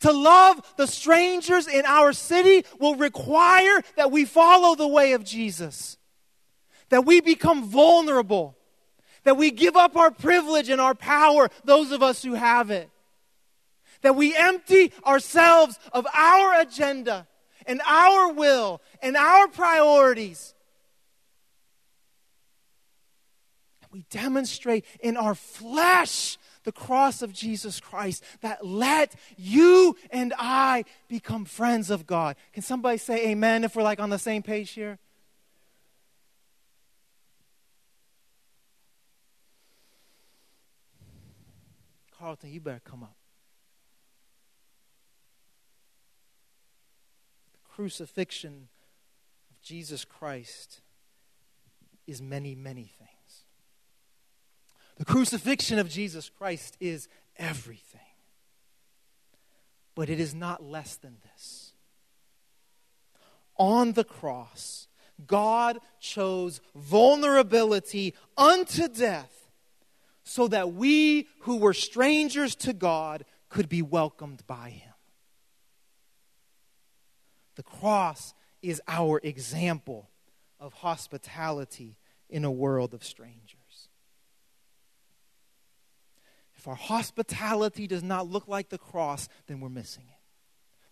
To 0.00 0.12
love 0.12 0.60
the 0.76 0.86
strangers 0.86 1.66
in 1.68 1.86
our 1.86 2.12
city 2.12 2.66
will 2.78 2.96
require 2.96 3.80
that 3.96 4.10
we 4.10 4.24
follow 4.24 4.74
the 4.74 4.88
way 4.88 5.12
of 5.12 5.24
Jesus, 5.24 5.96
that 6.90 7.06
we 7.06 7.20
become 7.20 7.64
vulnerable, 7.64 8.58
that 9.24 9.36
we 9.36 9.50
give 9.50 9.76
up 9.76 9.96
our 9.96 10.10
privilege 10.10 10.68
and 10.68 10.80
our 10.80 10.94
power, 10.94 11.50
those 11.64 11.92
of 11.92 12.02
us 12.02 12.22
who 12.22 12.34
have 12.34 12.70
it, 12.70 12.88
that 14.02 14.16
we 14.16 14.36
empty 14.36 14.92
ourselves 15.06 15.78
of 15.92 16.06
our 16.14 16.60
agenda 16.60 17.26
and 17.66 17.80
our 17.86 18.32
will 18.32 18.80
and 19.02 19.16
our 19.16 19.48
priorities 19.48 20.54
we 23.94 24.04
demonstrate 24.10 24.84
in 25.00 25.16
our 25.16 25.36
flesh 25.36 26.36
the 26.64 26.72
cross 26.72 27.22
of 27.22 27.32
Jesus 27.32 27.78
Christ 27.78 28.24
that 28.40 28.66
let 28.66 29.14
you 29.36 29.96
and 30.10 30.34
I 30.36 30.84
become 31.06 31.44
friends 31.44 31.90
of 31.90 32.04
God. 32.04 32.34
Can 32.52 32.64
somebody 32.64 32.98
say 32.98 33.28
amen 33.28 33.62
if 33.62 33.76
we're 33.76 33.84
like 33.84 34.00
on 34.00 34.10
the 34.10 34.18
same 34.18 34.42
page 34.42 34.70
here? 34.70 34.98
Carlton, 42.24 42.50
you 42.50 42.58
better 42.58 42.80
come 42.82 43.02
up. 43.02 43.16
The 47.52 47.58
crucifixion 47.74 48.68
of 49.50 49.60
Jesus 49.60 50.06
Christ 50.06 50.80
is 52.06 52.22
many, 52.22 52.54
many 52.54 52.90
things. 52.98 53.44
The 54.96 55.04
crucifixion 55.04 55.78
of 55.78 55.90
Jesus 55.90 56.30
Christ 56.30 56.78
is 56.80 57.08
everything. 57.36 58.00
But 59.94 60.08
it 60.08 60.18
is 60.18 60.34
not 60.34 60.64
less 60.64 60.96
than 60.96 61.18
this. 61.34 61.74
On 63.58 63.92
the 63.92 64.04
cross, 64.04 64.88
God 65.26 65.78
chose 66.00 66.62
vulnerability 66.74 68.14
unto 68.38 68.88
death 68.88 69.43
so 70.24 70.48
that 70.48 70.72
we 70.72 71.28
who 71.40 71.58
were 71.58 71.74
strangers 71.74 72.54
to 72.56 72.72
God 72.72 73.24
could 73.48 73.68
be 73.68 73.82
welcomed 73.82 74.42
by 74.46 74.70
Him. 74.70 74.92
The 77.56 77.62
cross 77.62 78.34
is 78.62 78.82
our 78.88 79.20
example 79.22 80.10
of 80.58 80.72
hospitality 80.72 81.96
in 82.28 82.44
a 82.44 82.50
world 82.50 82.94
of 82.94 83.04
strangers. 83.04 83.88
If 86.56 86.66
our 86.66 86.74
hospitality 86.74 87.86
does 87.86 88.02
not 88.02 88.26
look 88.26 88.48
like 88.48 88.70
the 88.70 88.78
cross, 88.78 89.28
then 89.46 89.60
we're 89.60 89.68
missing 89.68 90.04
it. 90.08 90.14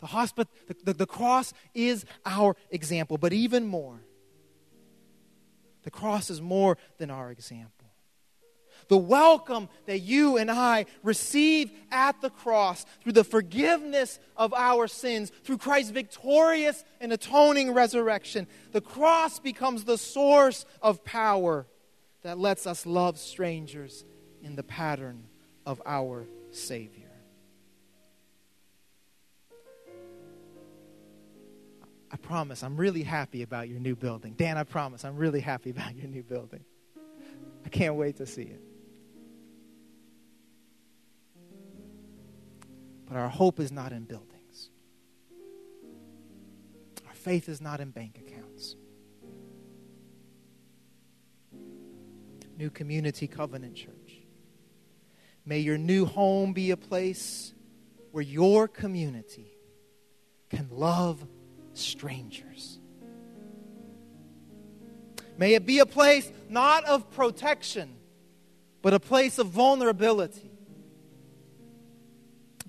The, 0.00 0.08
hospi- 0.08 0.46
the, 0.66 0.76
the, 0.84 0.92
the 0.92 1.06
cross 1.06 1.54
is 1.74 2.04
our 2.26 2.56
example, 2.70 3.16
but 3.16 3.32
even 3.32 3.66
more, 3.66 4.00
the 5.84 5.90
cross 5.90 6.28
is 6.28 6.42
more 6.42 6.76
than 6.98 7.10
our 7.10 7.30
example. 7.30 7.81
The 8.88 8.96
welcome 8.96 9.68
that 9.86 10.00
you 10.00 10.36
and 10.36 10.50
I 10.50 10.86
receive 11.02 11.70
at 11.90 12.20
the 12.20 12.30
cross 12.30 12.84
through 13.02 13.12
the 13.12 13.24
forgiveness 13.24 14.18
of 14.36 14.52
our 14.54 14.86
sins, 14.86 15.30
through 15.44 15.58
Christ's 15.58 15.90
victorious 15.90 16.84
and 17.00 17.12
atoning 17.12 17.72
resurrection, 17.72 18.46
the 18.72 18.80
cross 18.80 19.38
becomes 19.38 19.84
the 19.84 19.98
source 19.98 20.64
of 20.80 21.04
power 21.04 21.66
that 22.22 22.38
lets 22.38 22.66
us 22.66 22.86
love 22.86 23.18
strangers 23.18 24.04
in 24.42 24.56
the 24.56 24.62
pattern 24.62 25.24
of 25.66 25.80
our 25.86 26.26
Savior. 26.50 27.08
I 32.10 32.16
promise, 32.18 32.62
I'm 32.62 32.76
really 32.76 33.02
happy 33.02 33.42
about 33.42 33.70
your 33.70 33.80
new 33.80 33.96
building. 33.96 34.34
Dan, 34.36 34.58
I 34.58 34.64
promise, 34.64 35.04
I'm 35.04 35.16
really 35.16 35.40
happy 35.40 35.70
about 35.70 35.96
your 35.96 36.08
new 36.08 36.22
building. 36.22 36.62
I 37.64 37.68
can't 37.70 37.94
wait 37.94 38.16
to 38.16 38.26
see 38.26 38.42
it. 38.42 38.60
But 43.12 43.18
our 43.18 43.28
hope 43.28 43.60
is 43.60 43.70
not 43.70 43.92
in 43.92 44.04
buildings, 44.04 44.70
our 47.06 47.12
faith 47.12 47.46
is 47.46 47.60
not 47.60 47.78
in 47.78 47.90
bank 47.90 48.18
accounts. 48.18 48.74
New 52.56 52.70
Community 52.70 53.26
Covenant 53.26 53.74
Church 53.74 54.22
May 55.44 55.58
your 55.58 55.76
new 55.76 56.06
home 56.06 56.54
be 56.54 56.70
a 56.70 56.76
place 56.78 57.52
where 58.12 58.24
your 58.24 58.66
community 58.66 59.58
can 60.48 60.68
love 60.70 61.22
strangers. 61.74 62.78
May 65.36 65.52
it 65.52 65.66
be 65.66 65.80
a 65.80 65.86
place 65.86 66.32
not 66.48 66.84
of 66.84 67.10
protection, 67.10 67.94
but 68.80 68.94
a 68.94 69.00
place 69.00 69.38
of 69.38 69.48
vulnerability. 69.48 70.51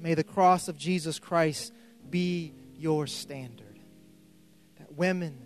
May 0.04 0.16
the 0.16 0.24
cross 0.26 0.68
of 0.68 0.78
Jesus 0.78 1.18
Christ 1.18 1.72
be 2.10 2.54
your 2.76 3.08
standard. 3.08 3.80
That 4.78 4.92
women 4.92 5.46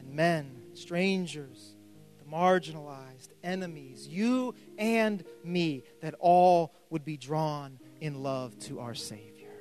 and 0.00 0.12
men, 0.12 0.62
strangers, 0.72 1.76
the 2.18 2.24
marginalized, 2.24 3.28
enemies, 3.44 4.08
you 4.08 4.56
and 4.78 5.22
me, 5.44 5.84
that 6.00 6.16
all 6.18 6.74
would 6.90 7.04
be 7.04 7.16
drawn 7.16 7.78
in 8.00 8.20
love 8.24 8.58
to 8.62 8.80
our 8.80 8.96
Savior. 8.96 9.52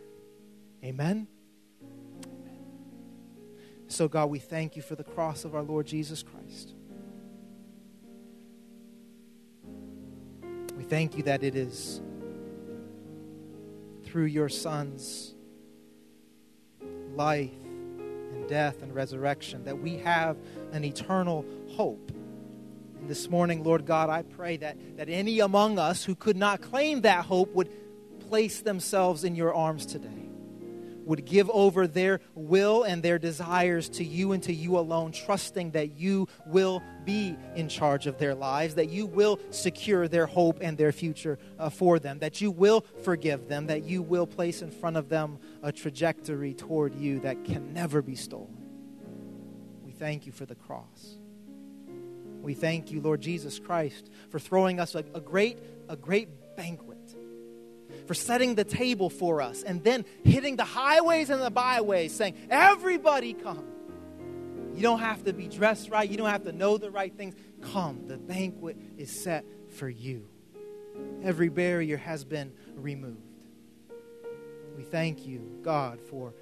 Amen? 0.84 1.28
So, 3.88 4.08
God, 4.08 4.32
we 4.32 4.40
thank 4.40 4.76
you 4.76 4.82
for 4.82 4.96
the 4.96 5.04
cross 5.04 5.46
of 5.46 5.54
our 5.54 5.62
Lord 5.62 5.86
Jesus 5.86 6.24
Christ. 6.24 6.74
We 10.76 10.84
thank 10.86 11.18
you 11.18 11.22
that 11.22 11.44
it 11.44 11.56
is 11.56 12.02
through 14.14 14.26
your 14.26 14.48
Son's 14.48 15.34
life 17.16 17.50
and 17.64 18.48
death 18.48 18.84
and 18.84 18.94
resurrection 18.94 19.64
that 19.64 19.80
we 19.80 19.98
have 19.98 20.38
an 20.72 20.84
eternal 20.84 21.44
hope. 21.72 22.12
This 23.08 23.28
morning, 23.28 23.64
Lord 23.64 23.88
God, 23.88 24.12
I 24.12 24.22
pray 24.22 24.58
that, 24.58 24.78
that 24.98 25.10
any 25.10 25.40
among 25.40 25.80
us 25.80 26.04
who 26.04 26.14
could 26.14 26.38
not 26.38 26.62
claim 26.62 27.02
that 27.02 27.26
hope 27.26 27.56
would 27.56 27.72
place 28.30 28.62
themselves 28.62 29.24
in 29.24 29.36
your 29.36 29.52
arms 29.52 29.84
today, 29.88 30.23
would 31.06 31.26
give 31.26 31.50
over 31.50 31.88
their 31.88 32.20
will 32.36 32.84
and 32.84 33.04
their 33.04 33.20
desires 33.20 33.90
to 33.90 34.04
you 34.04 34.32
and 34.32 34.44
to 34.44 34.54
you 34.54 34.78
alone, 34.78 35.12
trusting 35.12 35.72
that 35.72 35.98
you 35.98 36.28
will 36.46 36.82
be 37.06 37.38
in 37.56 37.68
charge 37.68 38.08
of 38.08 38.18
their 38.18 38.36
lives, 38.36 38.76
that 38.76 38.90
you 38.90 39.06
will 39.06 39.40
secure 39.50 40.08
their 40.08 40.26
hope 40.26 40.60
and 40.62 40.78
their 40.78 40.92
future 40.92 41.38
uh, 41.60 41.70
for 41.70 42.00
them, 42.00 42.20
that 42.20 42.42
you 42.42 42.52
will 42.52 42.86
forgive 43.04 43.48
them, 43.48 43.68
that 43.68 43.84
you 43.84 44.02
will 44.02 44.28
place 44.28 44.62
in 44.62 44.72
front 44.72 44.98
of 44.98 45.10
them 45.10 45.38
a 45.62 45.72
trajectory 45.72 46.54
toward 46.54 46.96
you 46.96 47.20
that 47.20 47.44
can 47.46 47.74
never 47.74 48.02
be 48.02 48.16
stolen. 48.16 48.58
We 49.84 49.92
thank 49.92 50.26
you 50.26 50.32
for 50.32 50.46
the 50.46 50.56
cross. 50.56 51.18
We 52.42 52.54
thank 52.54 52.92
you, 52.92 53.00
Lord 53.00 53.22
Jesus 53.22 53.58
Christ, 53.58 54.10
for 54.30 54.38
throwing 54.38 54.80
us 54.80 54.96
a, 54.96 55.06
a, 55.14 55.22
great, 55.22 55.60
a 55.88 55.96
great 55.96 56.58
banquet, 56.58 56.93
for 58.06 58.14
setting 58.14 58.56
the 58.56 58.64
table 58.64 59.10
for 59.10 59.42
us, 59.42 59.64
and 59.64 59.84
then 59.84 60.06
hitting 60.24 60.56
the 60.56 60.66
highways 60.66 61.30
and 61.30 61.42
the 61.42 61.52
byways, 61.52 62.14
saying, 62.14 62.36
Everybody 62.50 63.34
come. 63.34 63.66
You 64.74 64.82
don't 64.82 65.00
have 65.00 65.24
to 65.26 65.34
be 65.34 65.48
dressed 65.48 65.90
right, 65.90 66.10
you 66.10 66.18
don't 66.18 66.30
have 66.30 66.46
to 66.46 66.52
know 66.52 66.78
the 66.78 66.90
right 66.90 67.16
things. 67.16 67.36
Come, 67.62 68.08
the 68.08 68.18
banquet 68.18 68.78
is 68.98 69.12
set 69.12 69.46
for 69.78 69.88
you. 69.88 70.28
Every 71.24 71.50
barrier 71.50 71.98
has 71.98 72.26
been 72.26 72.54
removed. 72.76 73.20
We 74.76 74.84
thank 74.84 75.26
you, 75.26 75.60
God, 75.62 76.02
for 76.02 76.34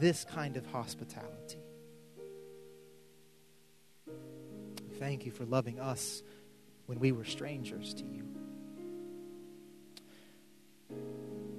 this 0.00 0.24
kind 0.24 0.56
of 0.56 0.66
hospitality. 0.66 1.60
Thank 4.98 5.26
you 5.26 5.32
for 5.32 5.44
loving 5.44 5.78
us 5.78 6.22
when 6.86 6.98
we 6.98 7.12
were 7.12 7.24
strangers 7.24 7.94
to 7.94 8.04
you. 8.04 8.37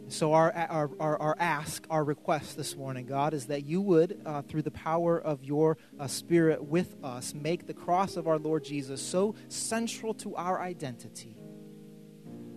So, 0.09 0.33
our, 0.33 0.51
our, 0.51 0.89
our, 0.99 1.21
our, 1.21 1.35
ask, 1.37 1.85
our 1.89 2.03
request 2.03 2.57
this 2.57 2.75
morning, 2.75 3.05
God, 3.05 3.35
is 3.35 3.45
that 3.45 3.63
you 3.63 3.79
would, 3.79 4.19
uh, 4.25 4.41
through 4.41 4.63
the 4.63 4.71
power 4.71 5.19
of 5.19 5.43
your 5.43 5.77
uh, 5.99 6.07
Spirit 6.07 6.63
with 6.63 6.95
us, 7.03 7.35
make 7.35 7.67
the 7.67 7.75
cross 7.75 8.17
of 8.17 8.27
our 8.27 8.39
Lord 8.39 8.63
Jesus 8.63 9.03
so 9.03 9.35
central 9.49 10.15
to 10.15 10.35
our 10.35 10.59
identity 10.59 11.37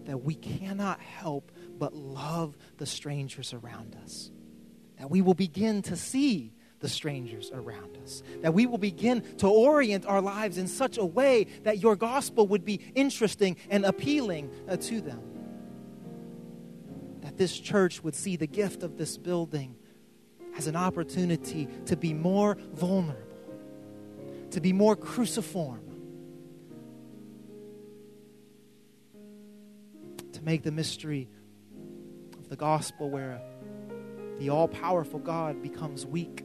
that 0.06 0.22
we 0.22 0.34
cannot 0.34 1.00
help 1.00 1.52
but 1.78 1.94
love 1.94 2.56
the 2.78 2.86
strangers 2.86 3.52
around 3.52 3.96
us. 4.02 4.30
That 4.98 5.10
we 5.10 5.20
will 5.20 5.34
begin 5.34 5.82
to 5.82 5.96
see 5.96 6.54
the 6.80 6.88
strangers 6.88 7.50
around 7.52 7.98
us. 8.02 8.22
That 8.40 8.54
we 8.54 8.64
will 8.64 8.78
begin 8.78 9.22
to 9.38 9.46
orient 9.46 10.06
our 10.06 10.22
lives 10.22 10.56
in 10.56 10.68
such 10.68 10.96
a 10.96 11.04
way 11.04 11.48
that 11.64 11.78
your 11.78 11.96
gospel 11.96 12.46
would 12.48 12.64
be 12.64 12.80
interesting 12.94 13.58
and 13.68 13.84
appealing 13.84 14.50
uh, 14.68 14.76
to 14.78 15.02
them. 15.02 15.31
This 17.42 17.58
church 17.58 18.04
would 18.04 18.14
see 18.14 18.36
the 18.36 18.46
gift 18.46 18.84
of 18.84 18.96
this 18.96 19.18
building 19.18 19.74
as 20.56 20.68
an 20.68 20.76
opportunity 20.76 21.66
to 21.86 21.96
be 21.96 22.14
more 22.14 22.56
vulnerable, 22.72 23.20
to 24.52 24.60
be 24.60 24.72
more 24.72 24.94
cruciform, 24.94 25.80
to 30.34 30.44
make 30.44 30.62
the 30.62 30.70
mystery 30.70 31.28
of 32.38 32.48
the 32.48 32.54
gospel 32.54 33.10
where 33.10 33.42
the 34.38 34.50
all 34.50 34.68
powerful 34.68 35.18
God 35.18 35.64
becomes 35.64 36.06
weak 36.06 36.44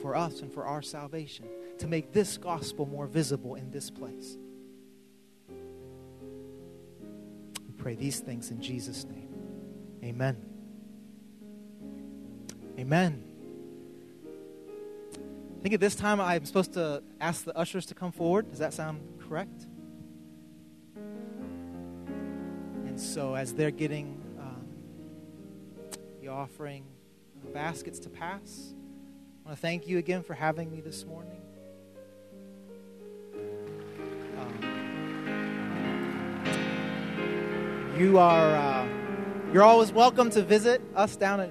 for 0.00 0.16
us 0.16 0.40
and 0.40 0.52
for 0.52 0.64
our 0.64 0.82
salvation, 0.82 1.46
to 1.78 1.86
make 1.86 2.10
this 2.10 2.38
gospel 2.38 2.86
more 2.86 3.06
visible 3.06 3.54
in 3.54 3.70
this 3.70 3.88
place. 3.88 4.36
We 5.48 5.54
pray 7.76 7.94
these 7.94 8.18
things 8.18 8.50
in 8.50 8.60
Jesus' 8.60 9.04
name. 9.04 9.25
Amen. 10.06 10.36
Amen. 12.78 13.24
I 15.12 15.62
think 15.62 15.74
at 15.74 15.80
this 15.80 15.96
time 15.96 16.20
I'm 16.20 16.44
supposed 16.44 16.74
to 16.74 17.02
ask 17.20 17.42
the 17.44 17.58
ushers 17.58 17.86
to 17.86 17.94
come 17.94 18.12
forward. 18.12 18.48
Does 18.48 18.60
that 18.60 18.72
sound 18.72 19.00
correct? 19.18 19.66
And 22.86 23.00
so, 23.00 23.34
as 23.34 23.52
they're 23.52 23.72
getting 23.72 24.22
um, 24.38 24.64
the 26.20 26.28
offering 26.28 26.84
baskets 27.52 27.98
to 27.98 28.08
pass, 28.08 28.74
I 29.44 29.48
want 29.48 29.58
to 29.58 29.60
thank 29.60 29.88
you 29.88 29.98
again 29.98 30.22
for 30.22 30.34
having 30.34 30.70
me 30.70 30.80
this 30.80 31.04
morning. 31.04 31.40
Um, 34.38 34.60
you 37.98 38.18
are 38.18 38.54
uh, 38.54 38.86
you're 39.56 39.64
always 39.64 39.90
welcome 39.90 40.28
to 40.28 40.42
visit 40.42 40.82
us 40.94 41.16
down 41.16 41.40
at, 41.40 41.50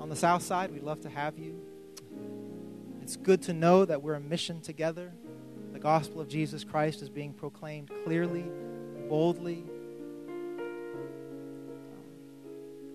on 0.00 0.08
the 0.08 0.16
south 0.16 0.42
side. 0.42 0.72
We'd 0.72 0.82
love 0.82 1.02
to 1.02 1.10
have 1.10 1.38
you. 1.38 1.60
It's 3.02 3.14
good 3.14 3.42
to 3.42 3.52
know 3.52 3.84
that 3.84 4.00
we're 4.02 4.14
a 4.14 4.20
mission 4.20 4.62
together. 4.62 5.12
The 5.74 5.80
gospel 5.80 6.22
of 6.22 6.28
Jesus 6.28 6.64
Christ 6.64 7.02
is 7.02 7.10
being 7.10 7.34
proclaimed 7.34 7.90
clearly, 8.04 8.46
boldly, 9.06 9.66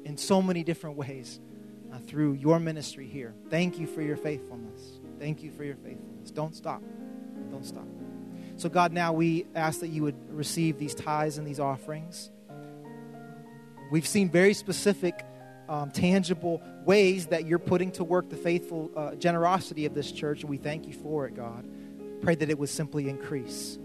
in 0.05 0.17
so 0.17 0.41
many 0.41 0.63
different 0.63 0.97
ways 0.97 1.39
uh, 1.93 1.99
through 1.99 2.33
your 2.33 2.59
ministry 2.59 3.05
here. 3.05 3.35
Thank 3.51 3.77
you 3.77 3.85
for 3.85 4.01
your 4.01 4.17
faithfulness. 4.17 5.01
Thank 5.19 5.43
you 5.43 5.51
for 5.51 5.63
your 5.63 5.75
faithfulness. 5.75 6.31
Don't 6.31 6.55
stop. 6.55 6.81
Don't 7.51 7.63
stop. 7.63 7.85
So, 8.55 8.69
God, 8.69 8.91
now 8.91 9.13
we 9.13 9.45
ask 9.53 9.81
that 9.81 9.89
you 9.89 10.01
would 10.01 10.35
receive 10.35 10.79
these 10.79 10.95
tithes 10.95 11.37
and 11.37 11.45
these 11.45 11.59
offerings. 11.59 12.31
We've 13.93 14.07
seen 14.07 14.27
very 14.27 14.55
specific, 14.55 15.23
um, 15.69 15.91
tangible 15.91 16.63
ways 16.83 17.27
that 17.27 17.45
you're 17.45 17.59
putting 17.59 17.91
to 17.91 18.03
work 18.03 18.27
the 18.27 18.35
faithful 18.35 18.89
uh, 18.97 19.13
generosity 19.13 19.85
of 19.85 19.93
this 19.93 20.11
church, 20.11 20.41
and 20.41 20.49
we 20.49 20.57
thank 20.57 20.87
you 20.87 20.93
for 20.93 21.27
it, 21.27 21.35
God. 21.35 21.69
Pray 22.23 22.33
that 22.33 22.49
it 22.49 22.57
would 22.57 22.69
simply 22.69 23.07
increase. 23.07 23.77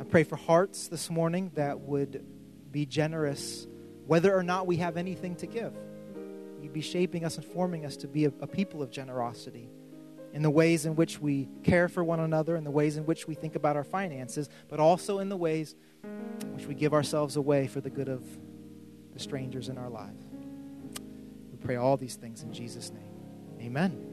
I 0.00 0.02
pray 0.02 0.24
for 0.24 0.34
hearts 0.34 0.88
this 0.88 1.10
morning 1.10 1.52
that 1.54 1.78
would 1.78 2.26
be 2.72 2.86
generous, 2.86 3.68
whether 4.08 4.34
or 4.34 4.42
not 4.42 4.66
we 4.66 4.78
have 4.78 4.96
anything 4.96 5.36
to 5.36 5.46
give 5.46 5.74
you'd 6.60 6.72
be 6.72 6.80
shaping 6.80 7.24
us 7.24 7.36
and 7.36 7.44
forming 7.46 7.86
us 7.86 7.96
to 7.98 8.08
be 8.08 8.24
a, 8.24 8.32
a 8.40 8.48
people 8.48 8.82
of 8.82 8.90
generosity 8.90 9.70
in 10.32 10.42
the 10.42 10.50
ways 10.50 10.86
in 10.86 10.96
which 10.96 11.20
we 11.20 11.48
care 11.62 11.88
for 11.88 12.02
one 12.02 12.18
another, 12.18 12.56
in 12.56 12.64
the 12.64 12.70
ways 12.72 12.96
in 12.96 13.06
which 13.06 13.28
we 13.28 13.36
think 13.36 13.54
about 13.54 13.76
our 13.76 13.84
finances, 13.84 14.48
but 14.68 14.80
also 14.80 15.20
in 15.20 15.28
the 15.28 15.36
ways 15.36 15.76
in 16.02 16.52
which 16.56 16.66
we 16.66 16.74
give 16.74 16.92
ourselves 16.92 17.36
away 17.36 17.68
for 17.68 17.80
the 17.80 17.90
good 17.90 18.08
of 18.08 18.24
strangers 19.18 19.68
in 19.68 19.78
our 19.78 19.90
lives. 19.90 20.22
We 21.50 21.58
pray 21.58 21.76
all 21.76 21.96
these 21.96 22.16
things 22.16 22.42
in 22.42 22.52
Jesus' 22.52 22.90
name. 22.92 23.02
Amen. 23.60 24.07